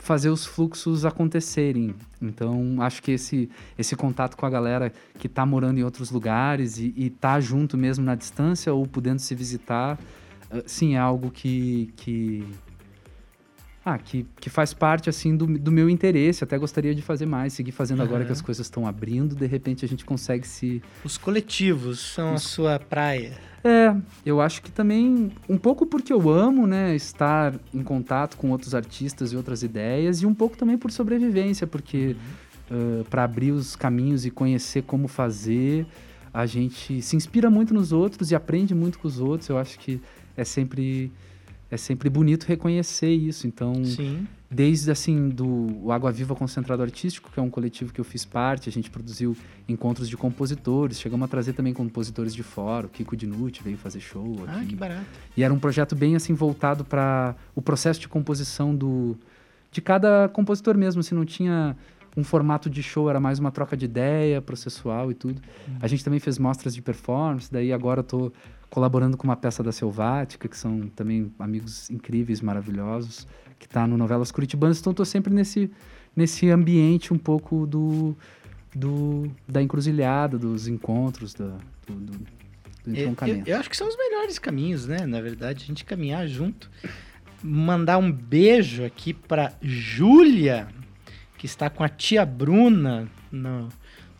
fazer 0.08 0.30
os 0.30 0.46
fluxos 0.46 1.04
acontecerem. 1.04 1.94
Então, 2.20 2.80
acho 2.80 3.02
que 3.02 3.10
esse, 3.12 3.50
esse 3.76 3.94
contato 3.94 4.38
com 4.38 4.46
a 4.46 4.48
galera 4.48 4.90
que 5.18 5.26
está 5.26 5.44
morando 5.44 5.78
em 5.78 5.82
outros 5.82 6.10
lugares 6.10 6.78
e, 6.78 6.94
e 6.96 7.10
tá 7.10 7.38
junto 7.40 7.76
mesmo 7.76 8.02
na 8.06 8.14
distância 8.14 8.72
ou 8.72 8.86
podendo 8.86 9.18
se 9.18 9.34
visitar, 9.34 9.98
eh, 10.50 10.62
sim, 10.64 10.94
é 10.94 10.98
algo 10.98 11.30
que, 11.30 11.92
que, 11.94 12.42
ah, 13.84 13.98
que, 13.98 14.26
que 14.40 14.50
faz 14.50 14.74
parte 14.74 15.08
assim 15.08 15.36
do, 15.36 15.46
do 15.46 15.72
meu 15.72 15.88
interesse. 15.88 16.44
Até 16.44 16.58
gostaria 16.58 16.94
de 16.94 17.02
fazer 17.02 17.26
mais, 17.26 17.52
seguir 17.52 17.72
fazendo 17.72 18.02
agora 18.02 18.24
que 18.24 18.32
as 18.32 18.40
coisas 18.40 18.66
estão 18.66 18.86
abrindo. 18.86 19.34
De 19.34 19.46
repente, 19.46 19.84
a 19.84 19.88
gente 19.88 20.04
consegue 20.04 20.46
se 20.46 20.82
Os 21.04 21.16
coletivos 21.16 21.98
são 22.00 22.34
a 22.34 22.38
sua 22.38 22.78
praia. 22.78 23.38
é, 23.64 23.94
eu 24.24 24.40
acho 24.40 24.62
que 24.62 24.70
também, 24.70 25.32
um 25.48 25.56
pouco 25.56 25.86
porque 25.86 26.12
eu 26.12 26.28
amo, 26.30 26.66
né, 26.66 26.94
estar 26.94 27.54
em 27.72 27.82
contato 27.82 28.36
com 28.36 28.50
outros 28.50 28.74
artistas 28.74 29.32
e 29.32 29.36
outras 29.36 29.62
ideias, 29.62 30.22
e 30.22 30.26
um 30.26 30.34
pouco 30.34 30.56
também 30.56 30.76
por 30.76 30.90
sobrevivência, 30.92 31.66
porque 31.66 32.14
para 33.08 33.24
abrir 33.24 33.52
os 33.52 33.74
caminhos 33.74 34.26
e 34.26 34.30
conhecer 34.30 34.82
como 34.82 35.08
fazer, 35.08 35.86
a 36.32 36.44
gente 36.46 37.00
se 37.00 37.16
inspira 37.16 37.50
muito 37.50 37.72
nos 37.72 37.92
outros 37.92 38.30
e 38.30 38.34
aprende 38.34 38.74
muito 38.74 38.98
com 38.98 39.08
os 39.08 39.18
outros. 39.18 39.48
Eu 39.48 39.58
acho 39.58 39.78
que 39.78 40.00
é 40.36 40.44
sempre 40.44 41.10
é 41.70 41.76
sempre 41.76 42.08
bonito 42.08 42.44
reconhecer 42.44 43.10
isso. 43.10 43.46
Então, 43.46 43.84
Sim. 43.84 44.26
desde 44.50 44.90
assim 44.90 45.28
do 45.28 45.90
Água 45.92 46.10
Viva 46.10 46.34
Concentrado 46.34 46.82
Artístico, 46.82 47.30
que 47.32 47.38
é 47.38 47.42
um 47.42 47.50
coletivo 47.50 47.92
que 47.92 48.00
eu 48.00 48.04
fiz 48.04 48.24
parte, 48.24 48.68
a 48.68 48.72
gente 48.72 48.90
produziu 48.90 49.36
encontros 49.68 50.08
de 50.08 50.16
compositores, 50.16 50.98
chegamos 50.98 51.24
a 51.24 51.28
trazer 51.28 51.52
também 51.52 51.74
compositores 51.74 52.34
de 52.34 52.42
fora, 52.42 52.86
o 52.86 52.88
Kiko 52.88 53.14
Dinucci 53.16 53.62
veio 53.62 53.76
fazer 53.76 54.00
show 54.00 54.44
Ah, 54.46 54.56
aqui. 54.58 54.68
que 54.68 54.76
barato. 54.76 55.04
E 55.36 55.42
era 55.42 55.52
um 55.52 55.58
projeto 55.58 55.94
bem 55.94 56.16
assim 56.16 56.32
voltado 56.34 56.84
para 56.84 57.36
o 57.54 57.60
processo 57.60 58.00
de 58.00 58.08
composição 58.08 58.74
do 58.74 59.16
de 59.70 59.82
cada 59.82 60.30
compositor 60.30 60.78
mesmo, 60.78 61.00
assim, 61.00 61.14
não 61.14 61.26
tinha 61.26 61.76
um 62.16 62.24
formato 62.24 62.70
de 62.70 62.82
show, 62.82 63.10
era 63.10 63.20
mais 63.20 63.38
uma 63.38 63.50
troca 63.50 63.76
de 63.76 63.84
ideia, 63.84 64.40
processual 64.40 65.10
e 65.10 65.14
tudo. 65.14 65.42
A 65.80 65.86
gente 65.86 66.02
também 66.02 66.18
fez 66.18 66.38
mostras 66.38 66.74
de 66.74 66.80
performance, 66.80 67.52
daí 67.52 67.70
agora 67.70 68.00
eu 68.00 68.04
tô 68.04 68.32
colaborando 68.70 69.16
com 69.16 69.24
uma 69.26 69.36
peça 69.36 69.62
da 69.62 69.72
Selvática, 69.72 70.48
que 70.48 70.56
são 70.56 70.88
também 70.94 71.32
amigos 71.38 71.88
incríveis, 71.90 72.40
maravilhosos, 72.40 73.26
que 73.58 73.66
está 73.66 73.86
no 73.86 73.96
Novelas 73.96 74.30
Curitibanas, 74.30 74.78
então 74.80 74.92
tô 74.94 75.04
sempre 75.04 75.32
nesse 75.32 75.70
nesse 76.16 76.50
ambiente 76.50 77.12
um 77.14 77.18
pouco 77.18 77.64
do, 77.66 78.16
do 78.74 79.30
da 79.46 79.62
encruzilhada, 79.62 80.36
dos 80.36 80.66
encontros, 80.66 81.32
da, 81.32 81.46
do, 81.86 81.94
do, 81.94 82.12
do 82.12 82.26
É, 82.86 82.90
Eu, 82.90 83.02
entroncamento. 83.02 83.48
eu 83.48 83.56
acho 83.56 83.70
que 83.70 83.76
são 83.76 83.86
os 83.88 83.96
melhores 83.96 84.38
caminhos, 84.38 84.86
né? 84.86 85.06
Na 85.06 85.20
verdade, 85.20 85.62
a 85.62 85.66
gente 85.66 85.84
caminhar 85.84 86.26
junto. 86.26 86.68
Mandar 87.42 87.98
um 87.98 88.10
beijo 88.10 88.84
aqui 88.84 89.14
pra 89.14 89.52
Júlia, 89.62 90.66
que 91.36 91.46
está 91.46 91.70
com 91.70 91.84
a 91.84 91.88
tia 91.88 92.26
Bruna 92.26 93.08
no, 93.30 93.68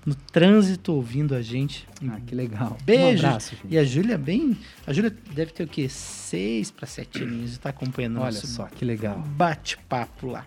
no 0.08 0.14
trânsito 0.14 0.94
ouvindo 0.94 1.34
a 1.34 1.42
gente. 1.42 1.86
Ah, 2.08 2.18
que 2.26 2.34
legal. 2.34 2.78
Beijo. 2.82 3.24
Um 3.24 3.26
abraço. 3.26 3.54
E 3.68 3.76
a 3.76 3.84
Júlia 3.84 4.16
bem. 4.16 4.56
A 4.86 4.92
Júlia 4.94 5.14
deve 5.34 5.52
ter 5.52 5.64
o 5.64 5.68
quê? 5.68 5.86
Seis 5.86 6.70
para 6.70 6.86
sete 6.86 7.22
aninhos 7.22 7.56
e 7.56 7.60
tá 7.60 7.68
acompanhando 7.68 8.16
o 8.16 8.22
Olha 8.22 8.32
só, 8.32 8.64
que 8.66 8.86
legal. 8.86 9.18
bate-papo 9.18 10.28
lá. 10.28 10.46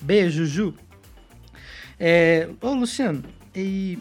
Beijo, 0.00 0.44
Ju. 0.46 0.74
É, 1.98 2.48
ô, 2.60 2.74
Luciano, 2.74 3.22
e 3.54 4.00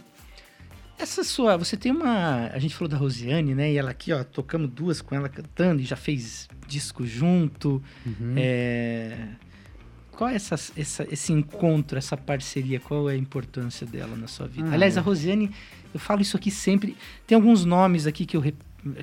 essa 0.97 1.23
sua. 1.23 1.57
Você 1.57 1.77
tem 1.77 1.91
uma. 1.91 2.47
A 2.47 2.57
gente 2.57 2.73
falou 2.73 2.89
da 2.89 2.97
Rosiane, 2.97 3.53
né? 3.53 3.71
E 3.71 3.77
ela 3.77 3.91
aqui, 3.91 4.11
ó, 4.11 4.23
tocamos 4.23 4.67
duas 4.71 4.99
com 4.99 5.13
ela 5.13 5.29
cantando 5.29 5.79
e 5.79 5.85
já 5.85 5.95
fez 5.95 6.47
disco 6.67 7.05
junto. 7.05 7.83
Uhum. 8.03 8.33
É, 8.35 9.27
qual 10.17 10.29
é 10.29 10.35
essa, 10.35 10.55
essa- 10.75 11.07
esse 11.11 11.31
encontro, 11.31 11.97
essa 11.97 12.17
parceria? 12.17 12.79
Qual 12.79 13.09
é 13.09 13.13
a 13.13 13.17
importância 13.17 13.85
dela 13.85 14.15
na 14.15 14.27
sua 14.27 14.47
vida? 14.47 14.67
Ah, 14.69 14.73
Aliás, 14.73 14.97
é. 14.97 14.99
a 14.99 15.03
Rosiane, 15.03 15.51
eu 15.93 15.99
falo 15.99 16.21
isso 16.21 16.35
aqui 16.35 16.49
sempre. 16.51 16.97
Tem 17.25 17.35
alguns 17.35 17.63
nomes 17.63 18.07
aqui 18.07 18.25
que 18.25 18.35
eu. 18.35 18.41
rep- 18.41 18.57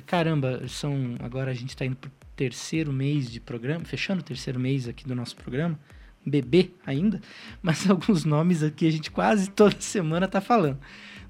Caramba, 0.05 0.61
são. 0.67 1.15
Agora 1.19 1.51
a 1.51 1.53
gente 1.53 1.69
está 1.69 1.85
indo 1.85 1.95
pro 1.95 2.11
terceiro 2.35 2.91
mês 2.91 3.31
de 3.31 3.39
programa, 3.39 3.85
fechando 3.85 4.19
o 4.19 4.23
terceiro 4.23 4.59
mês 4.59 4.87
aqui 4.87 5.07
do 5.07 5.15
nosso 5.15 5.35
programa. 5.35 5.79
Bebê 6.25 6.71
ainda, 6.85 7.21
mas 7.61 7.87
alguns 7.89 8.25
nomes 8.25 8.63
aqui 8.63 8.87
a 8.87 8.91
gente 8.91 9.11
quase 9.11 9.49
toda 9.49 9.75
semana 9.79 10.27
tá 10.27 10.41
falando. 10.41 10.79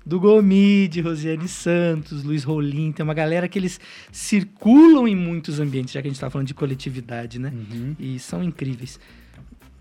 Do 0.06 0.20
Gomide, 0.20 1.02
Rosiane 1.02 1.48
Santos, 1.48 2.24
Luiz 2.24 2.44
Rolim, 2.44 2.92
tem 2.92 3.04
uma 3.04 3.14
galera 3.14 3.48
que 3.48 3.58
eles 3.60 3.80
circulam 4.12 5.08
em 5.08 5.16
muitos 5.16 5.60
ambientes, 5.60 5.94
já 5.94 6.02
que 6.02 6.08
a 6.08 6.12
gente 6.12 6.20
tá 6.20 6.30
falando 6.30 6.48
de 6.48 6.54
coletividade, 6.54 7.40
né? 7.40 7.52
Uhum. 7.54 7.96
E 8.00 8.20
são 8.20 8.44
incríveis. 8.44 9.00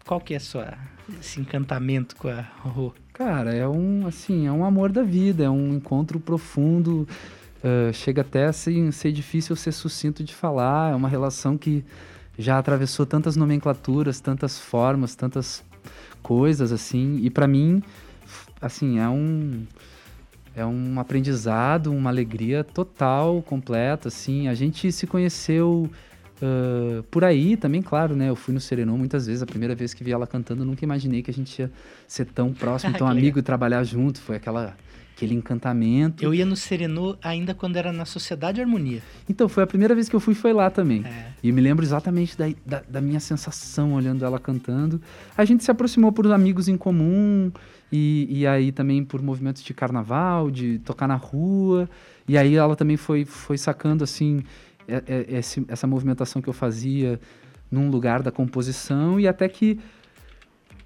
Qual 0.06 0.20
que 0.20 0.34
é 0.34 0.38
sua, 0.38 0.74
esse 1.18 1.40
encantamento 1.40 2.14
com 2.16 2.28
a 2.28 2.42
Rô? 2.60 2.92
Cara, 3.12 3.54
é 3.54 3.66
um 3.66 4.06
assim, 4.06 4.46
é 4.46 4.52
um 4.52 4.64
amor 4.64 4.92
da 4.92 5.02
vida, 5.02 5.44
é 5.44 5.50
um 5.50 5.74
encontro 5.74 6.20
profundo. 6.20 7.08
eh, 7.62 7.90
chega 7.94 8.20
até 8.20 8.44
a 8.44 8.52
ser, 8.52 9.12
difícil 9.12 9.56
ser 9.56 9.72
sucinto 9.72 10.22
de 10.22 10.34
falar. 10.34 10.92
É 10.92 10.94
uma 10.94 11.08
relação 11.08 11.56
que 11.56 11.82
já 12.38 12.58
atravessou 12.58 13.06
tantas 13.06 13.36
nomenclaturas, 13.36 14.20
tantas 14.20 14.58
formas, 14.58 15.14
tantas 15.14 15.64
coisas 16.22 16.72
assim. 16.72 17.18
E 17.22 17.30
pra 17.30 17.46
mim, 17.46 17.82
assim, 18.60 18.98
é 18.98 19.08
um 19.08 19.64
é 20.56 20.64
um 20.64 21.00
aprendizado, 21.00 21.90
uma 21.92 22.10
alegria 22.10 22.62
total, 22.62 23.42
completa, 23.42 24.08
assim. 24.08 24.48
A 24.48 24.54
gente 24.54 24.92
se 24.92 25.06
conheceu 25.06 25.90
ah, 26.42 27.02
por 27.10 27.24
aí 27.24 27.56
também, 27.56 27.82
claro, 27.82 28.16
né? 28.16 28.28
Eu 28.28 28.36
fui 28.36 28.52
no 28.54 28.60
Serenão 28.60 28.98
muitas 28.98 29.26
vezes. 29.26 29.42
A 29.42 29.46
primeira 29.46 29.74
vez 29.74 29.94
que 29.94 30.02
vi 30.02 30.12
ela 30.12 30.26
cantando, 30.26 30.62
eu 30.62 30.66
nunca 30.66 30.84
imaginei 30.84 31.22
que 31.22 31.30
a 31.30 31.34
gente 31.34 31.58
ia 31.58 31.70
ser 32.06 32.26
tão 32.26 32.52
próximo, 32.52 32.92
Que 32.94 32.98
tão 32.98 33.08
amigo 33.08 33.38
e 33.38 33.42
trabalhar 33.42 33.82
junto. 33.84 34.20
Foi 34.20 34.36
aquela, 34.36 34.76
aquele 35.14 35.34
encantamento. 35.34 36.24
Eu 36.24 36.34
ia 36.34 36.44
no 36.44 36.56
Serenô 36.56 37.16
ainda 37.22 37.54
quando 37.54 37.76
era 37.76 37.92
na 37.92 38.04
Sociedade 38.04 38.60
Harmonia. 38.60 39.02
Então, 39.28 39.48
foi 39.48 39.62
a 39.62 39.66
primeira 39.66 39.94
vez 39.94 40.08
que 40.08 40.16
eu 40.16 40.20
fui, 40.20 40.34
foi 40.34 40.52
lá 40.52 40.70
também. 40.70 41.04
É. 41.04 41.32
E 41.42 41.52
me 41.52 41.60
lembro 41.60 41.84
exatamente 41.84 42.36
da, 42.36 42.46
da, 42.64 42.82
da 42.88 43.00
minha 43.00 43.20
sensação 43.20 43.94
olhando 43.94 44.24
ela 44.24 44.38
cantando. 44.38 45.00
A 45.36 45.44
gente 45.44 45.64
se 45.64 45.70
aproximou 45.70 46.12
por 46.12 46.30
amigos 46.30 46.68
em 46.68 46.76
comum, 46.76 47.50
e, 47.92 48.26
e 48.40 48.46
aí 48.46 48.72
também 48.72 49.04
por 49.04 49.22
movimentos 49.22 49.62
de 49.62 49.72
carnaval, 49.72 50.50
de 50.50 50.80
tocar 50.80 51.06
na 51.06 51.14
rua. 51.14 51.88
E 52.26 52.36
aí 52.36 52.56
ela 52.56 52.74
também 52.74 52.96
foi, 52.96 53.24
foi 53.24 53.56
sacando, 53.56 54.02
assim, 54.02 54.42
esse- 55.28 55.64
essa 55.68 55.86
movimentação 55.86 56.40
que 56.42 56.48
eu 56.48 56.52
fazia 56.52 57.18
num 57.70 57.90
lugar 57.90 58.22
da 58.22 58.30
composição, 58.30 59.18
e 59.18 59.26
até 59.26 59.48
que 59.48 59.78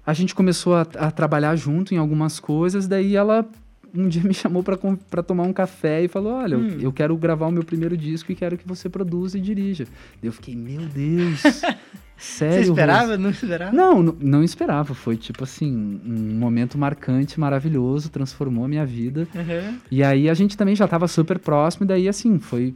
a 0.05 0.13
gente 0.13 0.33
começou 0.33 0.75
a, 0.75 0.81
a 0.81 1.11
trabalhar 1.11 1.55
junto 1.55 1.93
em 1.93 1.97
algumas 1.97 2.39
coisas, 2.39 2.87
daí 2.87 3.15
ela 3.15 3.47
um 3.93 4.07
dia 4.07 4.21
me 4.23 4.33
chamou 4.35 4.63
para 4.63 5.23
tomar 5.23 5.43
um 5.43 5.53
café 5.53 6.03
e 6.03 6.07
falou: 6.07 6.33
Olha, 6.33 6.53
eu- 6.53 6.59
Hum. 6.59 6.77
eu, 6.79 6.91
quero 6.93 7.15
gravar 7.17 7.47
o 7.47 7.51
meu 7.51 7.63
primeiro 7.63 7.97
disco 7.97 8.31
e 8.31 8.35
quero 8.35 8.55
que 8.57 8.67
você 8.67 8.87
produza 8.87 9.37
e 9.37 9.41
dirija. 9.41 9.85
Eu 10.21 10.31
fiquei, 10.31 10.55
meu 10.55 10.81
Deus, 10.81 11.41
sério. 12.15 12.17
Você 12.17 12.45
Rose?" 12.57 12.69
esperava? 12.69 13.17
Não 13.17 13.29
esperava? 13.31 13.71
Não, 13.75 14.03
não, 14.03 14.15
não 14.19 14.43
esperava. 14.43 14.93
Foi 14.93 15.17
tipo 15.17 15.43
assim, 15.43 15.99
um 16.05 16.35
momento 16.37 16.77
marcante, 16.77 17.39
maravilhoso, 17.39 18.09
transformou 18.09 18.65
a 18.65 18.67
minha 18.67 18.85
vida. 18.85 19.27
Uhum. 19.33 19.77
E 19.89 20.03
aí 20.03 20.29
a 20.29 20.33
gente 20.35 20.55
também 20.55 20.75
já 20.75 20.85
estava 20.85 21.07
super 21.07 21.39
próximo, 21.39 21.83
e 21.85 21.87
daí 21.87 22.07
assim, 22.07 22.37
foi. 22.39 22.75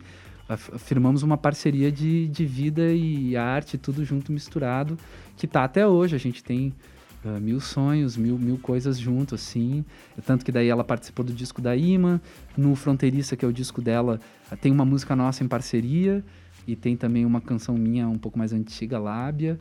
Firmamos 0.58 1.24
uma 1.24 1.38
parceria 1.38 1.92
de, 1.92 2.28
de 2.28 2.46
vida 2.46 2.92
e 2.94 3.36
arte, 3.36 3.78
tudo 3.78 4.04
junto, 4.04 4.32
misturado, 4.32 4.98
que 5.38 5.48
tá 5.48 5.64
até 5.64 5.88
hoje. 5.88 6.16
A 6.16 6.20
gente 6.20 6.44
tem 6.44 6.74
ah, 7.26 7.40
mil 7.40 7.60
sonhos, 7.60 8.18
mil, 8.18 8.38
mil 8.38 8.58
coisas 8.58 8.98
junto, 9.00 9.36
assim. 9.36 9.86
Tanto 10.26 10.44
que 10.44 10.52
daí 10.52 10.68
ela 10.68 10.84
participou 10.84 11.24
do 11.26 11.34
disco 11.34 11.62
da 11.62 11.76
Ima. 11.76 12.22
No 12.58 12.76
Fronteiriça, 12.76 13.36
que 13.36 13.46
é 13.46 13.48
o 13.48 13.54
disco 13.54 13.82
dela, 13.82 14.20
tem 14.62 14.72
uma 14.72 14.86
música 14.86 15.16
nossa 15.16 15.44
em 15.44 15.48
parceria. 15.48 16.24
E 16.68 16.76
tem 16.76 16.96
também 16.96 17.26
uma 17.26 17.42
canção 17.42 17.76
minha 17.76 18.08
um 18.08 18.18
pouco 18.18 18.38
mais 18.38 18.54
antiga, 18.54 19.00
Lábia. 19.00 19.60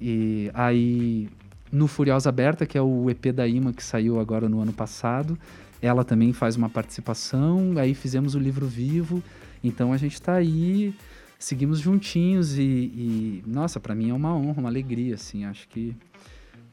E 0.00 0.50
aí, 0.54 1.28
no 1.70 1.86
Furiosa 1.86 2.28
Aberta, 2.28 2.66
que 2.66 2.76
é 2.76 2.82
o 2.82 3.08
EP 3.10 3.26
da 3.32 3.46
Ima 3.46 3.72
que 3.72 3.82
saiu 3.82 4.18
agora 4.18 4.48
no 4.48 4.60
ano 4.60 4.72
passado, 4.72 5.38
ela 5.80 6.04
também 6.04 6.32
faz 6.32 6.56
uma 6.56 6.68
participação. 6.68 7.74
Aí 7.76 7.94
fizemos 7.94 8.34
o 8.34 8.38
livro 8.38 8.66
vivo. 8.66 9.22
Então 9.62 9.92
a 9.92 9.96
gente 9.96 10.20
tá 10.20 10.34
aí, 10.34 10.94
seguimos 11.38 11.78
juntinhos 11.78 12.58
e, 12.58 12.62
e, 12.62 13.44
nossa, 13.46 13.78
para 13.78 13.94
mim 13.94 14.10
é 14.10 14.14
uma 14.14 14.34
honra, 14.34 14.60
uma 14.60 14.68
alegria, 14.68 15.14
assim. 15.14 15.44
Acho 15.44 15.68
que 15.68 15.96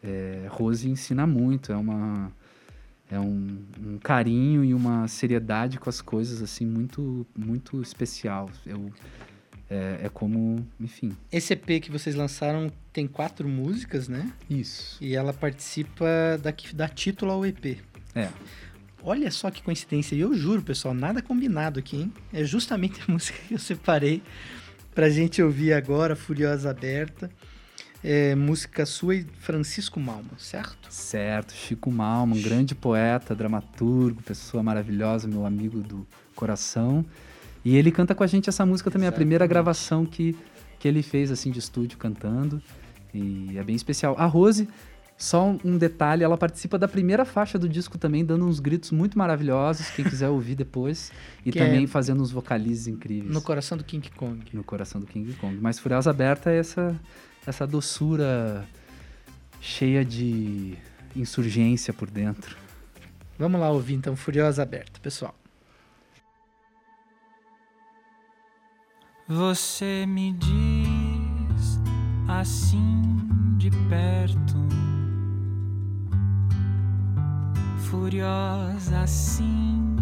é, 0.03 0.47
Rose 0.49 0.89
ensina 0.89 1.27
muito, 1.27 1.71
é 1.71 1.77
uma 1.77 2.31
é 3.11 3.19
um, 3.19 3.57
um 3.83 3.97
carinho 3.97 4.63
e 4.63 4.71
uma 4.71 5.07
seriedade 5.07 5.79
com 5.79 5.89
as 5.89 5.99
coisas 5.99 6.43
assim 6.43 6.65
muito 6.65 7.25
muito 7.35 7.81
especial. 7.81 8.49
Eu 8.65 8.91
é, 9.69 10.05
é 10.05 10.09
como, 10.09 10.65
enfim, 10.79 11.15
Esse 11.31 11.53
EP 11.53 11.79
que 11.79 11.91
vocês 11.91 12.15
lançaram 12.15 12.71
tem 12.91 13.07
quatro 13.07 13.47
músicas, 13.47 14.07
né? 14.07 14.33
isso. 14.49 14.97
E 14.99 15.15
ela 15.15 15.31
participa 15.31 16.07
da 16.41 16.51
que 16.51 16.73
dá 16.73 16.87
título 16.87 17.31
ao 17.31 17.45
EP. 17.45 17.77
É. 18.15 18.29
Olha 19.03 19.31
só 19.31 19.49
que 19.49 19.63
coincidência. 19.63 20.15
E 20.15 20.19
eu 20.19 20.33
juro, 20.33 20.61
pessoal, 20.61 20.93
nada 20.93 21.21
combinado 21.21 21.79
aqui, 21.79 21.97
hein? 21.97 22.13
É 22.33 22.43
justamente 22.43 22.99
a 23.01 23.05
música 23.11 23.37
que 23.47 23.53
eu 23.53 23.59
separei 23.59 24.21
pra 24.93 25.09
gente 25.09 25.41
ouvir 25.41 25.73
agora, 25.73 26.15
Furiosa 26.15 26.69
Aberta. 26.69 27.29
É 28.03 28.33
música 28.33 28.85
sua 28.85 29.15
e 29.15 29.25
Francisco 29.39 29.99
Malma, 29.99 30.31
certo? 30.37 30.87
Certo, 30.89 31.53
Chico 31.53 31.91
Malma, 31.91 32.33
um 32.35 32.41
grande 32.41 32.73
poeta, 32.73 33.35
dramaturgo, 33.35 34.23
pessoa 34.23 34.63
maravilhosa, 34.63 35.27
meu 35.27 35.45
amigo 35.45 35.81
do 35.81 36.07
coração. 36.33 37.05
E 37.63 37.75
ele 37.75 37.91
canta 37.91 38.15
com 38.15 38.23
a 38.23 38.27
gente 38.27 38.47
essa 38.47 38.65
música 38.65 38.89
também, 38.89 39.07
a 39.07 39.11
primeira 39.11 39.43
Exatamente. 39.43 39.63
gravação 39.63 40.05
que, 40.05 40.33
que 40.79 40.87
ele 40.87 41.03
fez 41.03 41.29
assim 41.29 41.51
de 41.51 41.59
estúdio 41.59 41.97
cantando. 41.97 42.61
E 43.13 43.57
é 43.57 43.63
bem 43.63 43.75
especial. 43.75 44.15
A 44.17 44.25
Rose, 44.25 44.69
só 45.21 45.49
um- 45.65 45.77
detalhe, 45.77 46.23
ela 46.23 46.37
participa 46.37 46.79
da 46.79 46.87
primeira 46.87 47.25
faixa 47.25 47.59
do 47.59 47.67
disco 47.67 47.97
também, 47.97 48.23
dando 48.23 48.45
uns 48.47 48.59
gritos 48.61 48.89
muito 48.91 49.17
maravilhosos, 49.17 49.89
quem 49.89 50.05
quiser 50.05 50.29
ouvir 50.29 50.55
depois. 50.55 51.11
E 51.45 51.51
Que 51.51 51.59
é 51.59 51.65
também 51.65 51.85
fazendo 51.85 52.23
uns 52.23 52.31
vocalizes 52.31 52.87
incríveis 52.87 53.31
No 53.33 53.41
coração 53.41 53.77
do 53.77 53.83
King 53.83 54.09
Kong. 54.11 54.43
no 54.53 54.63
coração 54.63 55.01
do 55.01 55.05
King 55.05 55.33
Kong. 55.33 55.57
Mas 55.61 55.77
Furiosa 55.77 56.09
Aberta 56.09 56.49
é 56.49 56.57
essa, 56.59 56.97
essa 57.45 57.67
doçura 57.67 58.65
cheia 59.59 60.05
de 60.05 60.77
insurgência 61.13 61.93
por 61.93 62.09
dentro. 62.09 62.55
Vamos 63.37 63.59
lá 63.59 63.69
ouvir 63.69 63.95
então 63.95 64.15
Furiosa 64.15 64.63
Aberta, 64.63 64.99
pessoal. 65.01 65.35
Você 69.27 70.05
me 70.07 70.33
diz 70.33 71.79
assim 72.27 73.17
de 73.57 73.69
perto, 73.89 74.55
furiosa 77.89 78.99
assim, 78.99 79.95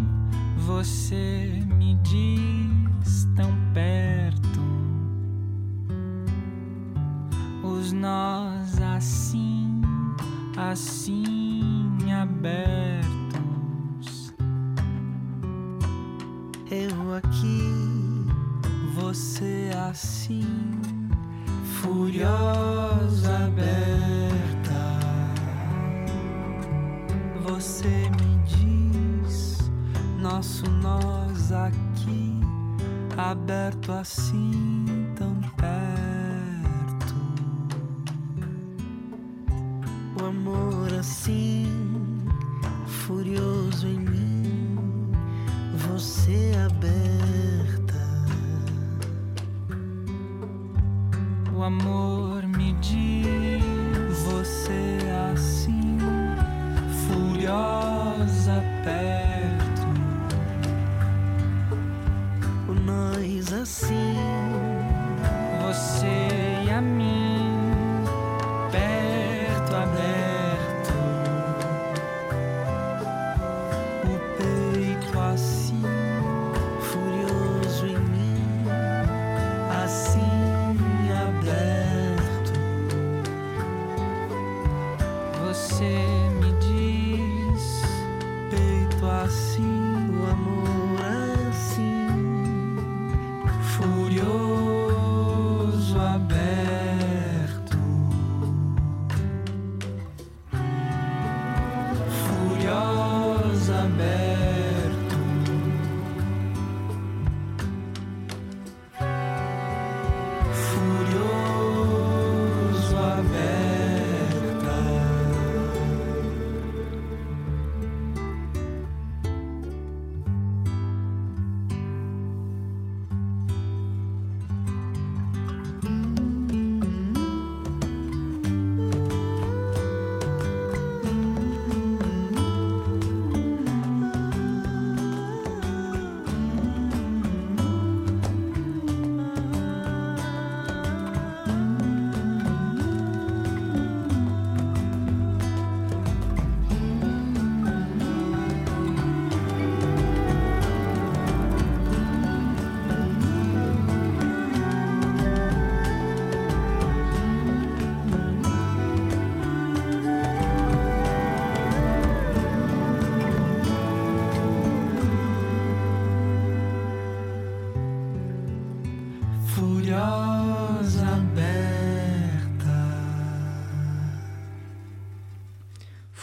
você 0.58 1.64
me 1.78 1.94
diz 2.02 3.26
tão 3.34 3.50
perto. 3.72 4.60
Os 7.64 7.92
nós 7.92 8.78
assim, 8.82 9.80
assim 10.54 11.96
abertos. 12.12 13.08
Eu 16.70 17.14
aqui, 17.14 17.72
você 18.94 19.70
assim, 19.88 20.44
furiosa 21.80 23.46
aberta. 23.46 24.57
Você 27.48 27.88
me 27.88 28.38
diz, 28.44 29.70
nosso 30.20 30.70
nós 30.70 31.50
aqui, 31.50 32.40
aberto 33.16 33.90
assim, 33.90 34.84
tão 35.16 35.34
perto. 35.56 37.14
O 40.20 40.26
amor 40.26 40.92
assim, 40.92 41.66
furioso 42.86 43.86
em 43.86 43.98
mim, 43.98 45.10
você 45.88 46.52
aberta. 46.66 47.94
O 51.56 51.62
amor 51.62 52.27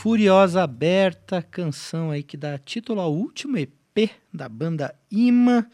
Furiosa 0.06 0.62
Aberta, 0.62 1.42
canção 1.42 2.12
aí 2.12 2.22
que 2.22 2.38
dá 2.38 2.60
título 2.60 3.02
ao 3.02 3.12
último 3.12 3.58
EP 3.58 4.12
da 4.32 4.48
banda 4.48 4.94
Ima, 5.10 5.68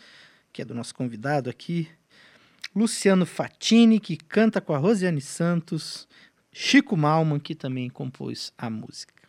que 0.53 0.61
é 0.61 0.65
do 0.65 0.73
nosso 0.73 0.95
convidado 0.95 1.49
aqui, 1.49 1.89
Luciano 2.73 3.25
Fatini, 3.25 3.99
que 3.99 4.15
canta 4.15 4.61
com 4.61 4.73
a 4.73 4.77
Rosiane 4.77 5.19
Santos, 5.19 6.07
Chico 6.49 6.95
Malman, 6.95 7.41
que 7.41 7.53
também 7.53 7.89
compôs 7.89 8.53
a 8.57 8.69
música. 8.69 9.20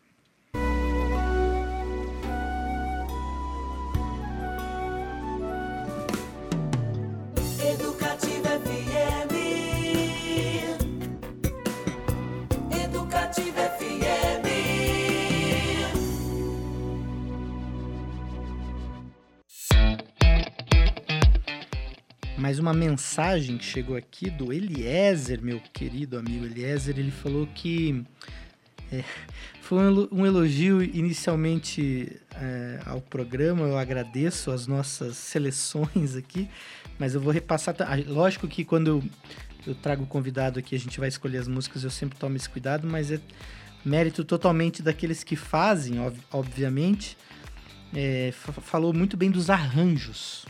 Uma 22.63 22.73
mensagem 22.73 23.59
que 23.59 23.65
chegou 23.65 23.97
aqui 23.97 24.31
do 24.31 24.53
Eliezer, 24.53 25.43
meu 25.43 25.61
querido 25.73 26.17
amigo 26.17 26.45
Eliezer. 26.47 26.97
Ele 26.99 27.11
falou 27.11 27.47
que 27.49 28.05
é, 28.91 29.03
foi 29.61 29.79
um 29.79 29.87
elo- 29.87 30.27
elogio 30.27 30.83
inicialmente 30.83 32.17
é, 32.35 32.81
ao 32.87 33.01
programa. 33.01 33.63
Eu 33.67 33.77
agradeço 33.77 34.51
as 34.51 34.67
nossas 34.67 35.17
seleções 35.17 36.15
aqui, 36.17 36.49
mas 36.99 37.15
eu 37.15 37.21
vou 37.21 37.33
repassar. 37.33 37.75
Lógico 38.07 38.47
que 38.47 38.65
quando 38.65 38.89
eu, 38.89 39.05
eu 39.67 39.75
trago 39.75 40.05
o 40.05 40.07
convidado 40.07 40.59
aqui, 40.59 40.75
a 40.77 40.79
gente 40.79 40.99
vai 41.01 41.09
escolher 41.09 41.39
as 41.39 41.49
músicas, 41.49 41.83
eu 41.85 41.91
sempre 41.91 42.17
tomo 42.19 42.37
esse 42.37 42.49
cuidado, 42.49 42.87
mas 42.87 43.11
é 43.11 43.21
mérito 43.85 44.25
totalmente 44.25 44.83
daqueles 44.83 45.25
que 45.25 45.35
fazem, 45.37 45.99
ob- 46.01 46.17
obviamente. 46.33 47.17
É, 47.95 48.31
fa- 48.33 48.53
falou 48.53 48.95
muito 48.95 49.17
bem 49.19 49.31
dos 49.31 49.51
arranjos 49.51 50.47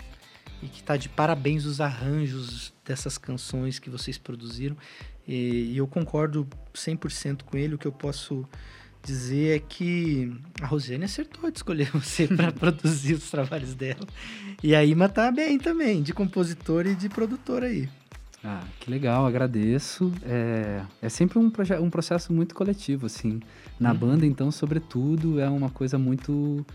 e 0.62 0.66
que 0.66 0.82
tá 0.82 0.96
de 0.96 1.08
parabéns 1.08 1.64
os 1.64 1.80
arranjos 1.80 2.72
dessas 2.84 3.18
canções 3.18 3.78
que 3.78 3.90
vocês 3.90 4.16
produziram. 4.18 4.76
E, 5.26 5.72
e 5.72 5.76
eu 5.76 5.86
concordo 5.86 6.46
100% 6.74 7.42
com 7.44 7.56
ele. 7.56 7.74
O 7.74 7.78
que 7.78 7.86
eu 7.86 7.92
posso 7.92 8.46
dizer 9.04 9.56
é 9.56 9.58
que 9.58 10.32
a 10.60 10.66
Rosiane 10.66 11.04
acertou 11.04 11.50
de 11.50 11.58
escolher 11.58 11.90
você 11.94 12.26
para 12.28 12.50
produzir 12.52 13.14
os 13.14 13.30
trabalhos 13.30 13.74
dela. 13.74 14.06
E 14.62 14.74
a 14.74 14.84
Ima 14.84 15.08
tá 15.08 15.30
bem 15.30 15.58
também, 15.58 16.02
de 16.02 16.12
compositor 16.12 16.86
e 16.86 16.94
de 16.94 17.08
produtor 17.08 17.62
aí. 17.64 17.88
Ah, 18.44 18.64
que 18.80 18.90
legal, 18.90 19.24
agradeço. 19.24 20.12
É, 20.24 20.82
é 21.00 21.08
sempre 21.08 21.38
um, 21.38 21.52
um 21.80 21.90
processo 21.90 22.32
muito 22.32 22.54
coletivo, 22.56 23.06
assim. 23.06 23.40
Na 23.78 23.92
Uhum. 23.92 23.98
banda, 23.98 24.26
então, 24.26 24.50
sobretudo, 24.50 25.38
é 25.40 25.48
uma 25.48 25.70
coisa 25.70 25.96
muito 25.96 26.66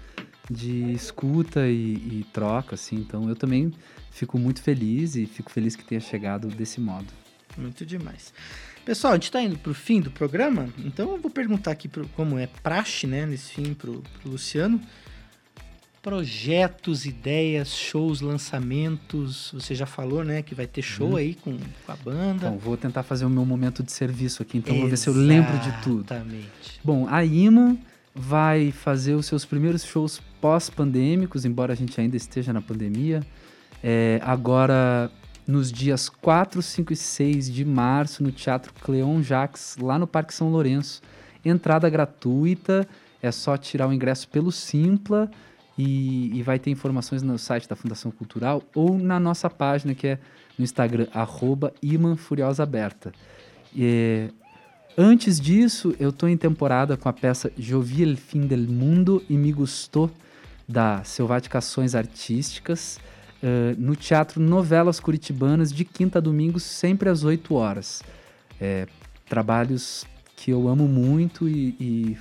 de 0.49 0.91
escuta 0.93 1.67
e, 1.67 1.93
e 1.95 2.25
troca, 2.33 2.75
assim. 2.75 2.95
Então, 2.97 3.27
eu 3.29 3.35
também 3.35 3.73
fico 4.11 4.37
muito 4.39 4.61
feliz 4.61 5.15
e 5.15 5.25
fico 5.25 5.51
feliz 5.51 5.75
que 5.75 5.83
tenha 5.83 6.01
chegado 6.01 6.47
desse 6.47 6.79
modo. 6.79 7.07
Muito 7.57 7.85
demais. 7.85 8.33
Pessoal, 8.85 9.13
a 9.13 9.15
gente 9.17 9.23
está 9.25 9.41
indo 9.41 9.57
pro 9.57 9.73
fim 9.73 9.99
do 9.99 10.09
programa, 10.09 10.69
então 10.77 11.11
eu 11.11 11.17
vou 11.17 11.29
perguntar 11.29 11.71
aqui, 11.71 11.87
pro, 11.89 12.07
como 12.09 12.37
é 12.37 12.47
praxe, 12.47 13.05
né, 13.05 13.25
nesse 13.25 13.51
fim, 13.53 13.73
pro, 13.73 14.01
pro 14.21 14.31
Luciano. 14.31 14.79
projetos, 16.01 17.05
ideias, 17.05 17.75
shows, 17.75 18.21
lançamentos. 18.21 19.51
Você 19.53 19.75
já 19.75 19.85
falou, 19.85 20.23
né, 20.23 20.41
que 20.41 20.55
vai 20.55 20.65
ter 20.65 20.81
show 20.81 21.09
Uhum. 21.09 21.15
aí 21.17 21.35
com, 21.35 21.57
com 21.85 21.91
a 21.91 21.95
banda. 21.97 22.47
Então, 22.47 22.57
vou 22.57 22.77
tentar 22.77 23.03
fazer 23.03 23.25
o 23.25 23.29
meu 23.29 23.45
momento 23.45 23.83
de 23.83 23.91
serviço 23.91 24.41
aqui, 24.41 24.57
então 24.59 24.73
vou 24.79 24.87
ver 24.87 24.97
se 24.97 25.09
eu 25.09 25.13
lembro 25.13 25.57
de 25.59 25.71
tudo. 25.83 26.05
Exatamente. 26.13 26.79
Bom, 26.83 27.07
a 27.09 27.25
IMA 27.25 27.77
vai 28.15 28.71
fazer 28.71 29.15
os 29.15 29.25
seus 29.25 29.43
primeiros 29.43 29.83
shows 29.83 30.21
pós-pandêmicos, 30.41 31.45
embora 31.45 31.73
a 31.73 31.75
gente 31.75 31.99
ainda 31.99 32.15
esteja 32.15 32.53
na 32.53 32.61
pandemia. 32.61 33.21
É, 33.83 34.19
agora, 34.23 35.11
nos 35.45 35.71
dias 35.71 36.09
4, 36.09 36.61
5 36.61 36.93
e 36.93 36.95
6 36.95 37.51
de 37.51 37.65
março, 37.65 38.23
no 38.23 38.31
Teatro 38.31 38.73
Cleon 38.81 39.21
Jacques, 39.21 39.77
lá 39.79 39.97
no 39.97 40.07
Parque 40.07 40.33
São 40.33 40.49
Lourenço. 40.49 41.01
Entrada 41.43 41.89
gratuita, 41.89 42.87
é 43.21 43.31
só 43.31 43.57
tirar 43.57 43.87
o 43.87 43.93
ingresso 43.93 44.27
pelo 44.27 44.51
Simpla 44.51 45.29
e, 45.77 46.37
e 46.37 46.43
vai 46.43 46.59
ter 46.59 46.69
informações 46.69 47.21
no 47.21 47.37
site 47.37 47.67
da 47.67 47.75
Fundação 47.75 48.11
Cultural 48.11 48.63
ou 48.75 48.97
na 48.97 49.19
nossa 49.19 49.49
página, 49.49 49.93
que 49.93 50.07
é 50.07 50.19
no 50.57 50.63
Instagram, 50.63 51.07
arroba. 51.13 51.73
É, 53.77 54.29
Antes 54.99 55.39
disso, 55.39 55.95
eu 55.99 56.11
tô 56.11 56.27
em 56.27 56.35
temporada 56.35 56.97
com 56.97 57.07
a 57.07 57.13
peça 57.13 57.51
Eu 57.55 57.79
vi 57.83 58.01
el 58.01 58.17
fim 58.17 58.47
del 58.47 58.67
mundo 58.67 59.23
e 59.29 59.37
me 59.37 59.51
gustou, 59.51 60.09
da 60.67 61.03
Selvaticações 61.03 61.95
Artísticas, 61.95 62.99
eh, 63.41 63.75
no 63.77 63.95
Teatro 63.95 64.41
Novelas 64.41 64.99
Curitibanas, 64.99 65.71
de 65.71 65.85
quinta 65.85 66.19
a 66.19 66.21
domingo, 66.21 66.59
sempre 66.59 67.09
às 67.09 67.23
8 67.23 67.53
horas. 67.55 68.03
É, 68.59 68.87
trabalhos 69.29 70.05
que 70.35 70.51
eu 70.51 70.67
amo 70.67 70.87
muito 70.87 71.47
e, 71.47 71.75
e 71.79 72.17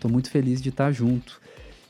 tô 0.00 0.08
muito 0.08 0.30
feliz 0.30 0.62
de 0.62 0.68
estar 0.68 0.92
junto. 0.92 1.40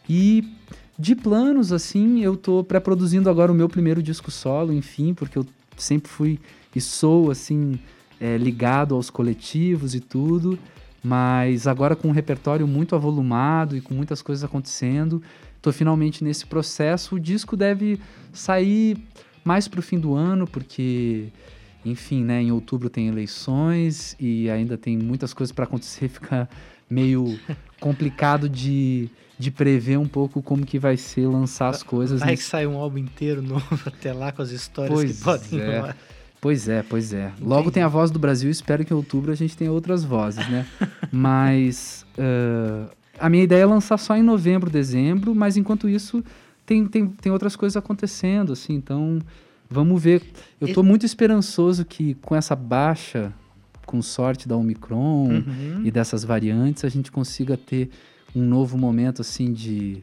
E 0.08 0.52
de 0.98 1.14
planos, 1.14 1.72
assim, 1.72 2.20
eu 2.20 2.36
tô 2.36 2.64
pré-produzindo 2.64 3.30
agora 3.30 3.52
o 3.52 3.54
meu 3.54 3.68
primeiro 3.68 4.02
disco 4.02 4.30
solo, 4.30 4.72
enfim, 4.72 5.14
porque 5.14 5.38
eu 5.38 5.46
sempre 5.76 6.10
fui 6.10 6.40
e 6.74 6.80
sou, 6.80 7.30
assim, 7.30 7.78
é, 8.20 8.36
ligado 8.36 8.94
aos 8.94 9.10
coletivos 9.10 9.94
e 9.94 10.00
tudo, 10.00 10.58
mas 11.02 11.66
agora 11.66 11.94
com 11.94 12.08
um 12.08 12.12
repertório 12.12 12.66
muito 12.66 12.96
avolumado 12.96 13.76
e 13.76 13.80
com 13.80 13.94
muitas 13.94 14.20
coisas 14.20 14.42
acontecendo, 14.44 15.22
tô 15.60 15.72
finalmente 15.72 16.22
nesse 16.24 16.46
processo. 16.46 17.16
O 17.16 17.20
disco 17.20 17.56
deve 17.56 18.00
sair 18.32 18.96
mais 19.44 19.66
pro 19.68 19.82
fim 19.82 19.98
do 19.98 20.14
ano, 20.14 20.46
porque, 20.46 21.28
enfim, 21.84 22.22
né, 22.24 22.42
em 22.42 22.52
outubro 22.52 22.90
tem 22.90 23.08
eleições 23.08 24.16
e 24.20 24.48
ainda 24.50 24.76
tem 24.76 24.96
muitas 24.96 25.32
coisas 25.32 25.52
para 25.52 25.64
acontecer, 25.64 26.08
fica 26.10 26.48
meio 26.90 27.38
complicado 27.80 28.48
de, 28.48 29.08
de 29.38 29.50
prever 29.50 29.98
um 29.98 30.08
pouco 30.08 30.42
como 30.42 30.64
que 30.66 30.78
vai 30.78 30.96
ser 30.96 31.26
lançar 31.26 31.68
as 31.68 31.82
coisas. 31.82 32.20
Vai 32.20 32.30
nesse- 32.30 32.42
que 32.44 32.48
sai 32.48 32.66
um 32.66 32.76
álbum 32.76 32.98
inteiro 32.98 33.42
novo 33.42 33.66
até 33.86 34.12
lá 34.12 34.32
com 34.32 34.42
as 34.42 34.50
histórias 34.50 34.94
Pois 34.94 35.18
que 35.18 35.24
podem 35.24 35.60
é. 35.60 35.94
Pois 36.40 36.68
é, 36.68 36.84
pois 36.84 37.12
é. 37.12 37.32
Logo 37.40 37.68
tem 37.70 37.82
a 37.82 37.88
voz 37.88 38.12
do 38.12 38.18
Brasil, 38.18 38.48
espero 38.48 38.84
que 38.84 38.92
em 38.92 38.96
outubro 38.96 39.32
a 39.32 39.34
gente 39.34 39.56
tenha 39.56 39.72
outras 39.72 40.04
vozes, 40.04 40.48
né? 40.48 40.66
mas 41.10 42.06
ah, 42.16 42.88
a 43.18 43.28
minha 43.28 43.44
ideia 43.44 43.62
é 43.62 43.66
lançar 43.66 43.98
só 43.98 44.16
em 44.16 44.22
novembro, 44.22 44.70
dezembro, 44.70 45.34
mas 45.34 45.56
enquanto 45.56 45.88
isso 45.88 46.22
tem, 46.64 46.86
tem, 46.86 47.06
tem 47.08 47.32
outras 47.32 47.56
coisas 47.56 47.76
acontecendo, 47.76 48.52
assim, 48.52 48.74
então 48.74 49.18
vamos 49.70 50.02
ver. 50.02 50.22
Eu 50.60 50.72
tô 50.72 50.82
muito 50.82 51.04
esperançoso 51.06 51.84
que 51.84 52.14
com 52.14 52.34
essa 52.36 52.54
baixa, 52.56 53.32
com 53.86 54.00
sorte 54.02 54.46
da 54.48 54.56
Omicron 54.56 55.28
Uhum. 55.28 55.82
e 55.84 55.90
dessas 55.90 56.24
variantes, 56.24 56.84
a 56.84 56.88
gente 56.88 57.10
consiga 57.10 57.56
ter 57.56 57.90
um 58.34 58.42
novo 58.44 58.76
momento, 58.78 59.20
assim, 59.22 59.52
de 59.52 60.02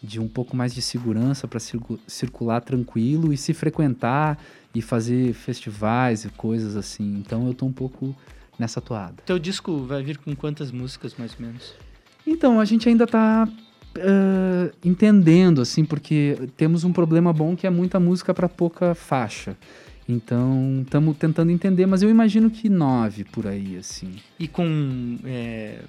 de 0.00 0.20
um 0.20 0.28
pouco 0.28 0.56
mais 0.56 0.72
de 0.72 0.80
segurança 0.80 1.48
para 1.48 1.58
circular 2.06 2.60
tranquilo 2.60 3.32
e 3.32 3.36
se 3.36 3.52
frequentar 3.52 4.38
e 4.72 4.80
fazer 4.80 5.32
festivais 5.32 6.24
e 6.24 6.28
coisas 6.28 6.76
assim. 6.76 7.18
Então 7.18 7.48
eu 7.48 7.52
tô 7.52 7.66
um 7.66 7.72
pouco 7.72 8.14
nessa 8.56 8.80
toada. 8.80 9.16
Teu 9.26 9.40
disco 9.40 9.76
vai 9.84 10.00
vir 10.04 10.18
com 10.18 10.36
quantas 10.36 10.70
músicas, 10.70 11.16
mais 11.18 11.34
ou 11.34 11.40
menos? 11.44 11.74
Então 12.30 12.60
a 12.60 12.64
gente 12.64 12.88
ainda 12.88 13.06
tá 13.06 13.48
ah, 13.98 14.70
entendendo 14.84 15.60
assim, 15.60 15.84
porque 15.84 16.36
temos 16.56 16.84
um 16.84 16.92
problema 16.92 17.32
bom 17.32 17.56
que 17.56 17.66
é 17.66 17.70
muita 17.70 17.98
música 17.98 18.34
para 18.34 18.48
pouca 18.48 18.94
faixa. 18.94 19.56
Então 20.08 20.82
estamos 20.82 21.16
tentando 21.16 21.50
entender, 21.50 21.86
mas 21.86 22.02
eu 22.02 22.08
imagino 22.08 22.50
que 22.50 22.68
nove 22.68 23.24
por 23.24 23.46
aí 23.46 23.76
assim. 23.76 24.16
E 24.38 24.48
com 24.48 25.18
é, 25.24 25.80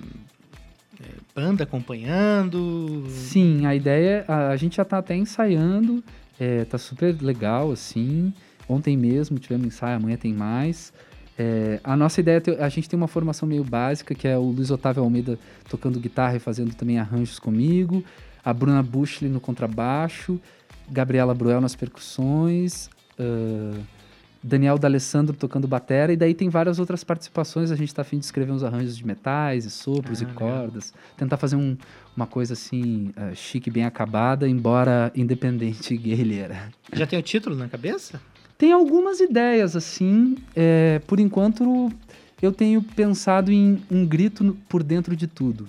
é, 1.00 1.06
banda 1.34 1.64
acompanhando? 1.64 3.06
Sim, 3.10 3.66
a 3.66 3.76
ideia, 3.76 4.26
a, 4.28 4.50
a 4.50 4.58
gente 4.58 4.78
já 4.78 4.86
tá 4.86 4.98
até 4.98 5.16
ensaiando, 5.16 6.04
é, 6.40 6.66
tá 6.66 6.78
super 6.78 7.16
legal, 7.22 7.72
assim. 7.72 8.34
Ontem 8.68 8.98
mesmo 8.98 9.40
tivemos 9.40 9.68
ensaio, 9.68 9.98
amanhã 9.98 10.18
tem 10.18 10.34
mais. 10.34 10.92
É, 11.42 11.80
a 11.86 11.96
nossa 11.96 12.20
ideia, 12.20 12.44
é 12.48 12.64
a 12.64 12.68
gente 12.68 12.90
tem 12.90 12.98
uma 12.98 13.08
formação 13.08 13.48
meio 13.48 13.64
básica, 13.64 14.14
que 14.14 14.28
é 14.28 14.38
o 14.38 14.42
Luiz 14.42 14.70
Otávio 14.72 15.02
Almeida 15.02 15.40
tocando 15.70 15.98
guitarra 15.98 16.36
e 16.36 16.40
fazendo 16.40 16.76
também 16.76 17.00
arranjos 17.00 17.40
comigo, 17.40 18.04
a 18.44 18.54
Bruna 18.54 18.84
Bushley 18.84 19.32
no 19.32 19.40
contrabaixo, 19.40 20.38
Gabriela 20.92 21.34
Bruel 21.34 21.62
nas 21.62 21.76
percussões, 21.76 22.90
ah, 23.18 23.80
Daniel 24.44 24.78
D'Alessandro 24.78 25.34
tocando 25.34 25.66
batera, 25.66 26.12
e 26.12 26.18
daí 26.18 26.34
tem 26.34 26.50
várias 26.50 26.78
outras 26.78 27.06
participações, 27.06 27.72
a 27.72 27.76
gente 27.78 27.96
tá 27.96 28.02
afim 28.02 28.20
de 28.20 28.26
escrever 28.26 28.52
uns 28.52 28.64
arranjos 28.64 28.98
de 28.98 29.06
metais 29.08 29.64
e 29.64 29.70
sopros 29.72 30.22
Ah, 30.22 30.24
e 30.24 30.28
legal. 30.28 30.50
cordas, 30.50 30.94
tentar 31.16 31.38
fazer 31.38 31.56
um, 31.56 31.78
uma 32.18 32.28
coisa 32.28 32.52
assim, 32.52 33.12
ah, 33.16 33.32
chique, 33.34 33.72
bem 33.72 33.86
acabada, 33.86 34.46
embora 34.46 35.10
independente 35.16 35.94
e 35.96 35.98
guerrilheira. 35.98 36.70
Já 36.92 37.08
tem 37.08 37.18
o 37.18 37.22
título 37.24 37.56
na 37.56 37.70
cabeça? 37.70 38.20
Tem 38.60 38.74
algumas 38.74 39.22
ideias, 39.22 39.74
assim. 39.74 40.36
é, 40.54 41.00
por 41.08 41.18
enquanto, 41.18 41.90
eu 42.42 42.52
tenho 42.52 42.82
pensado 42.84 43.54
em 43.54 43.82
um 43.90 44.06
grito 44.06 44.56
por 44.68 44.84
dentro 44.84 45.16
de 45.16 45.28
tudo. 45.28 45.66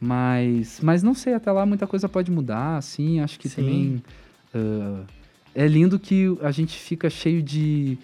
Mas, 0.00 0.78
mas 0.80 1.02
não 1.02 1.14
sei, 1.14 1.34
até 1.34 1.50
lá 1.50 1.66
muita 1.66 1.84
coisa 1.84 2.08
pode 2.08 2.30
mudar, 2.30 2.76
assim. 2.76 3.18
Acho 3.18 3.40
que 3.40 3.48
Sim. 3.48 3.56
também. 3.56 4.02
ah, 4.54 5.02
é 5.52 5.66
lindo 5.66 5.98
que 5.98 6.38
a 6.42 6.52
gente 6.52 6.78
fica 6.78 7.10
cheio 7.10 7.42
de 7.42 7.98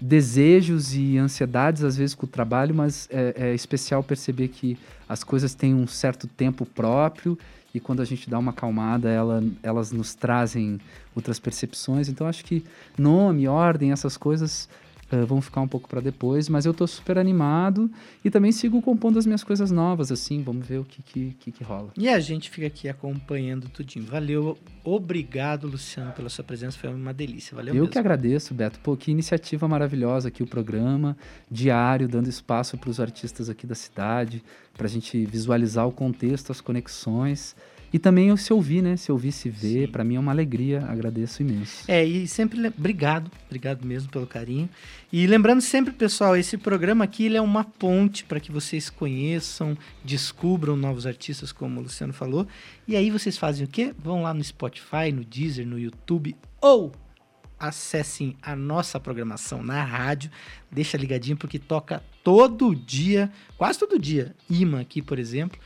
desejos 0.00 0.94
e 0.94 1.18
ansiedades, 1.18 1.84
às 1.84 1.98
vezes, 1.98 2.14
com 2.14 2.24
o 2.24 2.28
trabalho, 2.28 2.74
mas 2.74 3.06
é, 3.12 3.34
é 3.36 3.54
especial 3.54 4.02
perceber 4.02 4.48
que 4.48 4.78
as 5.06 5.22
coisas 5.22 5.54
têm 5.54 5.74
um 5.74 5.86
certo 5.86 6.26
tempo 6.26 6.64
próprio 6.64 7.38
e 7.74 7.80
quando 7.80 8.00
a 8.00 8.04
gente 8.04 8.30
dá 8.30 8.38
uma 8.38 8.52
acalmada, 8.52 9.10
ela, 9.10 9.42
elas 9.60 9.90
nos 9.90 10.14
trazem 10.14 10.80
outras 11.14 11.40
percepções. 11.40 12.08
Então, 12.08 12.26
acho 12.26 12.44
que 12.44 12.64
nome, 12.96 13.48
ordem, 13.48 13.90
essas 13.90 14.16
coisas 14.16 14.68
eh, 15.14 15.24
vão 15.24 15.40
ficar 15.40 15.60
um 15.60 15.68
pouco 15.68 15.88
para 15.88 16.00
depois, 16.00 16.48
mas 16.48 16.66
eu 16.66 16.74
tô 16.74 16.86
super 16.86 17.18
animado 17.18 17.88
e 18.24 18.30
também 18.30 18.50
sigo 18.50 18.82
compondo 18.82 19.18
as 19.18 19.24
minhas 19.24 19.44
coisas 19.44 19.70
novas, 19.70 20.10
assim, 20.10 20.42
vamos 20.42 20.66
ver 20.66 20.78
o 20.78 20.84
que, 20.84 21.02
que, 21.02 21.36
que, 21.38 21.52
que 21.52 21.64
rola. 21.64 21.92
E 21.96 22.08
a 22.08 22.18
gente 22.18 22.50
fica 22.50 22.66
aqui 22.66 22.88
acompanhando 22.88 23.68
tudinho. 23.68 24.04
Valeu, 24.06 24.58
obrigado, 24.82 25.68
Luciano, 25.68 26.12
pela 26.12 26.28
sua 26.28 26.42
presença. 26.42 26.76
Foi 26.76 26.92
uma 26.92 27.14
delícia. 27.14 27.54
Valeu 27.54 27.74
eu 27.74 27.82
mesmo. 27.82 27.90
que 27.90 27.98
agradeço, 27.98 28.52
Beto. 28.52 28.80
Pô, 28.80 28.96
que 28.96 29.10
iniciativa 29.10 29.68
maravilhosa 29.68 30.28
aqui 30.28 30.42
o 30.42 30.46
programa, 30.46 31.16
diário, 31.50 32.08
dando 32.08 32.28
espaço 32.28 32.76
para 32.76 32.90
os 32.90 32.98
artistas 32.98 33.48
aqui 33.48 33.66
da 33.66 33.74
cidade, 33.74 34.42
para 34.76 34.86
a 34.86 34.90
gente 34.90 35.24
visualizar 35.24 35.86
o 35.86 35.92
contexto, 35.92 36.50
as 36.50 36.60
conexões. 36.60 37.54
E 37.94 37.98
também 38.00 38.32
o 38.32 38.36
se 38.36 38.52
ouvir, 38.52 38.82
né? 38.82 38.96
Se 38.96 39.12
ouvir, 39.12 39.30
se 39.30 39.48
ver, 39.48 39.88
para 39.88 40.02
mim 40.02 40.16
é 40.16 40.18
uma 40.18 40.32
alegria, 40.32 40.84
agradeço 40.84 41.42
imenso. 41.42 41.84
É, 41.86 42.04
e 42.04 42.26
sempre 42.26 42.66
obrigado, 42.66 43.30
obrigado 43.46 43.86
mesmo 43.86 44.10
pelo 44.10 44.26
carinho. 44.26 44.68
E 45.12 45.28
lembrando 45.28 45.60
sempre, 45.60 45.94
pessoal, 45.94 46.36
esse 46.36 46.58
programa 46.58 47.04
aqui 47.04 47.26
ele 47.26 47.36
é 47.36 47.40
uma 47.40 47.62
ponte 47.62 48.24
para 48.24 48.40
que 48.40 48.50
vocês 48.50 48.90
conheçam, 48.90 49.78
descubram 50.02 50.76
novos 50.76 51.06
artistas, 51.06 51.52
como 51.52 51.78
o 51.78 51.84
Luciano 51.84 52.12
falou. 52.12 52.48
E 52.88 52.96
aí 52.96 53.12
vocês 53.12 53.38
fazem 53.38 53.64
o 53.64 53.68
quê? 53.68 53.94
Vão 53.96 54.22
lá 54.22 54.34
no 54.34 54.42
Spotify, 54.42 55.12
no 55.14 55.24
Deezer, 55.24 55.64
no 55.64 55.78
YouTube 55.78 56.34
ou 56.60 56.90
acessem 57.60 58.36
a 58.42 58.56
nossa 58.56 58.98
programação 58.98 59.62
na 59.62 59.84
rádio. 59.84 60.32
Deixa 60.68 60.98
ligadinho 60.98 61.36
porque 61.36 61.60
toca 61.60 62.02
todo 62.24 62.74
dia, 62.74 63.30
quase 63.56 63.78
todo 63.78 64.00
dia. 64.00 64.34
Imã 64.50 64.80
aqui, 64.80 65.00
por 65.00 65.16
exemplo, 65.16 65.60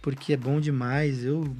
porque 0.00 0.32
é 0.32 0.36
bom 0.38 0.58
demais. 0.58 1.26
Eu 1.26 1.54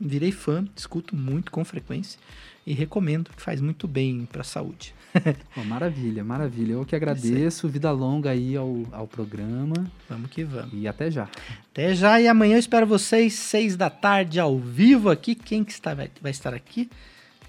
virei 0.00 0.32
fã, 0.32 0.66
escuto 0.76 1.16
muito 1.16 1.50
com 1.50 1.64
frequência 1.64 2.18
e 2.66 2.74
recomendo, 2.74 3.30
que 3.34 3.40
faz 3.40 3.60
muito 3.60 3.88
bem 3.88 4.26
para 4.30 4.42
a 4.42 4.44
saúde. 4.44 4.94
Pô, 5.54 5.64
maravilha, 5.64 6.22
maravilha. 6.22 6.72
Eu 6.74 6.84
que 6.84 6.94
agradeço, 6.94 7.68
vida 7.68 7.90
longa 7.90 8.30
aí 8.30 8.54
ao, 8.54 8.82
ao 8.92 9.06
programa 9.08 9.90
Vamos 10.08 10.30
que 10.30 10.44
vamos. 10.44 10.70
e 10.74 10.86
até 10.86 11.10
já. 11.10 11.28
Até 11.70 11.94
já 11.94 12.20
e 12.20 12.28
amanhã 12.28 12.56
eu 12.56 12.60
espero 12.60 12.86
vocês, 12.86 13.32
seis 13.32 13.74
da 13.74 13.88
tarde, 13.88 14.38
ao 14.38 14.58
vivo 14.58 15.08
aqui. 15.08 15.34
Quem 15.34 15.64
que 15.64 15.72
está, 15.72 15.94
vai, 15.94 16.10
vai 16.20 16.30
estar 16.30 16.52
aqui? 16.52 16.90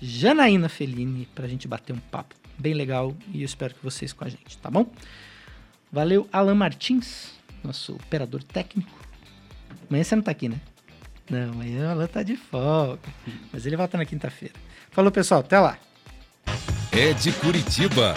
Janaína 0.02 0.70
Fellini, 0.70 1.28
pra 1.36 1.48
gente 1.48 1.68
bater 1.68 1.92
um 1.94 2.00
papo 2.00 2.34
bem 2.58 2.74
legal 2.74 3.16
e 3.34 3.42
eu 3.42 3.46
espero 3.46 3.74
que 3.76 3.84
vocês 3.84 4.14
com 4.14 4.24
a 4.24 4.30
gente, 4.30 4.58
tá 4.58 4.72
bom? 4.72 4.90
Valeu, 5.92 6.30
Alan 6.32 6.56
Martins, 6.56 7.34
nosso 7.64 7.96
operador 7.96 8.42
técnico. 8.44 8.90
Amanhã 9.90 10.04
você 10.04 10.16
não 10.16 10.24
tá 10.24 10.32
aqui, 10.32 10.48
né? 10.48 10.62
Não, 11.30 11.52
amanhã 11.52 11.88
o 11.88 11.92
Alan 11.92 12.08
tá 12.08 12.24
de 12.24 12.36
folga. 12.36 13.00
Mas 13.54 13.66
ele 13.66 13.78
volta 13.78 13.98
na 13.98 14.06
quinta-feira. 14.06 14.56
Falou, 14.92 15.12
pessoal. 15.12 15.42
Até 15.42 15.60
lá. 15.60 15.78
É 16.92 17.14
de 17.14 17.32
Curitiba. 17.34 18.16